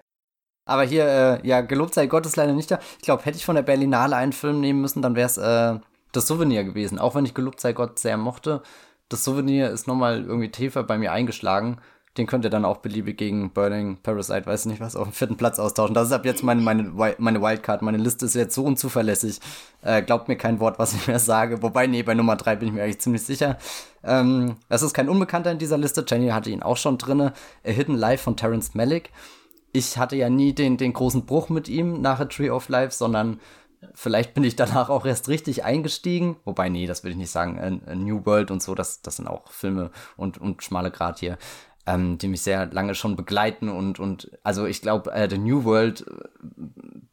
[0.66, 1.04] Aber hier,
[1.42, 2.78] äh, ja, gelobt sei Gott ist leider nicht da.
[2.98, 5.78] Ich glaube, hätte ich von der Berlinale einen Film nehmen müssen, dann wäre es äh,
[6.12, 6.98] das Souvenir gewesen.
[6.98, 8.62] Auch wenn ich gelobt sei Gott sehr mochte.
[9.09, 11.80] Das Souvenir ist nochmal irgendwie tiefer bei mir eingeschlagen
[12.19, 15.37] den könnt ihr dann auch beliebig gegen Burning Parasite, weiß nicht was, auf dem vierten
[15.37, 15.95] Platz austauschen.
[15.95, 17.81] Das ist ab jetzt meine, meine, meine Wildcard.
[17.83, 19.41] Meine Liste ist jetzt so unzuverlässig.
[19.83, 21.62] Äh, glaubt mir kein Wort, was ich mehr sage.
[21.62, 23.57] Wobei, nee, bei Nummer drei bin ich mir eigentlich ziemlich sicher.
[24.03, 26.05] Ähm, das ist kein Unbekannter in dieser Liste.
[26.07, 27.33] Jenny hatte ihn auch schon drinne.
[27.64, 29.11] A Hidden Life von Terence Malick.
[29.73, 32.95] Ich hatte ja nie den, den großen Bruch mit ihm nach A Tree of Life,
[32.95, 33.39] sondern
[33.95, 36.37] Vielleicht bin ich danach auch erst richtig eingestiegen.
[36.45, 37.83] Wobei, nee, das will ich nicht sagen.
[37.87, 41.39] A, New World und so, das, das sind auch Filme und, und schmale Grat hier
[41.89, 45.64] ähm, die mich sehr lange schon begleiten und, und also ich glaube, äh, The New
[45.64, 46.28] World äh,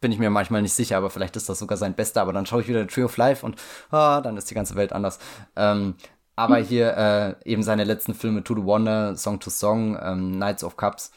[0.02, 2.46] bin ich mir manchmal nicht sicher, aber vielleicht ist das sogar sein bester, aber dann
[2.46, 3.56] schaue ich wieder The Tree of Life und
[3.92, 5.20] ah, dann ist die ganze Welt anders.
[5.56, 5.96] Ähm,
[6.36, 6.66] aber hm.
[6.66, 10.76] hier äh, eben seine letzten Filme To the Wonder, Song to Song, ähm, Knights of
[10.76, 11.12] Cups.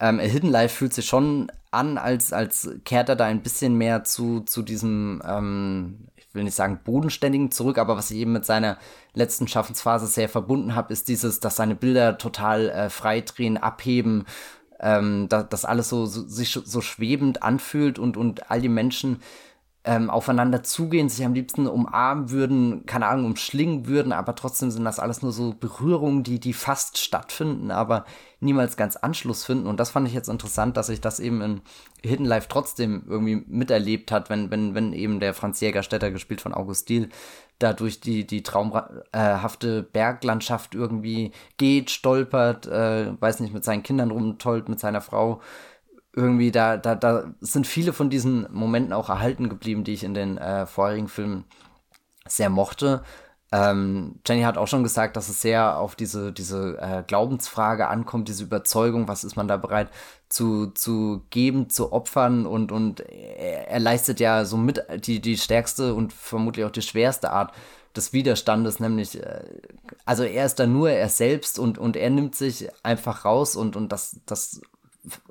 [0.00, 3.76] Ähm, A Hidden Life fühlt sich schon an, als, als kehrt er da ein bisschen
[3.76, 8.32] mehr zu, zu diesem, ähm, ich will nicht sagen bodenständigen zurück, aber was ich eben
[8.32, 8.76] mit seiner
[9.14, 14.26] letzten Schaffensphase sehr verbunden habe, ist dieses, dass seine Bilder total äh, freidrehen, abheben,
[14.78, 19.20] ähm, dass das alles so, so, sich so schwebend anfühlt und, und all die Menschen
[19.84, 24.84] ähm, aufeinander zugehen, sich am liebsten umarmen würden, keine Ahnung, umschlingen würden, aber trotzdem sind
[24.84, 28.04] das alles nur so Berührungen, die, die fast stattfinden, aber
[28.40, 29.66] niemals ganz Anschluss finden.
[29.66, 31.60] Und das fand ich jetzt interessant, dass sich das eben in
[32.02, 36.54] Hidden Life trotzdem irgendwie miterlebt hat, wenn, wenn, wenn eben der Franz Jägerstätter, gespielt von
[36.54, 37.08] August Diel,
[37.58, 44.10] da durch die, die traumhafte Berglandschaft irgendwie geht, stolpert, äh, weiß nicht, mit seinen Kindern
[44.12, 45.40] rumtollt, mit seiner Frau.
[46.14, 50.14] Irgendwie, da, da, da sind viele von diesen Momenten auch erhalten geblieben, die ich in
[50.14, 51.44] den äh, vorherigen Filmen
[52.26, 53.02] sehr mochte.
[53.50, 58.28] Ähm, Jenny hat auch schon gesagt, dass es sehr auf diese, diese äh, Glaubensfrage ankommt,
[58.28, 59.88] diese Überzeugung, was ist man da bereit
[60.28, 65.94] zu, zu geben, zu opfern und, und er, leistet ja so mit die, die stärkste
[65.94, 67.54] und vermutlich auch die schwerste Art
[67.96, 69.44] des Widerstandes, nämlich, äh,
[70.04, 73.76] also er ist da nur er selbst und, und er nimmt sich einfach raus und,
[73.76, 74.60] und das, das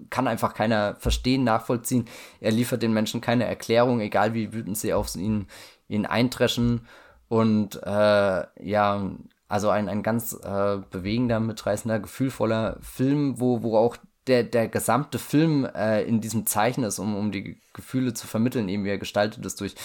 [0.10, 2.06] kann einfach keiner verstehen, nachvollziehen.
[2.40, 5.46] Er liefert den Menschen keine Erklärung, egal wie wütend sie auf ihn,
[5.88, 6.88] ihn eintreschen.
[7.30, 9.12] Und äh, ja,
[9.48, 13.98] also ein, ein ganz äh, bewegender, mitreißender, gefühlvoller Film, wo, wo auch
[14.28, 18.70] der, der gesamte Film äh, in diesem Zeichen ist, um, um die Gefühle zu vermitteln,
[18.70, 19.76] eben wie er gestaltet ist durch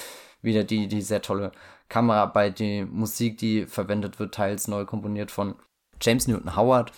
[0.41, 1.53] wieder die, die sehr tolle
[1.89, 5.55] Kameraarbeit, die Musik, die verwendet wird, teils neu komponiert von
[6.01, 6.93] James Newton Howard,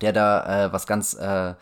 [0.00, 1.54] der da äh, was ganz äh,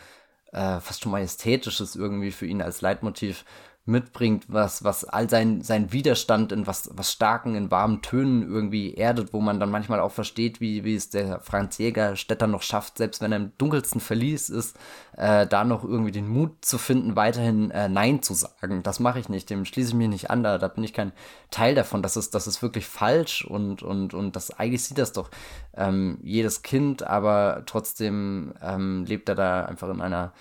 [0.53, 3.45] äh, fast schon majestätisches irgendwie für ihn als Leitmotiv
[3.87, 8.95] mitbringt, was, was all sein, sein Widerstand in was, was starken, in warmen Tönen irgendwie
[8.95, 12.63] erdet, wo man dann manchmal auch versteht, wie, wie es der Franz Jäger Städter noch
[12.63, 14.77] schafft, selbst wenn er im dunkelsten Verlies ist,
[15.17, 18.83] äh, da noch irgendwie den Mut zu finden, weiterhin äh, Nein zu sagen.
[18.83, 21.13] Das mache ich nicht, dem schließe ich mich nicht an, da, da bin ich kein
[21.53, 22.03] Teil davon.
[22.03, 25.31] Das ist, das ist wirklich falsch und, und, und das eigentlich sieht das doch
[25.77, 30.33] ähm, jedes Kind, aber trotzdem ähm, lebt er da einfach in einer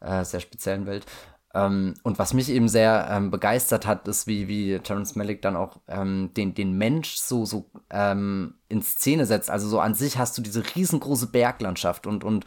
[0.00, 1.06] äh, sehr speziellen Welt.
[1.54, 5.56] Ähm, und was mich eben sehr ähm, begeistert hat, ist, wie, wie Terence Malick dann
[5.56, 9.50] auch ähm, den, den Mensch so, so ähm, in Szene setzt.
[9.50, 12.46] Also so an sich hast du diese riesengroße Berglandschaft und, und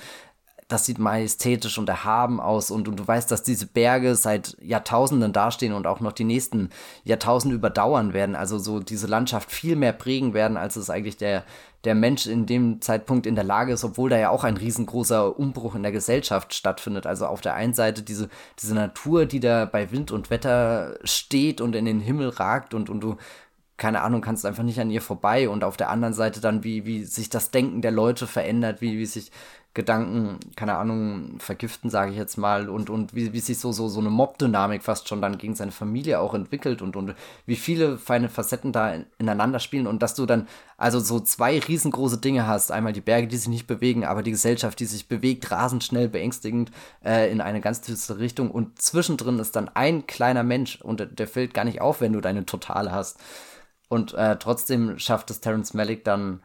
[0.68, 5.32] das sieht majestätisch und erhaben aus und, und du weißt, dass diese Berge seit Jahrtausenden
[5.32, 6.72] dastehen und auch noch die nächsten
[7.04, 8.36] Jahrtausende überdauern werden.
[8.36, 11.44] Also so diese Landschaft viel mehr prägen werden, als es eigentlich der,
[11.84, 15.38] der Mensch in dem Zeitpunkt in der Lage ist, obwohl da ja auch ein riesengroßer
[15.38, 17.06] Umbruch in der Gesellschaft stattfindet.
[17.06, 18.30] Also auf der einen Seite diese,
[18.60, 22.90] diese Natur, die da bei Wind und Wetter steht und in den Himmel ragt und,
[22.90, 23.18] und du
[23.78, 26.86] keine Ahnung, kannst einfach nicht an ihr vorbei und auf der anderen Seite dann, wie,
[26.86, 29.32] wie sich das Denken der Leute verändert, wie, wie sich
[29.76, 33.90] Gedanken, keine Ahnung, vergiften, sage ich jetzt mal, und, und wie, wie sich so, so,
[33.90, 37.14] so eine Mob-Dynamik fast schon dann gegen seine Familie auch entwickelt und, und
[37.46, 40.48] wie viele feine Facetten da in, ineinander spielen und dass du dann
[40.78, 42.72] also so zwei riesengroße Dinge hast.
[42.72, 46.08] Einmal die Berge, die sich nicht bewegen, aber die Gesellschaft, die sich bewegt, rasend schnell,
[46.08, 46.72] beängstigend
[47.04, 51.08] äh, in eine ganz düstere Richtung und zwischendrin ist dann ein kleiner Mensch und der,
[51.08, 53.20] der fällt gar nicht auf, wenn du deine Totale hast.
[53.90, 56.40] Und äh, trotzdem schafft es Terence Malick dann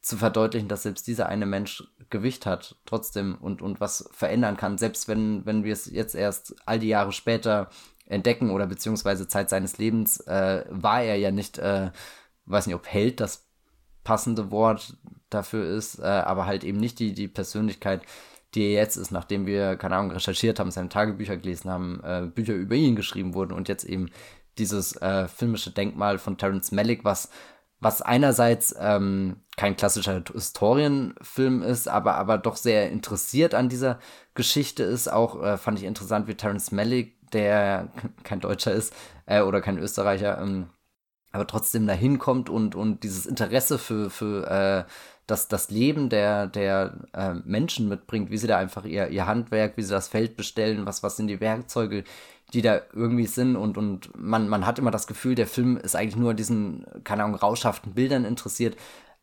[0.00, 4.78] zu verdeutlichen, dass selbst dieser eine Mensch Gewicht hat, trotzdem und, und was verändern kann,
[4.78, 7.68] selbst wenn, wenn wir es jetzt erst all die Jahre später
[8.06, 11.90] entdecken oder beziehungsweise Zeit seines Lebens, äh, war er ja nicht, äh,
[12.46, 13.46] weiß nicht, ob Held das
[14.02, 14.96] passende Wort
[15.28, 18.02] dafür ist, äh, aber halt eben nicht die, die Persönlichkeit,
[18.54, 22.26] die er jetzt ist, nachdem wir, keine Ahnung, recherchiert haben, seine Tagebücher gelesen haben, äh,
[22.26, 24.10] Bücher über ihn geschrieben wurden und jetzt eben
[24.58, 27.30] dieses äh, filmische Denkmal von Terence Malick, was
[27.80, 33.98] was einerseits ähm, kein klassischer Historienfilm ist, aber, aber doch sehr interessiert an dieser
[34.32, 35.12] Geschichte ist.
[35.12, 37.88] Auch äh, fand ich interessant, wie Terence Malick, der
[38.24, 38.94] kein Deutscher ist
[39.26, 40.70] äh, oder kein Österreicher, ähm,
[41.30, 44.90] aber trotzdem dahin kommt und, und dieses Interesse für, für äh,
[45.26, 49.76] das, das Leben der, der äh, Menschen mitbringt, wie sie da einfach ihr, ihr Handwerk,
[49.76, 52.04] wie sie das Feld bestellen, was, was sind die Werkzeuge,
[52.54, 55.96] die da irgendwie sind und, und man, man hat immer das Gefühl, der Film ist
[55.96, 58.78] eigentlich nur an diesen, keine Ahnung, rauschhaften Bildern interessiert.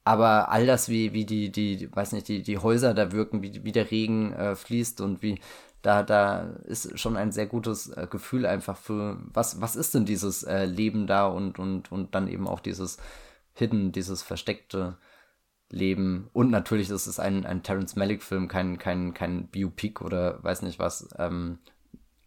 [0.07, 3.65] Aber all das, wie, wie die, die, weiß nicht, die, die Häuser da wirken, wie,
[3.65, 5.41] wie der Regen äh, fließt und wie,
[5.81, 10.05] da, da ist schon ein sehr gutes äh, Gefühl einfach für, was, was ist denn
[10.05, 12.99] dieses äh, Leben da und, und, und dann eben auch dieses
[13.53, 14.97] Hidden, dieses versteckte
[15.69, 16.29] Leben.
[16.31, 20.79] Und natürlich ist es ein, ein Terence Malick-Film, kein, kein, kein Biopic oder weiß nicht
[20.79, 21.09] was.
[21.17, 21.59] Ähm,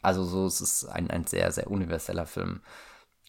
[0.03, 2.61] also so es ist ein, ein sehr, sehr universeller Film.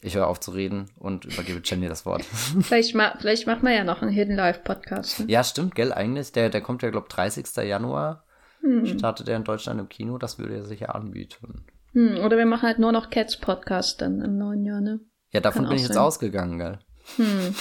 [0.03, 2.23] Ich höre auf zu reden und übergebe Jenny das Wort.
[2.61, 5.19] vielleicht, ma vielleicht machen wir ja noch einen Hidden Live Podcast.
[5.19, 5.25] Ne?
[5.29, 6.31] Ja, stimmt, gell, eigentlich.
[6.31, 7.45] Der, der kommt ja, glaube ich, 30.
[7.67, 8.23] Januar.
[8.61, 8.85] Hm.
[8.85, 10.17] Startet er in Deutschland im Kino.
[10.17, 11.65] Das würde er sicher anbieten.
[11.93, 15.01] Hm, oder wir machen halt nur noch Cats Podcast dann im neuen Jahr, ne?
[15.31, 15.91] Ja, davon bin ich sein.
[15.91, 16.79] jetzt ausgegangen, gell?
[17.17, 17.55] Hm.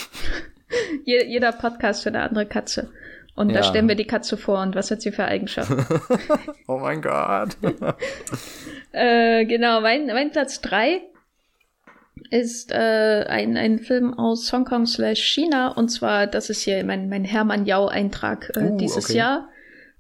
[1.04, 2.90] Jeder Podcast für eine andere Katze.
[3.34, 3.56] Und ja.
[3.56, 5.84] da stellen wir die Katze vor und was hat sie für Eigenschaften?
[6.66, 7.56] oh mein Gott.
[8.92, 11.02] äh, genau, mein, mein Platz 3
[12.30, 17.08] ist äh, ein, ein Film aus Hongkong slash China und zwar, das ist hier mein,
[17.08, 19.18] mein Hermann Yao-Eintrag äh, uh, dieses okay.
[19.18, 19.48] Jahr.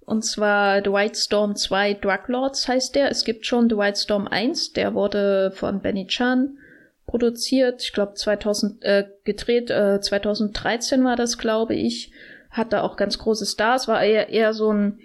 [0.00, 3.10] Und zwar The White Storm 2 Drug Lords heißt der.
[3.10, 6.56] Es gibt schon The White Storm 1, der wurde von Benny Chan
[7.06, 7.82] produziert.
[7.82, 12.12] Ich glaube 2000 äh, gedreht, äh, 2013 war das, glaube ich
[12.50, 14.98] hatte auch ganz große Stars, war eher, eher so ein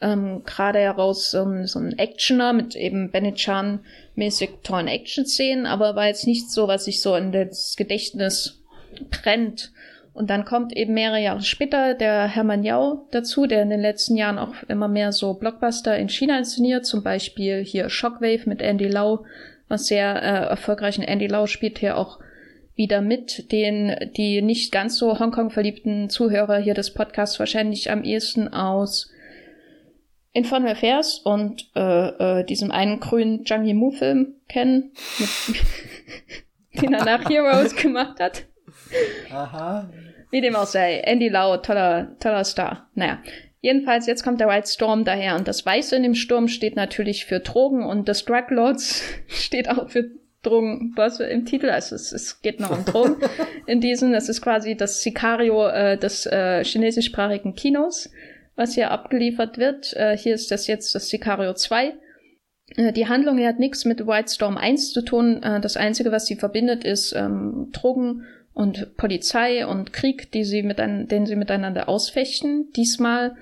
[0.00, 3.80] ähm, gerade heraus ein, so ein Actioner mit eben Benetchan
[4.14, 8.62] mäßig tollen Action-Szenen, aber war jetzt nicht so, was sich so in das Gedächtnis
[9.10, 9.72] brennt.
[10.12, 14.16] Und dann kommt eben mehrere Jahre später der Hermann Yao dazu, der in den letzten
[14.16, 18.88] Jahren auch immer mehr so Blockbuster in China inszeniert, zum Beispiel hier Shockwave mit Andy
[18.88, 19.26] Lau,
[19.68, 20.98] was sehr äh, erfolgreich.
[20.98, 22.18] Und Andy Lau spielt hier auch
[22.76, 28.02] wieder mit, den die nicht ganz so Hongkong verliebten Zuhörer hier des Podcasts wahrscheinlich am
[28.02, 29.10] ehesten aus
[30.36, 35.30] Infernal Affairs und äh, äh, diesem einen grünen Zhang Yimou Film kennen, mit,
[36.82, 38.44] den er nach Heroes gemacht hat.
[39.32, 39.90] Aha.
[40.30, 42.90] Wie dem auch sei, Andy Lau, toller, toller Star.
[42.94, 43.22] Naja,
[43.62, 47.24] Jedenfalls, jetzt kommt der White Storm daher und das Weiße in dem Sturm steht natürlich
[47.24, 50.10] für Drogen und das Drug Lords steht auch für
[50.42, 51.70] Drogenbörse im Titel.
[51.70, 53.16] Also es, es geht noch um Drogen
[53.66, 54.12] in diesem.
[54.12, 58.10] Das ist quasi das Sicario äh, des äh, chinesischsprachigen Kinos,
[58.56, 59.94] was hier abgeliefert wird.
[59.94, 61.94] Äh, hier ist das jetzt das Sicario 2.
[62.76, 65.42] Äh, die Handlung hier hat nichts mit White Storm 1 zu tun.
[65.42, 68.24] Äh, das Einzige, was sie verbindet, ist ähm, Drogen
[68.54, 72.72] und Polizei und Krieg, die sie mit ein, den sie miteinander ausfechten.
[72.74, 73.36] Diesmal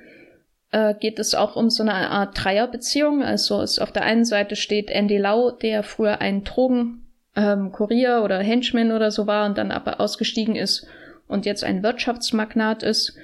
[0.73, 3.23] äh, geht es auch um so eine Art Dreierbeziehung.
[3.23, 8.41] Also es auf der einen Seite steht Andy Lau, der früher ein Drogenkurier ähm, oder
[8.41, 10.87] Henchman oder so war und dann aber ausgestiegen ist
[11.29, 13.17] und jetzt ein Wirtschaftsmagnat ist.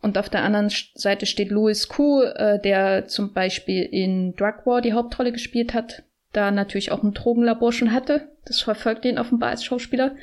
[0.00, 4.80] Und auf der anderen Seite steht Louis Kuh, äh, der zum Beispiel in Drug War
[4.80, 8.28] die Hauptrolle gespielt hat, da natürlich auch ein Drogenlabor schon hatte.
[8.44, 10.14] Das verfolgt ihn offenbar als Schauspieler.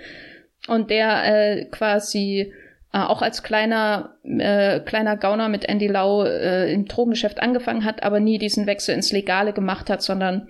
[0.68, 2.54] Und der äh, quasi
[2.94, 8.04] äh, auch als kleiner, äh, kleiner Gauner mit Andy Lau äh, im Drogengeschäft angefangen hat,
[8.04, 10.48] aber nie diesen Wechsel ins Legale gemacht hat, sondern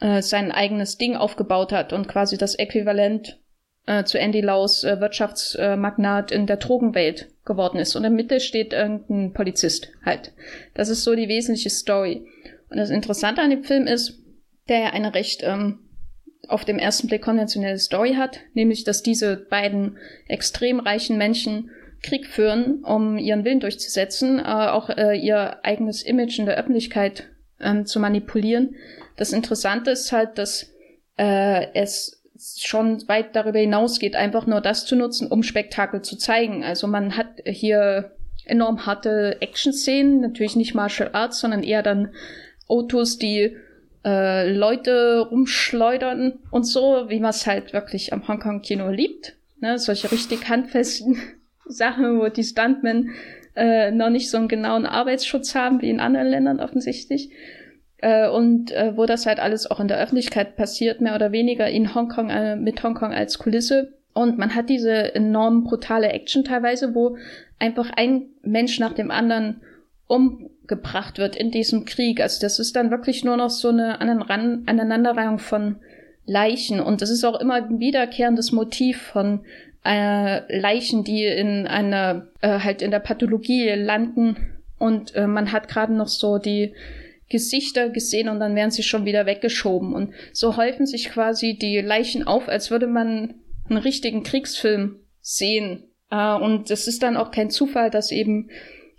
[0.00, 3.38] äh, sein eigenes Ding aufgebaut hat und quasi das Äquivalent
[3.86, 7.96] äh, zu Andy Laus äh, Wirtschaftsmagnat in der Drogenwelt geworden ist.
[7.96, 10.32] Und in der Mitte steht irgendein Polizist halt.
[10.74, 12.26] Das ist so die wesentliche Story.
[12.68, 14.18] Und das Interessante an dem Film ist,
[14.68, 15.78] der ja eine recht ähm,
[16.48, 19.98] auf dem ersten Blick konventionelle Story hat, nämlich dass diese beiden
[20.28, 21.70] extrem reichen Menschen
[22.02, 27.28] Krieg führen, um ihren Willen durchzusetzen, äh, auch äh, ihr eigenes Image in der Öffentlichkeit
[27.60, 28.76] ähm, zu manipulieren.
[29.16, 30.72] Das Interessante ist halt, dass
[31.16, 32.15] äh, es
[32.58, 36.64] schon weit darüber hinausgeht, einfach nur das zu nutzen, um Spektakel zu zeigen.
[36.64, 38.12] Also man hat hier
[38.44, 42.12] enorm harte Action-Szenen, natürlich nicht Martial Arts, sondern eher dann
[42.68, 43.56] Autos, die
[44.04, 49.34] äh, Leute rumschleudern und so, wie man es halt wirklich am Hongkong-Kino liebt.
[49.60, 49.78] Ne?
[49.78, 51.18] Solche richtig handfesten
[51.66, 53.10] Sachen, wo die Stuntmen
[53.56, 57.30] äh, noch nicht so einen genauen Arbeitsschutz haben wie in anderen Ländern offensichtlich.
[58.06, 61.68] Äh, und äh, wo das halt alles auch in der Öffentlichkeit passiert, mehr oder weniger
[61.68, 63.94] in Hongkong, äh, mit Hongkong als Kulisse.
[64.14, 67.16] Und man hat diese enorm brutale Action teilweise, wo
[67.58, 69.60] einfach ein Mensch nach dem anderen
[70.06, 72.20] umgebracht wird in diesem Krieg.
[72.20, 75.74] Also das ist dann wirklich nur noch so eine Aneinanderreihung von
[76.26, 76.78] Leichen.
[76.78, 79.40] Und das ist auch immer ein wiederkehrendes Motiv von
[79.84, 84.36] äh, Leichen, die in einer, äh, halt in der Pathologie landen.
[84.78, 86.72] Und äh, man hat gerade noch so die
[87.28, 89.94] Gesichter gesehen und dann werden sie schon wieder weggeschoben.
[89.94, 93.34] Und so häufen sich quasi die Leichen auf, als würde man
[93.68, 95.84] einen richtigen Kriegsfilm sehen.
[96.10, 98.50] Äh, und es ist dann auch kein Zufall, dass eben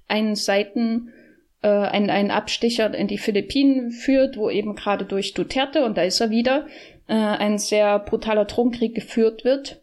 [0.07, 1.13] ein Seiten
[1.61, 6.03] äh, ein, ein Abstecher in die Philippinen führt, wo eben gerade durch Duterte, und da
[6.03, 6.67] ist er wieder,
[7.07, 9.81] äh, ein sehr brutaler Drogenkrieg geführt wird,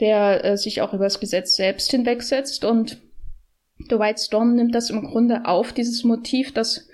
[0.00, 2.64] der äh, sich auch über das Gesetz selbst hinwegsetzt.
[2.64, 2.98] Und
[3.90, 6.88] The White Storm nimmt das im Grunde auf, dieses Motiv, dass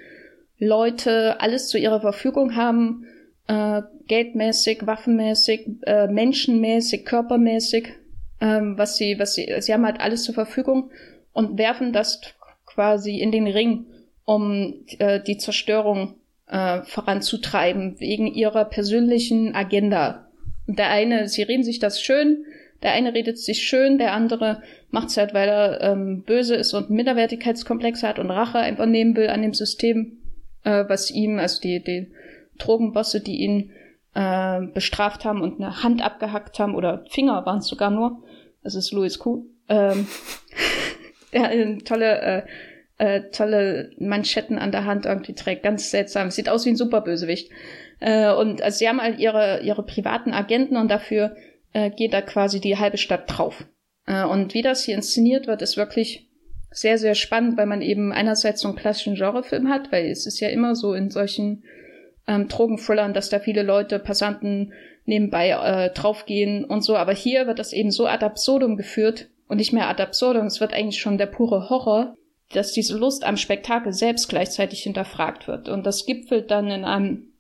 [0.59, 3.07] Leute alles zu ihrer Verfügung haben,
[3.47, 7.89] äh, geldmäßig, waffenmäßig, äh, menschenmäßig, körpermäßig,
[8.41, 10.91] ähm, was sie, was sie, sie haben halt alles zur Verfügung
[11.33, 12.21] und werfen das
[12.67, 13.87] quasi in den Ring,
[14.25, 16.15] um äh, die Zerstörung
[16.49, 20.29] äh, voranzutreiben, wegen ihrer persönlichen Agenda.
[20.67, 22.45] Der eine, sie reden sich das schön,
[22.83, 26.75] der eine redet sich schön, der andere macht es halt, weil er ähm, böse ist
[26.75, 30.19] und Minderwertigkeitskomplexe hat und Rache einfach nehmen will an dem System,
[30.69, 32.13] äh, was ihm, also die, die
[32.59, 33.73] Drogenbosse, die ihn
[34.15, 38.23] äh, bestraft haben und eine Hand abgehackt haben oder Finger waren es sogar nur.
[38.63, 39.47] Das ist Louis Kuh.
[39.69, 40.07] Ähm,
[41.33, 42.43] der eine tolle, äh,
[42.99, 45.63] äh, tolle Manschetten an der Hand irgendwie trägt.
[45.63, 46.31] Ganz seltsam.
[46.31, 47.51] Sieht aus wie ein Superbösewicht.
[48.01, 51.37] Äh, und also sie haben halt ihre, ihre privaten Agenten und dafür
[51.73, 53.65] äh, geht da quasi die halbe Stadt drauf.
[54.07, 56.28] Äh, und wie das hier inszeniert wird, ist wirklich
[56.71, 60.41] sehr, sehr spannend, weil man eben einerseits so einen klassischen Genrefilm hat, weil es ist
[60.41, 61.65] ja immer so in solchen
[62.27, 64.73] ähm, Drogenthrillern, dass da viele Leute, Passanten
[65.07, 66.97] nebenbei äh, draufgehen und so.
[66.97, 70.47] Aber hier wird das eben so ad absurdum geführt und nicht mehr ad absurdum.
[70.47, 72.15] Es wird eigentlich schon der pure Horror,
[72.53, 75.69] dass diese Lust am Spektakel selbst gleichzeitig hinterfragt wird.
[75.69, 77.33] Und das gipfelt dann in einem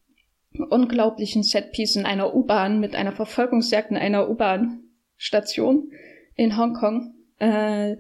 [0.71, 5.93] unglaublichen Setpiece in einer U-Bahn mit einer Verfolgungsjagd in einer U-Bahn-Station
[6.35, 7.97] in Hongkong, äh,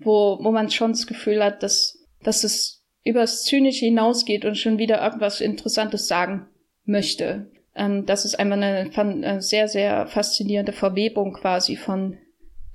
[0.00, 4.78] wo, wo man schon das Gefühl hat, dass, dass es übers Zynische hinausgeht und schon
[4.78, 6.46] wieder irgendwas Interessantes sagen
[6.84, 7.50] möchte.
[7.74, 12.18] Ähm, das ist einfach eine, eine, sehr, sehr faszinierende Verwebung quasi von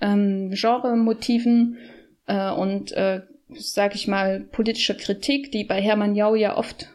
[0.02, 1.78] ähm, Genre-Motiven
[2.28, 6.90] äh, und, äh, sag ich mal, politischer Kritik, die bei Hermann Jau ja oft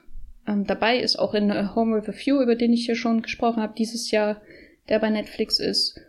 [0.46, 3.22] ähm, dabei ist, auch in äh, Home with a Few, über den ich hier schon
[3.22, 4.40] gesprochen habe, dieses Jahr,
[4.88, 6.00] der bei Netflix ist.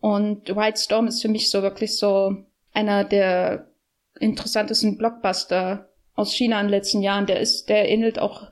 [0.00, 3.66] Und White Storm ist für mich so wirklich so einer der
[4.18, 7.26] interessantesten Blockbuster aus China in den letzten Jahren.
[7.26, 8.50] Der ist, der ähnelt auch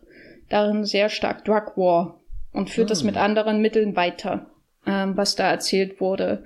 [0.49, 2.21] darin sehr stark Drug War
[2.53, 2.91] und führt mhm.
[2.91, 4.47] das mit anderen Mitteln weiter,
[4.87, 6.45] ähm, was da erzählt wurde.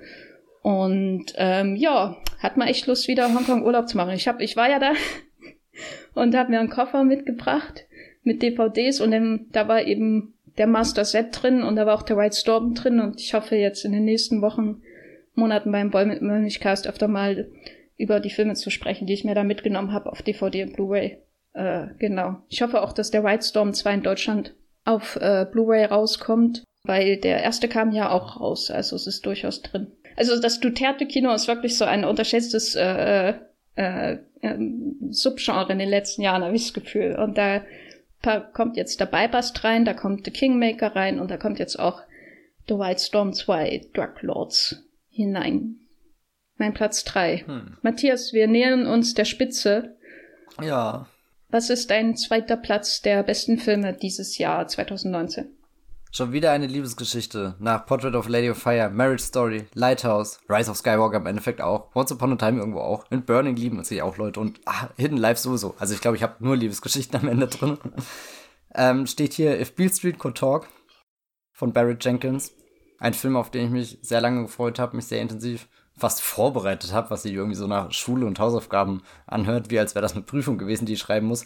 [0.61, 4.13] Und ähm, ja, hat man echt Lust, wieder Hongkong Urlaub zu machen.
[4.13, 4.93] Ich hab, ich war ja da
[6.13, 7.85] und habe mir einen Koffer mitgebracht
[8.23, 12.03] mit DVDs und dann, da war eben der Master Set drin und da war auch
[12.03, 14.81] der White Storm drin und ich hoffe jetzt in den nächsten Wochen,
[15.35, 17.47] Monaten beim Wollmilchcast öfter mal
[17.97, 21.19] über die Filme zu sprechen, die ich mir da mitgenommen habe auf DVD und Blu-ray.
[21.53, 22.37] Äh, genau.
[22.49, 24.55] Ich hoffe auch, dass der White Storm 2 in Deutschland
[24.85, 29.61] auf äh, Blu-ray rauskommt, weil der erste kam ja auch raus, also es ist durchaus
[29.61, 29.91] drin.
[30.15, 33.33] Also das Duterte-Kino ist wirklich so ein unterschätztes äh,
[33.75, 34.57] äh, äh,
[35.09, 37.15] Subgenre in den letzten Jahren, habe ich das Gefühl.
[37.15, 37.63] Und da
[38.53, 42.01] kommt jetzt der Bybust rein, da kommt The Kingmaker rein und da kommt jetzt auch
[42.67, 44.83] The White Storm 2 Drug Lords
[45.13, 45.79] hinein.
[46.57, 47.43] Mein Platz 3.
[47.45, 47.77] Hm.
[47.81, 49.95] Matthias, wir nähern uns der Spitze.
[50.61, 51.07] Ja.
[51.49, 55.55] Was ist dein zweiter Platz der besten Filme dieses Jahr 2019?
[56.11, 57.55] Schon wieder eine Liebesgeschichte.
[57.59, 61.89] Nach Portrait of Lady of Fire, Marriage Story, Lighthouse, Rise of Skywalker im Endeffekt auch,
[61.95, 63.09] Once Upon a Time irgendwo auch.
[63.09, 65.73] In Burning lieben uns auch Leute und ah, Hidden Life sowieso.
[65.79, 67.79] Also ich glaube, ich habe nur Liebesgeschichten am Ende drin.
[68.75, 70.67] ähm, steht hier If Beale Street Could Talk
[71.51, 72.51] von Barrett Jenkins.
[73.03, 75.67] Ein Film, auf den ich mich sehr lange gefreut habe, mich sehr intensiv
[75.97, 80.01] fast vorbereitet habe, was sich irgendwie so nach Schule und Hausaufgaben anhört, wie als wäre
[80.01, 81.43] das eine Prüfung gewesen, die ich schreiben muss.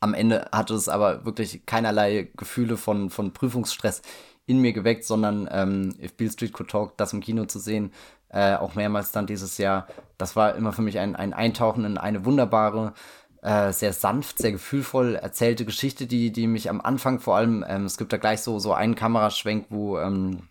[0.00, 4.02] Am Ende hatte es aber wirklich keinerlei Gefühle von, von Prüfungsstress
[4.44, 7.94] in mir geweckt, sondern ähm, If Beale Street Could Talk, das im Kino zu sehen,
[8.28, 9.86] äh, auch mehrmals dann dieses Jahr,
[10.18, 12.92] das war immer für mich ein, ein Eintauchen in eine wunderbare,
[13.40, 17.86] äh, sehr sanft, sehr gefühlvoll erzählte Geschichte, die, die mich am Anfang vor allem, ähm,
[17.86, 20.42] es gibt da gleich so, so einen Kameraschwenk, wo ähm,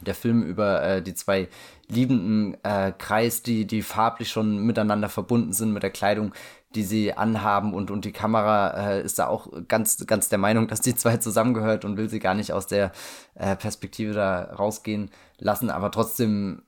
[0.00, 1.48] der Film über äh, die zwei
[1.88, 6.32] liebenden äh, Kreis, die, die farblich schon miteinander verbunden sind mit der Kleidung,
[6.74, 10.66] die sie anhaben und, und die Kamera äh, ist da auch ganz, ganz der Meinung,
[10.68, 12.92] dass die zwei zusammengehört und will sie gar nicht aus der
[13.34, 16.62] äh, Perspektive da rausgehen lassen, aber trotzdem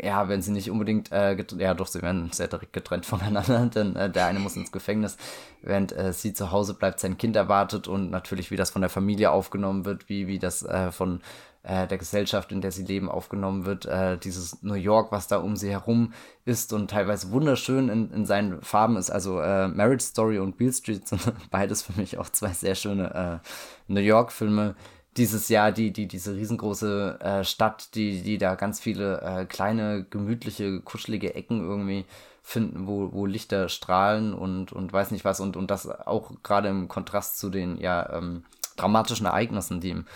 [0.00, 3.96] ja, wenn sie nicht unbedingt, äh, ja doch, sie werden sehr direkt getrennt voneinander, denn
[3.96, 5.16] äh, der eine muss ins Gefängnis,
[5.62, 8.90] während äh, sie zu Hause bleibt, sein Kind erwartet und natürlich, wie das von der
[8.90, 11.20] Familie aufgenommen wird, wie, wie das äh, von
[11.68, 13.84] äh, der Gesellschaft, in der sie leben, aufgenommen wird.
[13.86, 16.14] Äh, dieses New York, was da um sie herum
[16.44, 19.10] ist und teilweise wunderschön in, in seinen Farben ist.
[19.10, 21.20] Also äh, Marriage Story und Beale Street sind
[21.50, 24.74] beides für mich auch zwei sehr schöne äh, New York-Filme
[25.16, 30.06] dieses Jahr die, die, diese riesengroße äh, Stadt, die, die da ganz viele äh, kleine,
[30.08, 32.06] gemütliche, kuschelige Ecken irgendwie
[32.42, 36.68] finden, wo, wo Lichter strahlen und, und weiß nicht was und, und das auch gerade
[36.68, 38.44] im Kontrast zu den ja ähm,
[38.76, 40.06] dramatischen Ereignissen, die im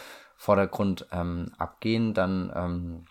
[0.43, 3.05] Vordergrund ähm, abgehen, dann ähm,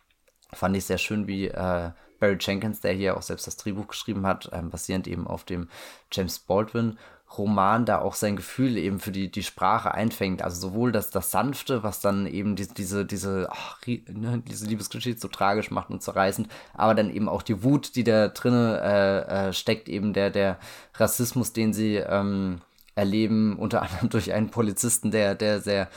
[0.52, 4.28] fand ich sehr schön, wie äh, Barry Jenkins, der hier auch selbst das Drehbuch geschrieben
[4.28, 5.70] hat, ähm, basierend eben auf dem
[6.12, 6.98] James Baldwin
[7.38, 10.42] Roman da auch sein Gefühl eben für die, die Sprache einfängt.
[10.42, 15.22] Also sowohl das, das Sanfte, was dann eben die, diese, diese, ach, ne, diese Liebesgeschichte
[15.22, 19.48] so tragisch macht und zerreißend, aber dann eben auch die Wut, die da drinne äh,
[19.48, 20.60] äh, steckt, eben der, der
[20.96, 22.60] Rassismus, den sie ähm,
[22.96, 25.88] erleben, unter anderem durch einen Polizisten, der, der sehr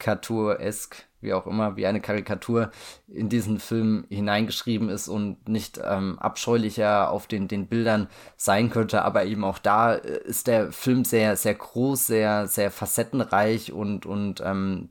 [0.00, 2.70] karikaturesk wie auch immer, wie eine Karikatur
[3.08, 9.02] in diesen Film hineingeschrieben ist und nicht ähm, abscheulicher auf den, den Bildern sein könnte.
[9.02, 14.06] Aber eben auch da äh, ist der Film sehr, sehr groß, sehr, sehr facettenreich und,
[14.06, 14.90] und ähm,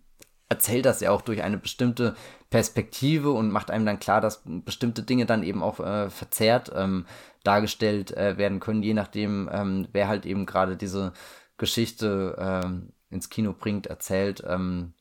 [0.49, 2.15] erzählt das ja auch durch eine bestimmte
[2.49, 7.05] Perspektive und macht einem dann klar, dass bestimmte Dinge dann eben auch äh, verzerrt ähm,
[7.43, 11.13] dargestellt äh, werden können, je nachdem, ähm, wer halt eben gerade diese
[11.57, 14.43] Geschichte ähm, ins Kino bringt, erzählt.
[14.47, 14.93] Ähm,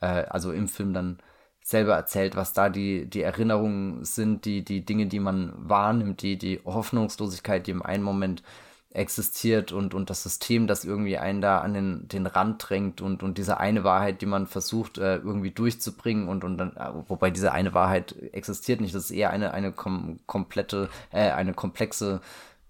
[0.00, 1.18] äh, also im Film dann
[1.62, 6.38] selber erzählt, was da die, die Erinnerungen sind, die, die Dinge, die man wahrnimmt, die,
[6.38, 8.42] die Hoffnungslosigkeit, die im einen Moment
[8.90, 13.22] existiert und, und das System, das irgendwie einen da an den, den Rand drängt und,
[13.22, 17.30] und diese eine Wahrheit, die man versucht äh, irgendwie durchzubringen und, und dann, äh, wobei
[17.30, 22.22] diese eine Wahrheit existiert nicht, das ist eher eine, eine kom komplette, äh, eine komplexe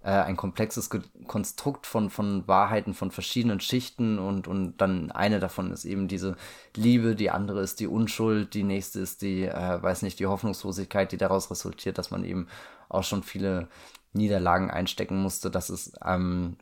[0.02, 5.40] äh, ein komplexes Ge Konstrukt von, von Wahrheiten von verschiedenen Schichten und, und dann eine
[5.40, 6.36] davon ist eben diese
[6.76, 11.12] Liebe, die andere ist die Unschuld, die nächste ist die, äh, weiß nicht, die Hoffnungslosigkeit,
[11.12, 12.48] die daraus resultiert, dass man eben
[12.88, 13.68] auch schon viele
[14.12, 15.50] Niederlagen einstecken musste.
[15.50, 16.56] Das ist, ähm,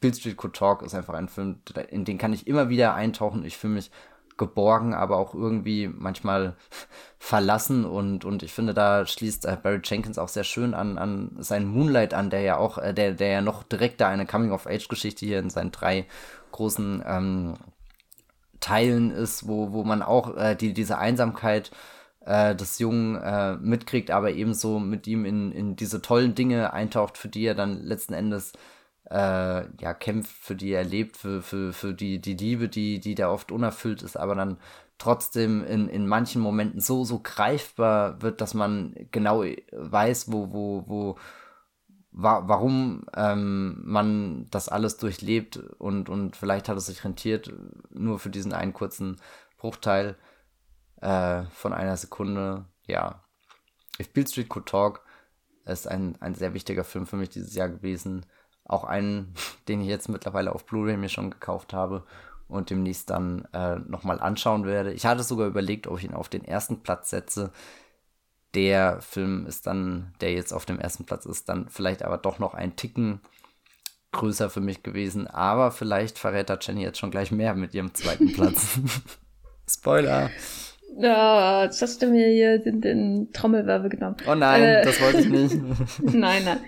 [0.00, 3.44] Bill Street Could Talk ist einfach ein Film, in den kann ich immer wieder eintauchen.
[3.44, 3.90] Ich fühle mich
[4.36, 6.56] geborgen, aber auch irgendwie manchmal
[7.18, 7.84] verlassen.
[7.84, 11.66] Und, und ich finde, da schließt äh, Barry Jenkins auch sehr schön an, an seinen
[11.66, 15.50] Moonlight an, der ja auch, äh, der, der ja noch direkter eine Coming-of-Age-Geschichte hier in
[15.50, 16.06] seinen drei
[16.52, 17.54] großen ähm,
[18.60, 21.70] Teilen ist, wo, wo man auch äh, die, diese Einsamkeit
[22.24, 27.18] äh, des Jungen äh, mitkriegt, aber ebenso mit ihm in, in diese tollen Dinge eintaucht,
[27.18, 28.52] für die er dann letzten Endes
[29.12, 33.14] äh, ja, kämpft, für die er lebt, für, für, für die, die Liebe, die, die
[33.14, 34.56] da oft unerfüllt ist, aber dann
[34.96, 40.84] trotzdem in, in manchen Momenten so, so greifbar wird, dass man genau weiß, wo, wo,
[40.86, 41.18] wo,
[42.10, 47.52] wa warum ähm, man das alles durchlebt und, und vielleicht hat es sich rentiert,
[47.90, 49.20] nur für diesen einen kurzen
[49.58, 50.16] Bruchteil
[51.02, 52.64] äh, von einer Sekunde.
[52.86, 53.22] Ja,
[54.00, 55.04] If Bill Street Could Talk
[55.66, 58.24] ist ein, ein sehr wichtiger Film für mich dieses Jahr gewesen.
[58.64, 59.34] Auch einen,
[59.68, 62.04] den ich jetzt mittlerweile auf Blu-ray mir schon gekauft habe
[62.48, 64.92] und demnächst dann äh, nochmal anschauen werde.
[64.92, 67.50] Ich hatte sogar überlegt, ob ich ihn auf den ersten Platz setze.
[68.54, 72.38] Der Film ist dann, der jetzt auf dem ersten Platz ist, dann vielleicht aber doch
[72.38, 73.20] noch ein Ticken
[74.12, 75.26] größer für mich gewesen.
[75.26, 78.78] Aber vielleicht verrät da Jenny jetzt schon gleich mehr mit ihrem zweiten Platz.
[79.68, 80.30] Spoiler!
[80.98, 84.16] Ja, jetzt hast du mir hier den, den Trommelwerbe genommen.
[84.28, 85.56] Oh nein, äh, das wollte ich nicht.
[86.02, 86.60] nein, nein.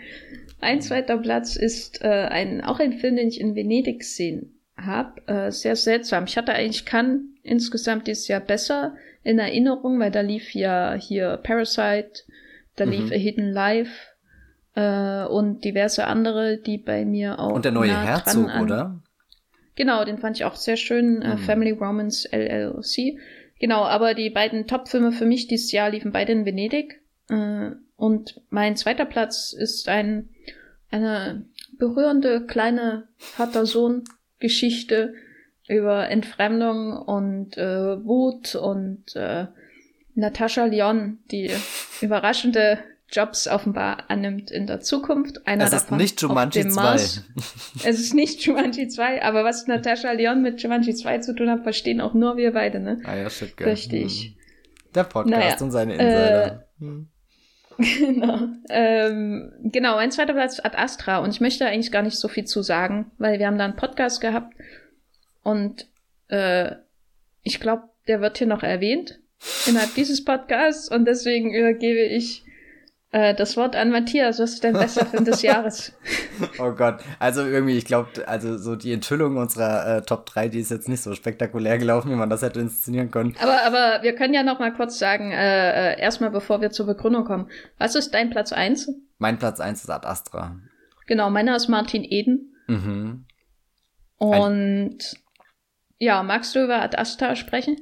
[0.64, 5.20] Ein zweiter Platz ist äh, ein, auch ein Film, den ich in Venedig gesehen habe.
[5.26, 6.24] Äh, sehr seltsam.
[6.24, 11.38] Ich hatte eigentlich Cannes insgesamt dieses Jahr besser in Erinnerung, weil da lief ja hier
[11.42, 12.24] Parasite,
[12.76, 12.92] da mhm.
[12.92, 13.92] lief A Hidden Life
[14.74, 17.52] äh, und diverse andere, die bei mir auch.
[17.52, 19.02] Und der neue Herzog, oder?
[19.76, 21.22] Genau, den fand ich auch sehr schön.
[21.22, 21.38] Äh, mhm.
[21.38, 23.18] Family Romance LLC.
[23.60, 27.00] Genau, aber die beiden Top-Filme für mich dieses Jahr liefen beide in Venedig.
[27.28, 30.28] Äh, und mein zweiter Platz ist ein,
[30.90, 31.46] eine
[31.78, 35.14] berührende kleine Vater-Sohn-Geschichte
[35.68, 39.46] über Entfremdung und äh, Wut und äh,
[40.14, 41.50] Natascha Lyon, die
[42.00, 42.78] überraschende
[43.10, 45.46] Jobs offenbar annimmt in der Zukunft.
[45.46, 46.94] Einer es ist davon nicht Jumanji 2.
[47.84, 51.62] es ist nicht Jumanji 2, aber was Natascha Lyon mit Jumanji 2 zu tun hat,
[51.62, 53.00] verstehen auch nur wir beide, ne?
[53.04, 53.70] Ah ja, shit, geil.
[53.70, 54.22] Richtig.
[54.22, 54.34] Hm.
[54.94, 56.46] Der Podcast naja, und seine Insider.
[56.46, 57.08] Äh, hm.
[57.98, 58.48] Genau.
[58.68, 62.44] Ähm, genau, mein zweiter Platz Ad Astra und ich möchte eigentlich gar nicht so viel
[62.44, 64.54] zu sagen, weil wir haben da einen Podcast gehabt
[65.42, 65.86] und
[66.28, 66.72] äh,
[67.42, 69.20] ich glaube, der wird hier noch erwähnt
[69.66, 72.44] innerhalb dieses Podcasts und deswegen übergebe ich
[73.34, 74.38] das Wort an Matthias.
[74.38, 75.92] Was ist dein bester Film des Jahres?
[76.58, 77.00] oh Gott.
[77.18, 80.88] Also irgendwie, ich glaube, also so die Enthüllung unserer äh, Top 3, die ist jetzt
[80.88, 83.34] nicht so spektakulär gelaufen, wie man das hätte inszenieren können.
[83.40, 86.86] Aber, aber wir können ja noch mal kurz sagen, äh, äh erstmal bevor wir zur
[86.86, 87.48] Begründung kommen.
[87.78, 88.90] Was ist dein Platz 1?
[89.18, 90.56] Mein Platz 1 ist Ad Astra.
[91.06, 92.54] Genau, meiner ist Martin Eden.
[92.66, 93.26] Mhm.
[94.18, 94.98] Und Ein
[95.98, 97.76] ja, magst du über Ad Astra sprechen?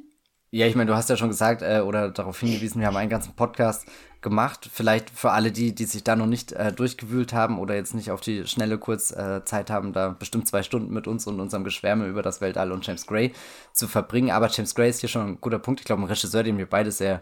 [0.51, 3.11] Ja, ich meine, du hast ja schon gesagt äh, oder darauf hingewiesen, wir haben einen
[3.11, 3.89] ganzen Podcast
[4.23, 4.69] gemacht.
[4.73, 8.11] Vielleicht für alle die, die sich da noch nicht äh, durchgewühlt haben oder jetzt nicht
[8.11, 12.07] auf die schnelle kurz äh, haben, da bestimmt zwei Stunden mit uns und unserem Geschwärme
[12.07, 13.33] über das Weltall und James Gray
[13.73, 14.31] zu verbringen.
[14.31, 15.81] Aber James Gray ist hier schon ein guter Punkt.
[15.81, 17.21] Ich glaube, ein Regisseur, den wir beide sehr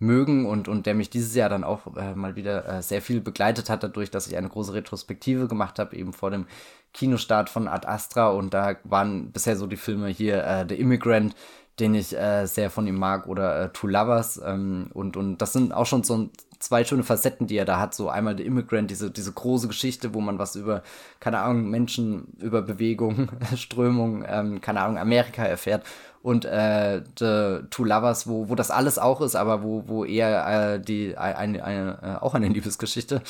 [0.00, 3.20] mögen und, und der mich dieses Jahr dann auch äh, mal wieder äh, sehr viel
[3.20, 6.46] begleitet hat, dadurch, dass ich eine große Retrospektive gemacht habe, eben vor dem
[6.94, 8.30] Kinostart von Ad Astra.
[8.30, 11.36] Und da waren bisher so die Filme hier äh, The Immigrant,
[11.80, 14.40] den ich äh, sehr von ihm mag, oder äh, Two Lovers.
[14.44, 16.28] Ähm, und, und das sind auch schon so
[16.60, 17.94] zwei schöne Facetten, die er da hat.
[17.94, 20.82] So einmal The Immigrant, diese, diese große Geschichte, wo man was über,
[21.18, 25.84] keine Ahnung, Menschen, über Bewegung, Strömung, ähm, keine Ahnung, Amerika erfährt.
[26.22, 30.74] Und äh, The Two Lovers, wo, wo das alles auch ist, aber wo, wo eher
[30.74, 33.22] äh, die, eine, eine, äh, auch eine Liebesgeschichte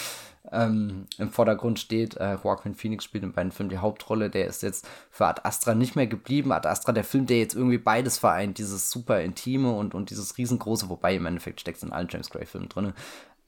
[0.52, 2.16] ähm, im Vordergrund steht.
[2.16, 4.30] Äh, Joaquin Phoenix spielt in beiden Filmen die Hauptrolle.
[4.30, 6.52] Der ist jetzt für Ad Astra nicht mehr geblieben.
[6.52, 10.38] Ad Astra, der Film, der jetzt irgendwie beides vereint, dieses super intime und, und dieses
[10.38, 12.92] riesengroße, wobei im Endeffekt steckt es in allen James Gray-Filmen drin.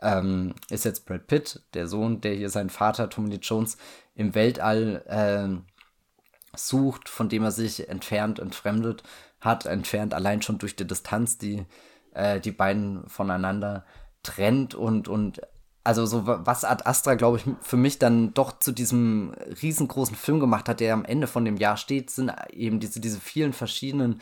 [0.01, 3.77] Ähm, ist jetzt Brad Pitt, der Sohn, der hier seinen Vater Tommy Lee Jones
[4.15, 9.03] im Weltall äh, sucht, von dem er sich entfernt, entfremdet
[9.41, 11.67] hat, entfernt allein schon durch die Distanz, die
[12.15, 13.85] äh, die beiden voneinander
[14.23, 15.41] trennt und, und
[15.85, 20.41] also so was Ad Astra, glaube ich, für mich dann doch zu diesem riesengroßen Film
[20.41, 24.21] gemacht hat, der am Ende von dem Jahr steht, sind eben diese, diese vielen verschiedenen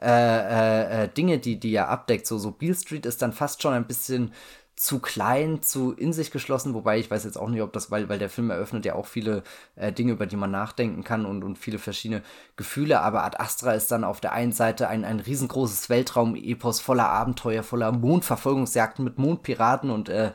[0.00, 2.26] äh, äh, äh, Dinge, die, die er abdeckt.
[2.26, 4.32] So, so Beale Street ist dann fast schon ein bisschen
[4.74, 8.08] zu klein, zu in sich geschlossen, wobei ich weiß jetzt auch nicht, ob das, weil,
[8.08, 9.44] weil der Film eröffnet ja auch viele
[9.76, 12.22] äh, Dinge, über die man nachdenken kann und, und viele verschiedene
[12.56, 17.08] Gefühle, aber Ad Astra ist dann auf der einen Seite ein, ein riesengroßes Weltraum-Epos voller
[17.08, 20.32] Abenteuer, voller Mondverfolgungsjagden mit Mondpiraten und äh,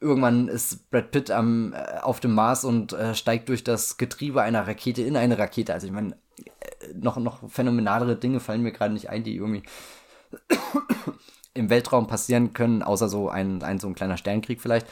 [0.00, 4.42] irgendwann ist Brad Pitt am, äh, auf dem Mars und äh, steigt durch das Getriebe
[4.42, 5.72] einer Rakete in eine Rakete.
[5.72, 9.62] Also ich meine, äh, noch, noch phänomenalere Dinge fallen mir gerade nicht ein, die irgendwie
[11.54, 14.86] im Weltraum passieren können, außer so ein, ein so ein kleiner Sternkrieg vielleicht.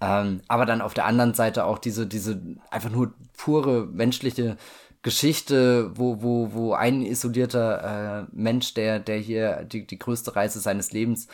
[0.00, 4.56] Ähm, aber dann auf der anderen Seite auch diese, diese einfach nur pure menschliche
[5.02, 10.60] Geschichte, wo, wo, wo ein isolierter äh, Mensch, der, der hier die, die größte Reise
[10.60, 11.30] seines Lebens äh,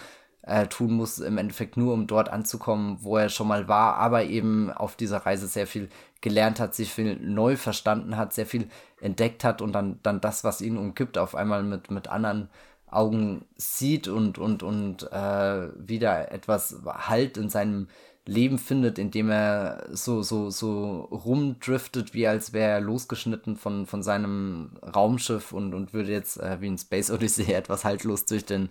[0.69, 4.71] tun muss, im Endeffekt nur, um dort anzukommen, wo er schon mal war, aber eben
[4.71, 5.89] auf dieser Reise sehr viel
[6.21, 8.69] gelernt hat, sich viel neu verstanden hat, sehr viel
[9.01, 12.49] entdeckt hat und dann, dann das, was ihn umgibt, auf einmal mit, mit anderen
[12.89, 17.89] Augen sieht und, und, und äh, wieder etwas Halt in seinem
[18.29, 24.03] Leben findet, indem er so, so, so rumdriftet, wie als wäre er losgeschnitten von, von
[24.03, 28.69] seinem Raumschiff und, und würde jetzt äh, wie in Space Odyssey etwas haltlos durch den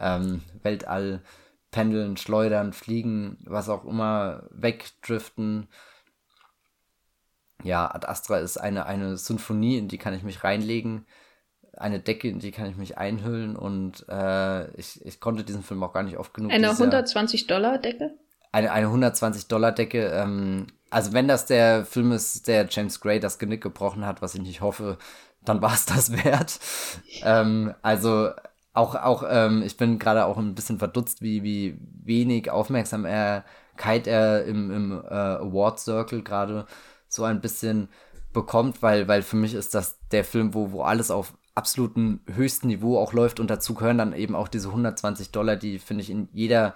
[0.00, 1.22] ähm, Weltall
[1.70, 5.68] pendeln, schleudern, fliegen, was auch immer, wegdriften.
[7.62, 11.06] Ja, Ad Astra ist eine, eine Symphonie, in die kann ich mich reinlegen.
[11.76, 15.82] Eine Decke, in die kann ich mich einhüllen und äh, ich, ich konnte diesen Film
[15.82, 16.52] auch gar nicht oft genug.
[16.52, 18.14] Eine 120-Dollar-Decke?
[18.50, 20.06] Eine, eine 120-Dollar-Decke.
[20.06, 24.34] Ähm, also wenn das der Film ist, der James Gray das Genick gebrochen hat, was
[24.34, 24.98] ich nicht hoffe,
[25.44, 26.58] dann war es das wert.
[27.22, 28.30] ähm, also
[28.72, 34.44] auch, auch ähm, ich bin gerade auch ein bisschen verdutzt, wie, wie wenig Aufmerksamkeit er
[34.44, 36.66] im, im äh, Award Circle gerade
[37.08, 37.88] so ein bisschen
[38.32, 42.68] bekommt, weil, weil für mich ist das der Film, wo, wo alles auf absolutem höchsten
[42.68, 46.10] Niveau auch läuft und dazu gehören dann eben auch diese 120 Dollar, die finde ich
[46.10, 46.74] in jeder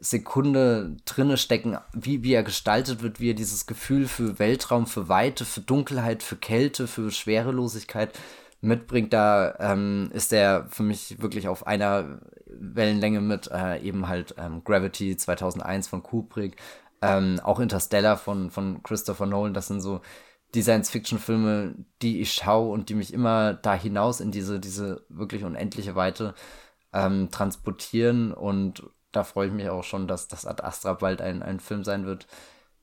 [0.00, 5.08] Sekunde drinne stecken, wie, wie er gestaltet wird, wie er dieses Gefühl für Weltraum, für
[5.08, 8.18] Weite, für Dunkelheit, für Kälte, für Schwerelosigkeit
[8.60, 14.34] mitbringt, da ähm, ist er für mich wirklich auf einer Wellenlänge mit, äh, eben halt
[14.38, 16.56] ähm, Gravity 2001 von Kubrick,
[17.02, 20.00] ähm, auch Interstellar von, von Christopher Nolan, das sind so
[20.54, 25.44] die Science-Fiction-Filme, die ich schaue und die mich immer da hinaus in diese, diese wirklich
[25.44, 26.34] unendliche Weite
[26.92, 28.32] ähm, transportieren.
[28.32, 28.82] Und
[29.12, 32.04] da freue ich mich auch schon, dass das Ad Astra bald ein, ein Film sein
[32.04, 32.26] wird,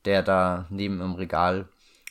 [0.04, 1.68] der da neben im Regal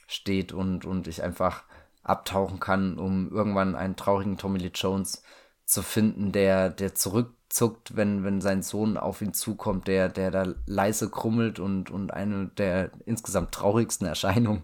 [0.08, 1.64] steht und, und ich einfach
[2.08, 5.24] abtauchen kann, um irgendwann einen traurigen Tommy Lee Jones
[5.66, 10.54] zu finden, der, der zurückzuckt, wenn, wenn sein Sohn auf ihn zukommt, der, der da
[10.66, 14.64] leise krummelt und, und eine der insgesamt traurigsten Erscheinungen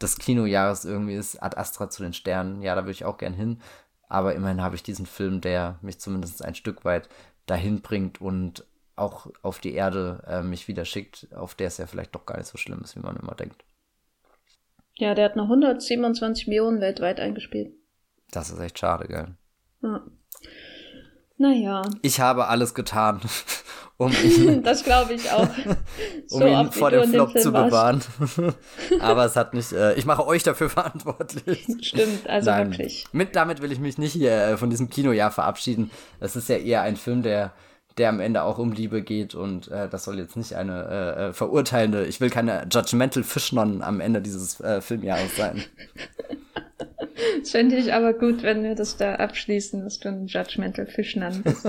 [0.00, 2.62] des Kinojahres irgendwie ist, Ad Astra zu den Sternen.
[2.62, 3.60] Ja, da würde ich auch gern hin.
[4.08, 7.08] Aber immerhin habe ich diesen Film, der mich zumindest ein Stück weit
[7.46, 11.86] dahin bringt und auch auf die Erde äh, mich wieder schickt, auf der es ja
[11.86, 13.64] vielleicht doch gar nicht so schlimm ist, wie man immer denkt.
[14.96, 17.74] Ja, der hat noch 127 Millionen weltweit eingespielt.
[18.30, 19.34] Das ist echt schade, gell?
[19.82, 20.04] Ja.
[21.36, 21.82] Naja.
[22.02, 23.20] Ich habe alles getan,
[23.96, 25.48] um ihn, das glaube ich auch.
[25.66, 25.76] um
[26.26, 28.02] so ihn vor dem Flop zu bewahren.
[29.00, 31.66] Aber es hat nicht, äh, ich mache euch dafür verantwortlich.
[31.80, 33.06] Stimmt, also Nein, wirklich.
[33.12, 35.90] Mit, damit will ich mich nicht hier äh, von diesem Kinojahr verabschieden.
[36.20, 37.52] Es ist ja eher ein Film, der
[37.98, 41.28] der am Ende auch um Liebe geht und äh, das soll jetzt nicht eine äh,
[41.28, 45.62] äh verurteilende, ich will keine judgmental Fischnon am Ende dieses äh, Filmjahres sein.
[47.40, 51.42] Das fände ich aber gut, wenn wir das da abschließen, dass du ein Judgmental Fischnon
[51.42, 51.66] bist.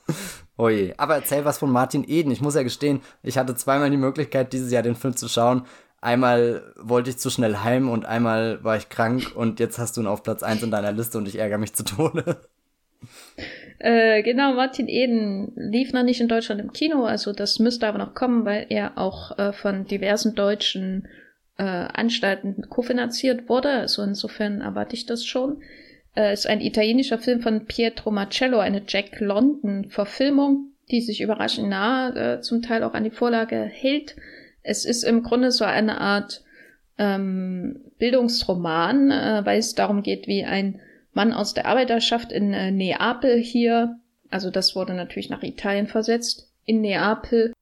[0.56, 2.32] Oje, aber erzähl was von Martin Eden.
[2.32, 5.66] Ich muss ja gestehen, ich hatte zweimal die Möglichkeit, dieses Jahr den Film zu schauen.
[6.00, 10.00] Einmal wollte ich zu schnell heim und einmal war ich krank und jetzt hast du
[10.00, 12.40] ihn auf Platz 1 in deiner Liste und ich ärgere mich zu Tode.
[13.78, 17.98] Äh, genau, Martin Eden lief noch nicht in Deutschland im Kino, also das müsste aber
[17.98, 21.06] noch kommen, weil er auch äh, von diversen deutschen
[21.58, 23.70] äh, Anstalten kofinanziert wurde.
[23.70, 25.62] Also insofern erwarte ich das schon.
[26.16, 32.16] Äh, ist ein italienischer Film von Pietro Marcello, eine Jack London-Verfilmung, die sich überraschend nah
[32.16, 34.16] äh, zum Teil auch an die Vorlage hält.
[34.64, 36.42] Es ist im Grunde so eine Art
[36.98, 39.10] ähm, Bildungsroman,
[39.44, 40.80] weil es darum geht, wie ein
[41.18, 43.98] Mann aus der Arbeiterschaft in äh, Neapel hier,
[44.30, 47.52] also das wurde natürlich nach Italien versetzt, in Neapel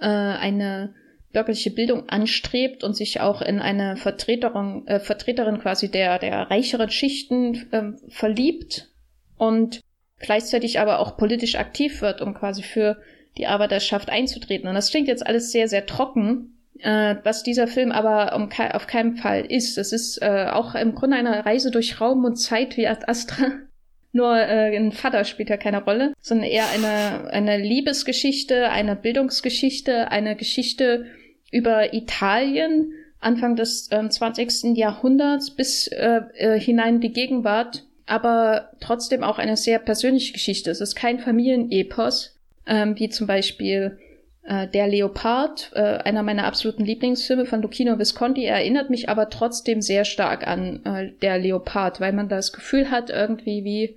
[0.00, 0.96] äh, eine
[1.32, 6.90] bürgerliche Bildung anstrebt und sich auch in eine Vertreterin, äh, Vertreterin quasi der, der reicheren
[6.90, 8.90] Schichten äh, verliebt
[9.36, 9.80] und
[10.18, 13.00] gleichzeitig aber auch politisch aktiv wird, um quasi für
[13.38, 14.66] die Arbeiterschaft einzutreten.
[14.68, 18.86] Und das klingt jetzt alles sehr, sehr trocken, äh, was dieser Film aber um auf
[18.86, 19.78] keinen Fall ist.
[19.78, 23.46] Es ist äh, auch im Grunde eine Reise durch Raum und Zeit wie Ad Astra.
[24.12, 30.10] Nur äh, ein Vater spielt ja keine Rolle, sondern eher eine, eine Liebesgeschichte, eine Bildungsgeschichte,
[30.10, 31.06] eine Geschichte
[31.50, 32.92] über Italien
[33.24, 34.76] Anfang des äh, 20.
[34.76, 40.70] Jahrhunderts bis äh, äh, hinein in die Gegenwart, aber trotzdem auch eine sehr persönliche Geschichte.
[40.70, 43.98] Es ist kein Familienepos, ähm, wie zum Beispiel
[44.46, 49.80] äh, der Leopard, äh, einer meiner absoluten Lieblingsfilme von Lucchino Visconti, erinnert mich aber trotzdem
[49.80, 53.96] sehr stark an äh, der Leopard, weil man das Gefühl hat, irgendwie wie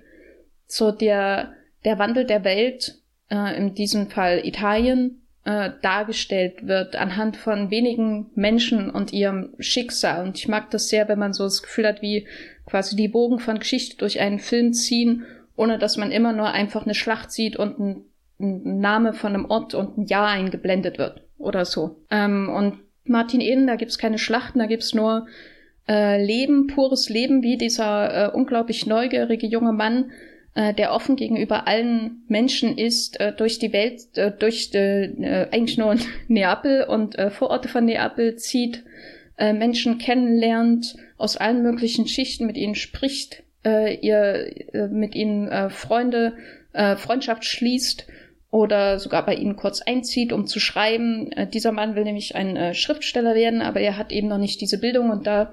[0.66, 1.52] so der,
[1.84, 2.96] der Wandel der Welt,
[3.30, 10.26] in diesem Fall Italien, dargestellt wird anhand von wenigen Menschen und ihrem Schicksal.
[10.26, 12.26] Und ich mag das sehr, wenn man so das Gefühl hat, wie
[12.64, 15.26] quasi die Bogen von Geschichte durch einen Film ziehen,
[15.56, 18.04] ohne dass man immer nur einfach eine Schlacht sieht und ein
[18.40, 22.02] ein Name von einem Ort und ein Jahr eingeblendet wird oder so.
[22.10, 25.26] Ähm, und Martin Eden, da gibt's keine Schlachten, da gibt's nur
[25.88, 30.12] äh, Leben, pures Leben, wie dieser äh, unglaublich neugierige junge Mann,
[30.54, 35.78] äh, der offen gegenüber allen Menschen ist, äh, durch die Welt, äh, durch äh, eigentlich
[35.78, 35.96] nur
[36.28, 38.84] Neapel und äh, Vororte von Neapel zieht,
[39.38, 45.48] äh, Menschen kennenlernt, aus allen möglichen Schichten mit ihnen spricht, äh, ihr äh, mit ihnen
[45.48, 46.34] äh, Freunde,
[46.72, 48.06] äh, Freundschaft schließt
[48.50, 51.30] oder sogar bei ihnen kurz einzieht, um zu schreiben.
[51.32, 54.60] Äh, dieser Mann will nämlich ein äh, Schriftsteller werden, aber er hat eben noch nicht
[54.60, 55.52] diese Bildung und da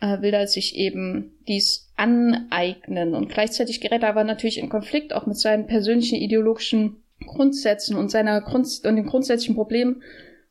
[0.00, 3.14] äh, will er sich eben dies aneignen.
[3.14, 8.10] Und gleichzeitig gerät er aber natürlich in Konflikt auch mit seinen persönlichen ideologischen Grundsätzen und
[8.10, 10.02] seiner Grund und dem grundsätzlichen Problem,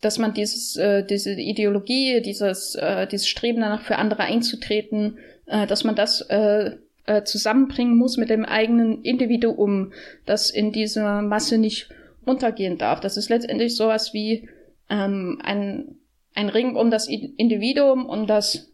[0.02, 5.66] dass man dieses, äh, diese Ideologie, dieses, äh, dieses Streben danach für andere einzutreten, äh,
[5.66, 6.72] dass man das äh,
[7.08, 9.94] äh, zusammenbringen muss mit dem eigenen Individuum,
[10.26, 11.90] das in dieser Masse nicht
[12.26, 13.00] untergehen darf.
[13.00, 14.50] Das ist letztendlich sowas wie
[14.90, 15.96] ähm, ein,
[16.36, 18.72] ein Ring um das Individuum, um das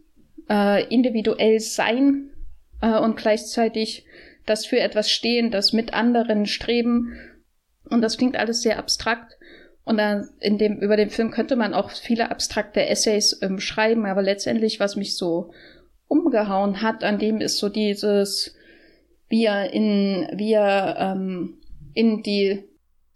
[0.49, 2.31] äh, individuell Sein
[2.81, 4.05] äh, und gleichzeitig
[4.45, 7.13] das für etwas stehen, das mit anderen streben.
[7.89, 9.37] Und das klingt alles sehr abstrakt.
[9.85, 14.05] Und dann in dem, über den Film könnte man auch viele abstrakte Essays ähm, schreiben,
[14.05, 15.51] aber letztendlich, was mich so
[16.13, 18.55] umgehauen hat, an dem ist so dieses,
[19.29, 21.57] wie er in, wie er ähm,
[21.93, 22.63] in die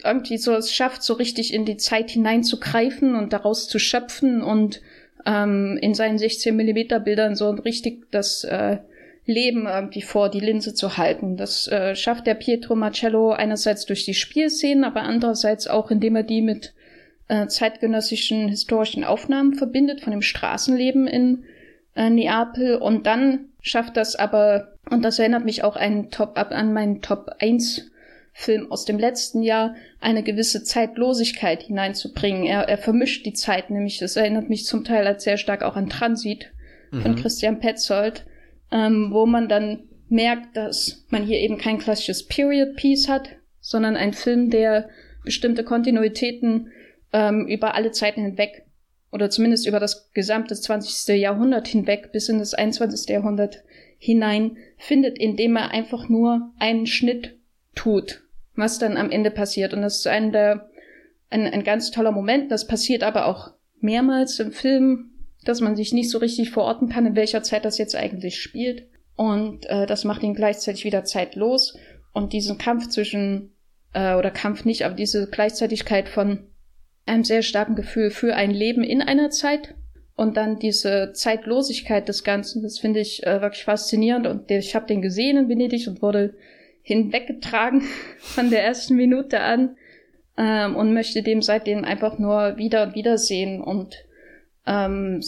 [0.03, 4.82] irgendwie so es schafft, so richtig in die Zeit hineinzugreifen und daraus zu schöpfen und
[5.26, 8.78] ähm, in seinen 16 Millimeter Bildern so richtig das äh,
[9.26, 11.36] Leben irgendwie vor die Linse zu halten.
[11.36, 16.24] Das äh, schafft der Pietro Marcello einerseits durch die Spielszenen, aber andererseits auch, indem er
[16.24, 16.74] die mit
[17.28, 21.44] äh, zeitgenössischen historischen Aufnahmen verbindet von dem Straßenleben in
[21.98, 26.72] äh, Neapel und dann schafft das aber, und das erinnert mich auch einen Top, an
[26.72, 27.91] meinen Top 1
[28.34, 32.44] Film aus dem letzten Jahr eine gewisse Zeitlosigkeit hineinzubringen.
[32.44, 35.76] Er, er vermischt die Zeit, nämlich es erinnert mich zum Teil als sehr stark auch
[35.76, 36.52] an Transit
[36.91, 37.02] mhm.
[37.02, 38.26] von Christian Petzold,
[38.72, 43.30] ähm, wo man dann merkt, dass man hier eben kein klassisches Period Piece hat,
[43.60, 44.88] sondern ein Film, der
[45.26, 46.72] bestimmte Kontinuitäten
[47.14, 48.66] ähm, über alle Zeiten hinweg
[49.11, 51.19] oder zumindest über das gesamte 20.
[51.19, 53.09] Jahrhundert hinweg bis in das 21.
[53.09, 53.63] Jahrhundert
[53.97, 57.38] hinein findet, indem er einfach nur einen Schnitt
[57.73, 58.21] tut
[58.57, 59.73] was dann am Ende passiert.
[59.73, 60.69] Und das ist ein, der,
[61.29, 62.51] ein, ein ganz toller Moment.
[62.51, 65.11] Das passiert aber auch mehrmals im Film,
[65.45, 68.88] dass man sich nicht so richtig verorten kann, in welcher Zeit das jetzt eigentlich spielt.
[69.15, 71.77] Und äh, das macht ihn gleichzeitig wieder zeitlos.
[72.11, 73.53] Und diesen Kampf zwischen,
[73.93, 76.47] äh, oder Kampf nicht, aber diese Gleichzeitigkeit von
[77.07, 79.75] einem sehr starken Gefühl für ein Leben in einer Zeit
[80.15, 84.25] und dann diese Zeitlosigkeit des Ganzen, das finde ich äh, wirklich faszinierend.
[84.25, 86.34] Und ich habe den gesehen in Venedig und wurde
[86.81, 87.84] hinweggetragen
[88.17, 89.77] von der ersten Minute an
[90.38, 93.95] ähm, und möchte dem seitdem einfach nur wieder und wieder sehen und
[94.65, 95.21] ähm,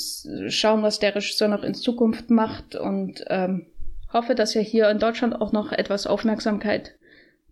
[0.48, 3.68] schauen, was der Regisseur noch in Zukunft macht und ähm,
[4.12, 6.96] hoffe, dass er hier in Deutschland auch noch etwas Aufmerksamkeit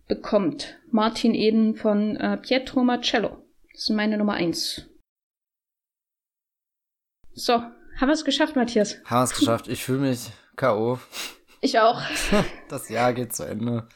[0.08, 0.80] bekommt.
[0.90, 3.38] Martin Eden von äh, Pietro Marcello.
[3.78, 4.88] Das ist meine Nummer eins.
[7.36, 8.98] So, haben wir es geschafft, Matthias?
[9.06, 9.68] Haben wir es geschafft.
[9.68, 10.98] Ich fühle mich K.O.
[11.62, 12.02] Ich auch.
[12.70, 13.88] das Jahr geht zu Ende.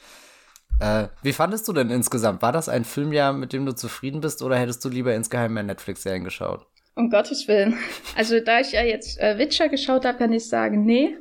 [0.80, 2.44] Äh, wie fandest du denn insgesamt?
[2.44, 5.64] War das ein Filmjahr, mit dem du zufrieden bist, oder hättest du lieber insgeheim mehr
[5.64, 6.68] Netflix-Serien geschaut?
[6.94, 7.76] Um Gottes Willen.
[8.16, 11.18] Also, da ich ja jetzt äh, Witcher geschaut habe, kann ich sagen, nee.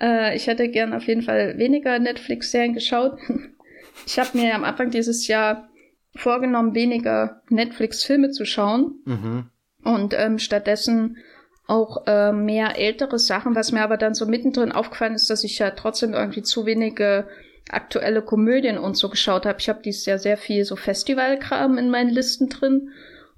[0.00, 3.20] Äh, ich hätte gern auf jeden Fall weniger Netflix-Serien geschaut.
[4.04, 5.68] ich habe mir am Anfang dieses Jahr
[6.14, 8.94] vorgenommen, weniger Netflix-Filme zu schauen.
[9.04, 9.50] Mhm.
[9.82, 11.18] Und ähm, stattdessen
[11.66, 15.58] auch äh, mehr ältere Sachen, was mir aber dann so mittendrin aufgefallen ist, dass ich
[15.58, 17.26] ja trotzdem irgendwie zu wenige
[17.70, 19.58] aktuelle Komödien und so geschaut habe.
[19.60, 22.90] Ich habe dieses Jahr sehr viel so Festivalkram in meinen Listen drin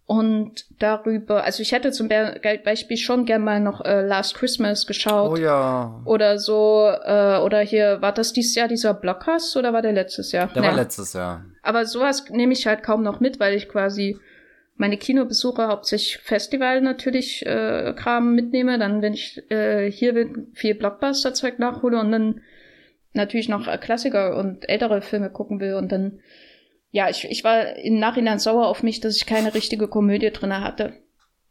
[0.06, 5.32] und darüber, also ich hätte zum Beispiel schon gern mal noch äh, Last Christmas geschaut.
[5.32, 6.00] Oh ja.
[6.04, 10.30] Oder so, äh, oder hier, war das dieses Jahr dieser Blockers oder war der letztes
[10.30, 10.46] Jahr?
[10.54, 10.68] Der ja.
[10.68, 11.44] war letztes Jahr.
[11.62, 14.16] Aber sowas nehme ich halt kaum noch mit, weil ich quasi
[14.76, 21.58] meine Kinobesuche hauptsächlich Festival natürlich äh, Kram mitnehme, dann wenn ich äh, hier viel Blockbuster-Zeug
[21.58, 22.42] nachhole und dann
[23.12, 26.20] natürlich noch äh, Klassiker und ältere Filme gucken will und dann
[26.90, 30.62] ja, ich, ich war im Nachhinein sauer auf mich, dass ich keine richtige Komödie drinne
[30.62, 30.94] hatte.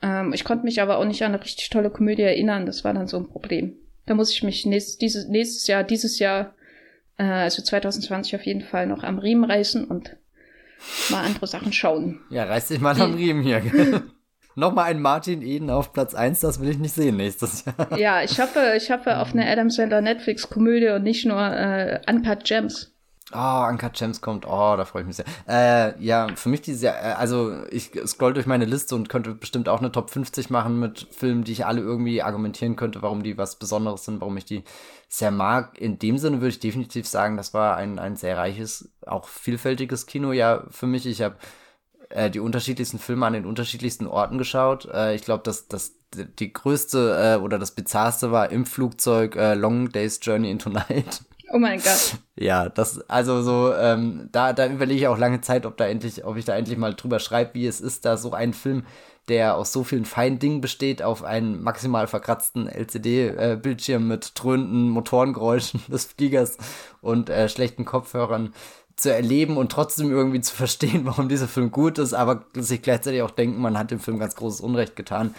[0.01, 2.93] Ähm, ich konnte mich aber auch nicht an eine richtig tolle Komödie erinnern, das war
[2.93, 3.75] dann so ein Problem.
[4.05, 6.53] Da muss ich mich nächstes, dieses, nächstes Jahr, dieses Jahr,
[7.17, 10.15] äh, also 2020 auf jeden Fall noch am Riemen reißen und
[11.09, 12.21] mal andere Sachen schauen.
[12.29, 13.61] Ja, reiß dich mal am Riemen hier.
[14.57, 17.99] Nochmal ein Martin Eden auf Platz 1, das will ich nicht sehen nächstes Jahr.
[17.99, 22.45] Ja, ich hoffe, ich hoffe auf eine Adam Sandler Netflix-Komödie und nicht nur äh, Uncut
[22.45, 22.94] Gems.
[23.33, 24.45] Oh, Uncut Gems kommt.
[24.45, 25.25] Oh, da freue ich mich sehr.
[25.47, 29.33] Äh, ja, für mich dieses Jahr, äh, also ich scroll durch meine Liste und könnte
[29.33, 33.23] bestimmt auch eine Top 50 machen mit Filmen, die ich alle irgendwie argumentieren könnte, warum
[33.23, 34.63] die was Besonderes sind, warum ich die
[35.09, 35.79] sehr mag.
[35.79, 40.05] In dem Sinne würde ich definitiv sagen, das war ein, ein sehr reiches, auch vielfältiges
[40.05, 41.07] Kino ja für mich.
[41.07, 41.37] Ich habe
[42.09, 44.85] äh, die unterschiedlichsten Filme an den unterschiedlichsten Orten geschaut.
[44.93, 49.89] Äh, ich glaube, dass das die größte äh, oder das bizarrste war im Flugzeug Long
[49.89, 51.23] Day's Journey into Night.
[51.51, 52.15] Oh mein Gott.
[52.35, 56.25] Ja, das, also so, ähm, da, da überlege ich auch lange Zeit, ob da endlich,
[56.25, 58.83] ob ich da endlich mal drüber schreibe, wie es ist, da so ein Film
[59.27, 64.89] der aus so vielen feinen Dingen besteht, auf einen maximal verkratzten LCD-Bildschirm äh, mit dröhnenden
[64.89, 66.57] Motorengeräuschen des Fliegers
[67.01, 68.53] und äh, schlechten Kopfhörern
[68.95, 73.21] zu erleben und trotzdem irgendwie zu verstehen, warum dieser Film gut ist, aber sich gleichzeitig
[73.23, 75.33] auch denken, man hat dem Film ganz großes Unrecht getan.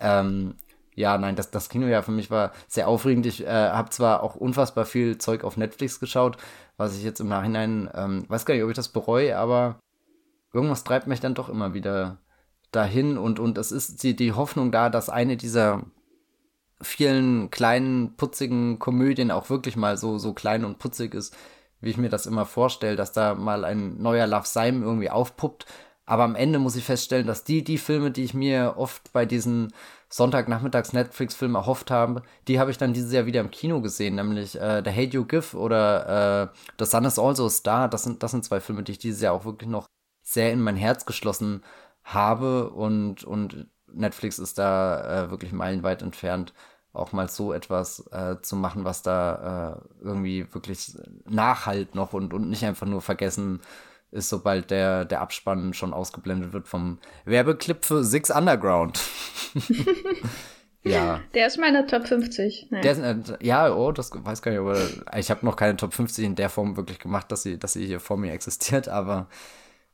[0.00, 0.54] Ähm,
[0.94, 3.26] ja, nein, das, das Kino ja für mich war sehr aufregend.
[3.26, 6.36] Ich äh, habe zwar auch unfassbar viel Zeug auf Netflix geschaut,
[6.76, 9.78] was ich jetzt im Nachhinein, ähm, weiß gar nicht, ob ich das bereue, aber
[10.52, 12.18] irgendwas treibt mich dann doch immer wieder
[12.72, 15.82] dahin und, und es ist die, die Hoffnung da, dass eine dieser
[16.80, 21.36] vielen kleinen, putzigen Komödien auch wirklich mal so, so klein und putzig ist,
[21.80, 25.66] wie ich mir das immer vorstelle, dass da mal ein neuer Love Simon irgendwie aufpuppt.
[26.04, 29.24] Aber am Ende muss ich feststellen, dass die, die Filme, die ich mir oft bei
[29.24, 29.72] diesen
[30.12, 34.60] Sonntagnachmittags Netflix-Film erhofft habe, die habe ich dann dieses Jahr wieder im Kino gesehen, nämlich
[34.60, 37.88] äh, The Hate You Give oder äh, The Sun is Also a Star.
[37.88, 39.86] Das sind, das sind zwei Filme, die ich dieses Jahr auch wirklich noch
[40.20, 41.62] sehr in mein Herz geschlossen
[42.04, 46.52] habe und, und Netflix ist da äh, wirklich meilenweit entfernt,
[46.92, 50.94] auch mal so etwas äh, zu machen, was da äh, irgendwie wirklich
[51.24, 53.62] nachhalt noch und, und nicht einfach nur vergessen
[54.12, 59.00] ist, sobald der, der Abspann schon ausgeblendet wird vom Werbeclip für Six Underground.
[60.84, 61.20] ja.
[61.34, 62.68] Der ist meine Top 50.
[62.70, 62.80] Nee.
[62.82, 64.78] Der ist, äh, ja, oh, das weiß gar nicht, aber
[65.18, 67.86] ich habe noch keine Top 50 in der Form wirklich gemacht, dass sie, dass sie
[67.86, 69.28] hier vor mir existiert, aber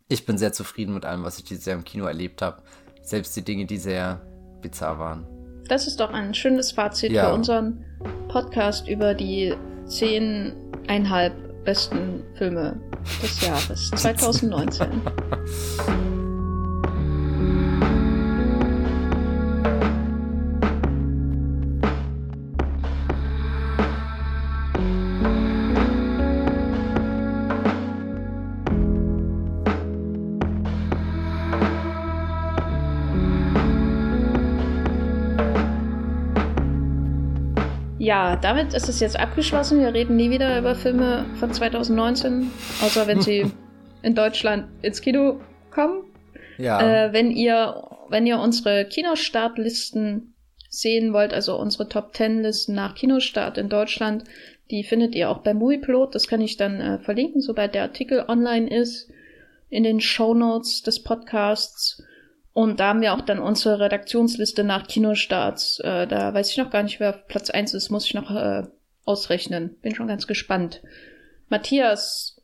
[0.09, 2.63] ich bin sehr zufrieden mit allem, was ich dieses Jahr im Kino erlebt habe.
[3.03, 4.21] Selbst die Dinge, die sehr
[4.61, 5.27] bizarr waren.
[5.69, 7.29] Das ist doch ein schönes Fazit ja.
[7.29, 7.85] für unseren
[8.29, 9.55] Podcast über die
[9.87, 12.81] zehneinhalb besten Filme
[13.21, 14.89] des Jahres 2019.
[38.09, 39.81] Ja, damit ist es jetzt abgeschlossen.
[39.81, 43.53] Wir reden nie wieder über Filme von 2019, außer wenn sie
[44.03, 46.05] in Deutschland ins Kino kommen.
[46.57, 46.81] Ja.
[46.81, 50.33] Äh, wenn ihr, wenn ihr unsere Kinostartlisten
[50.71, 54.25] sehen wollt, also unsere Top Ten Listen nach Kinostart in Deutschland,
[54.71, 56.15] die findet ihr auch bei Movieplot.
[56.15, 59.11] Das kann ich dann äh, verlinken, sobald der Artikel online ist,
[59.69, 62.03] in den Show Notes des Podcasts.
[62.59, 65.79] Und da haben wir auch dann unsere Redaktionsliste nach Kinostarts.
[65.79, 68.35] Äh, da weiß ich noch gar nicht, wer auf Platz 1 ist, muss ich noch
[68.35, 68.65] äh,
[69.05, 69.77] ausrechnen.
[69.81, 70.83] Bin schon ganz gespannt.
[71.49, 72.43] Matthias,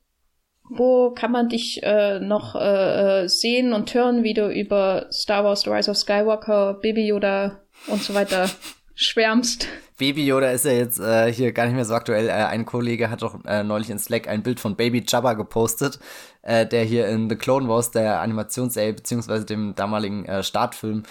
[0.71, 5.63] wo kann man dich äh, noch äh, sehen und hören, wie du über Star Wars
[5.63, 8.49] The Rise of Skywalker, Baby Yoda und so weiter
[8.95, 9.69] schwärmst?
[9.97, 12.29] Baby Yoda ist ja jetzt äh, hier gar nicht mehr so aktuell.
[12.29, 16.01] Äh, ein Kollege hat doch äh, neulich in Slack ein Bild von Baby Jabba gepostet,
[16.43, 21.05] äh, der hier in The Clone Wars, der Animationsserie, beziehungsweise dem damaligen äh, Startfilm,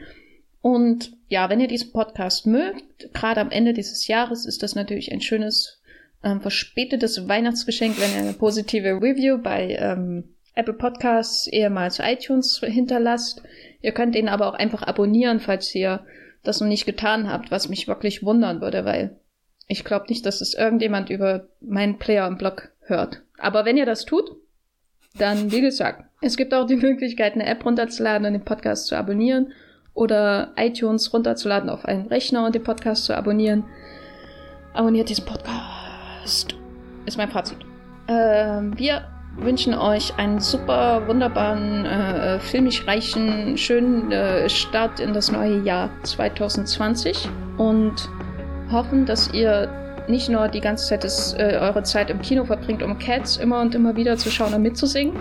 [0.60, 5.12] Und ja, wenn ihr diesen Podcast mögt, gerade am Ende dieses Jahres ist das natürlich
[5.12, 5.81] ein schönes
[6.23, 10.24] ähm, verspätetes Weihnachtsgeschenk, wenn ihr eine positive Review bei ähm,
[10.55, 13.43] Apple Podcasts, ehemals iTunes hinterlasst.
[13.81, 16.05] Ihr könnt ihn aber auch einfach abonnieren, falls ihr
[16.43, 19.16] das noch nicht getan habt, was mich wirklich wundern würde, weil
[19.69, 23.23] ich glaube nicht, dass es irgendjemand über meinen Player im Blog hört.
[23.39, 24.31] Aber wenn ihr das tut,
[25.19, 28.97] dann, wie gesagt, es gibt auch die Möglichkeit, eine App runterzuladen und den Podcast zu
[28.97, 29.52] abonnieren
[29.94, 33.64] oder iTunes runterzuladen auf einen Rechner und den Podcast zu abonnieren.
[34.73, 36.56] Abonniert diesen Podcast.
[37.05, 37.59] Ist mein Fazit.
[38.09, 45.32] Ähm, wir wünschen euch einen super, wunderbaren, äh, filmisch reichen, schönen äh, Start in das
[45.32, 47.28] neue Jahr 2020
[47.59, 48.09] und
[48.70, 49.68] hoffen, dass ihr
[50.09, 53.60] nicht nur die ganze Zeit des, äh, eure Zeit im Kino verbringt, um Cats immer
[53.60, 55.16] und immer wieder zu schauen und mitzusingen,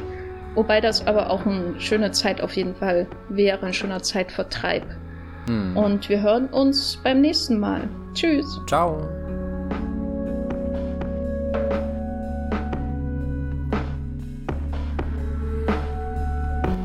[0.56, 4.84] wobei das aber auch eine schöne Zeit auf jeden Fall wäre, ein schöner Zeitvertreib.
[5.48, 5.76] Hm.
[5.78, 7.88] Und wir hören uns beim nächsten Mal.
[8.14, 8.60] Tschüss.
[8.68, 9.08] Ciao.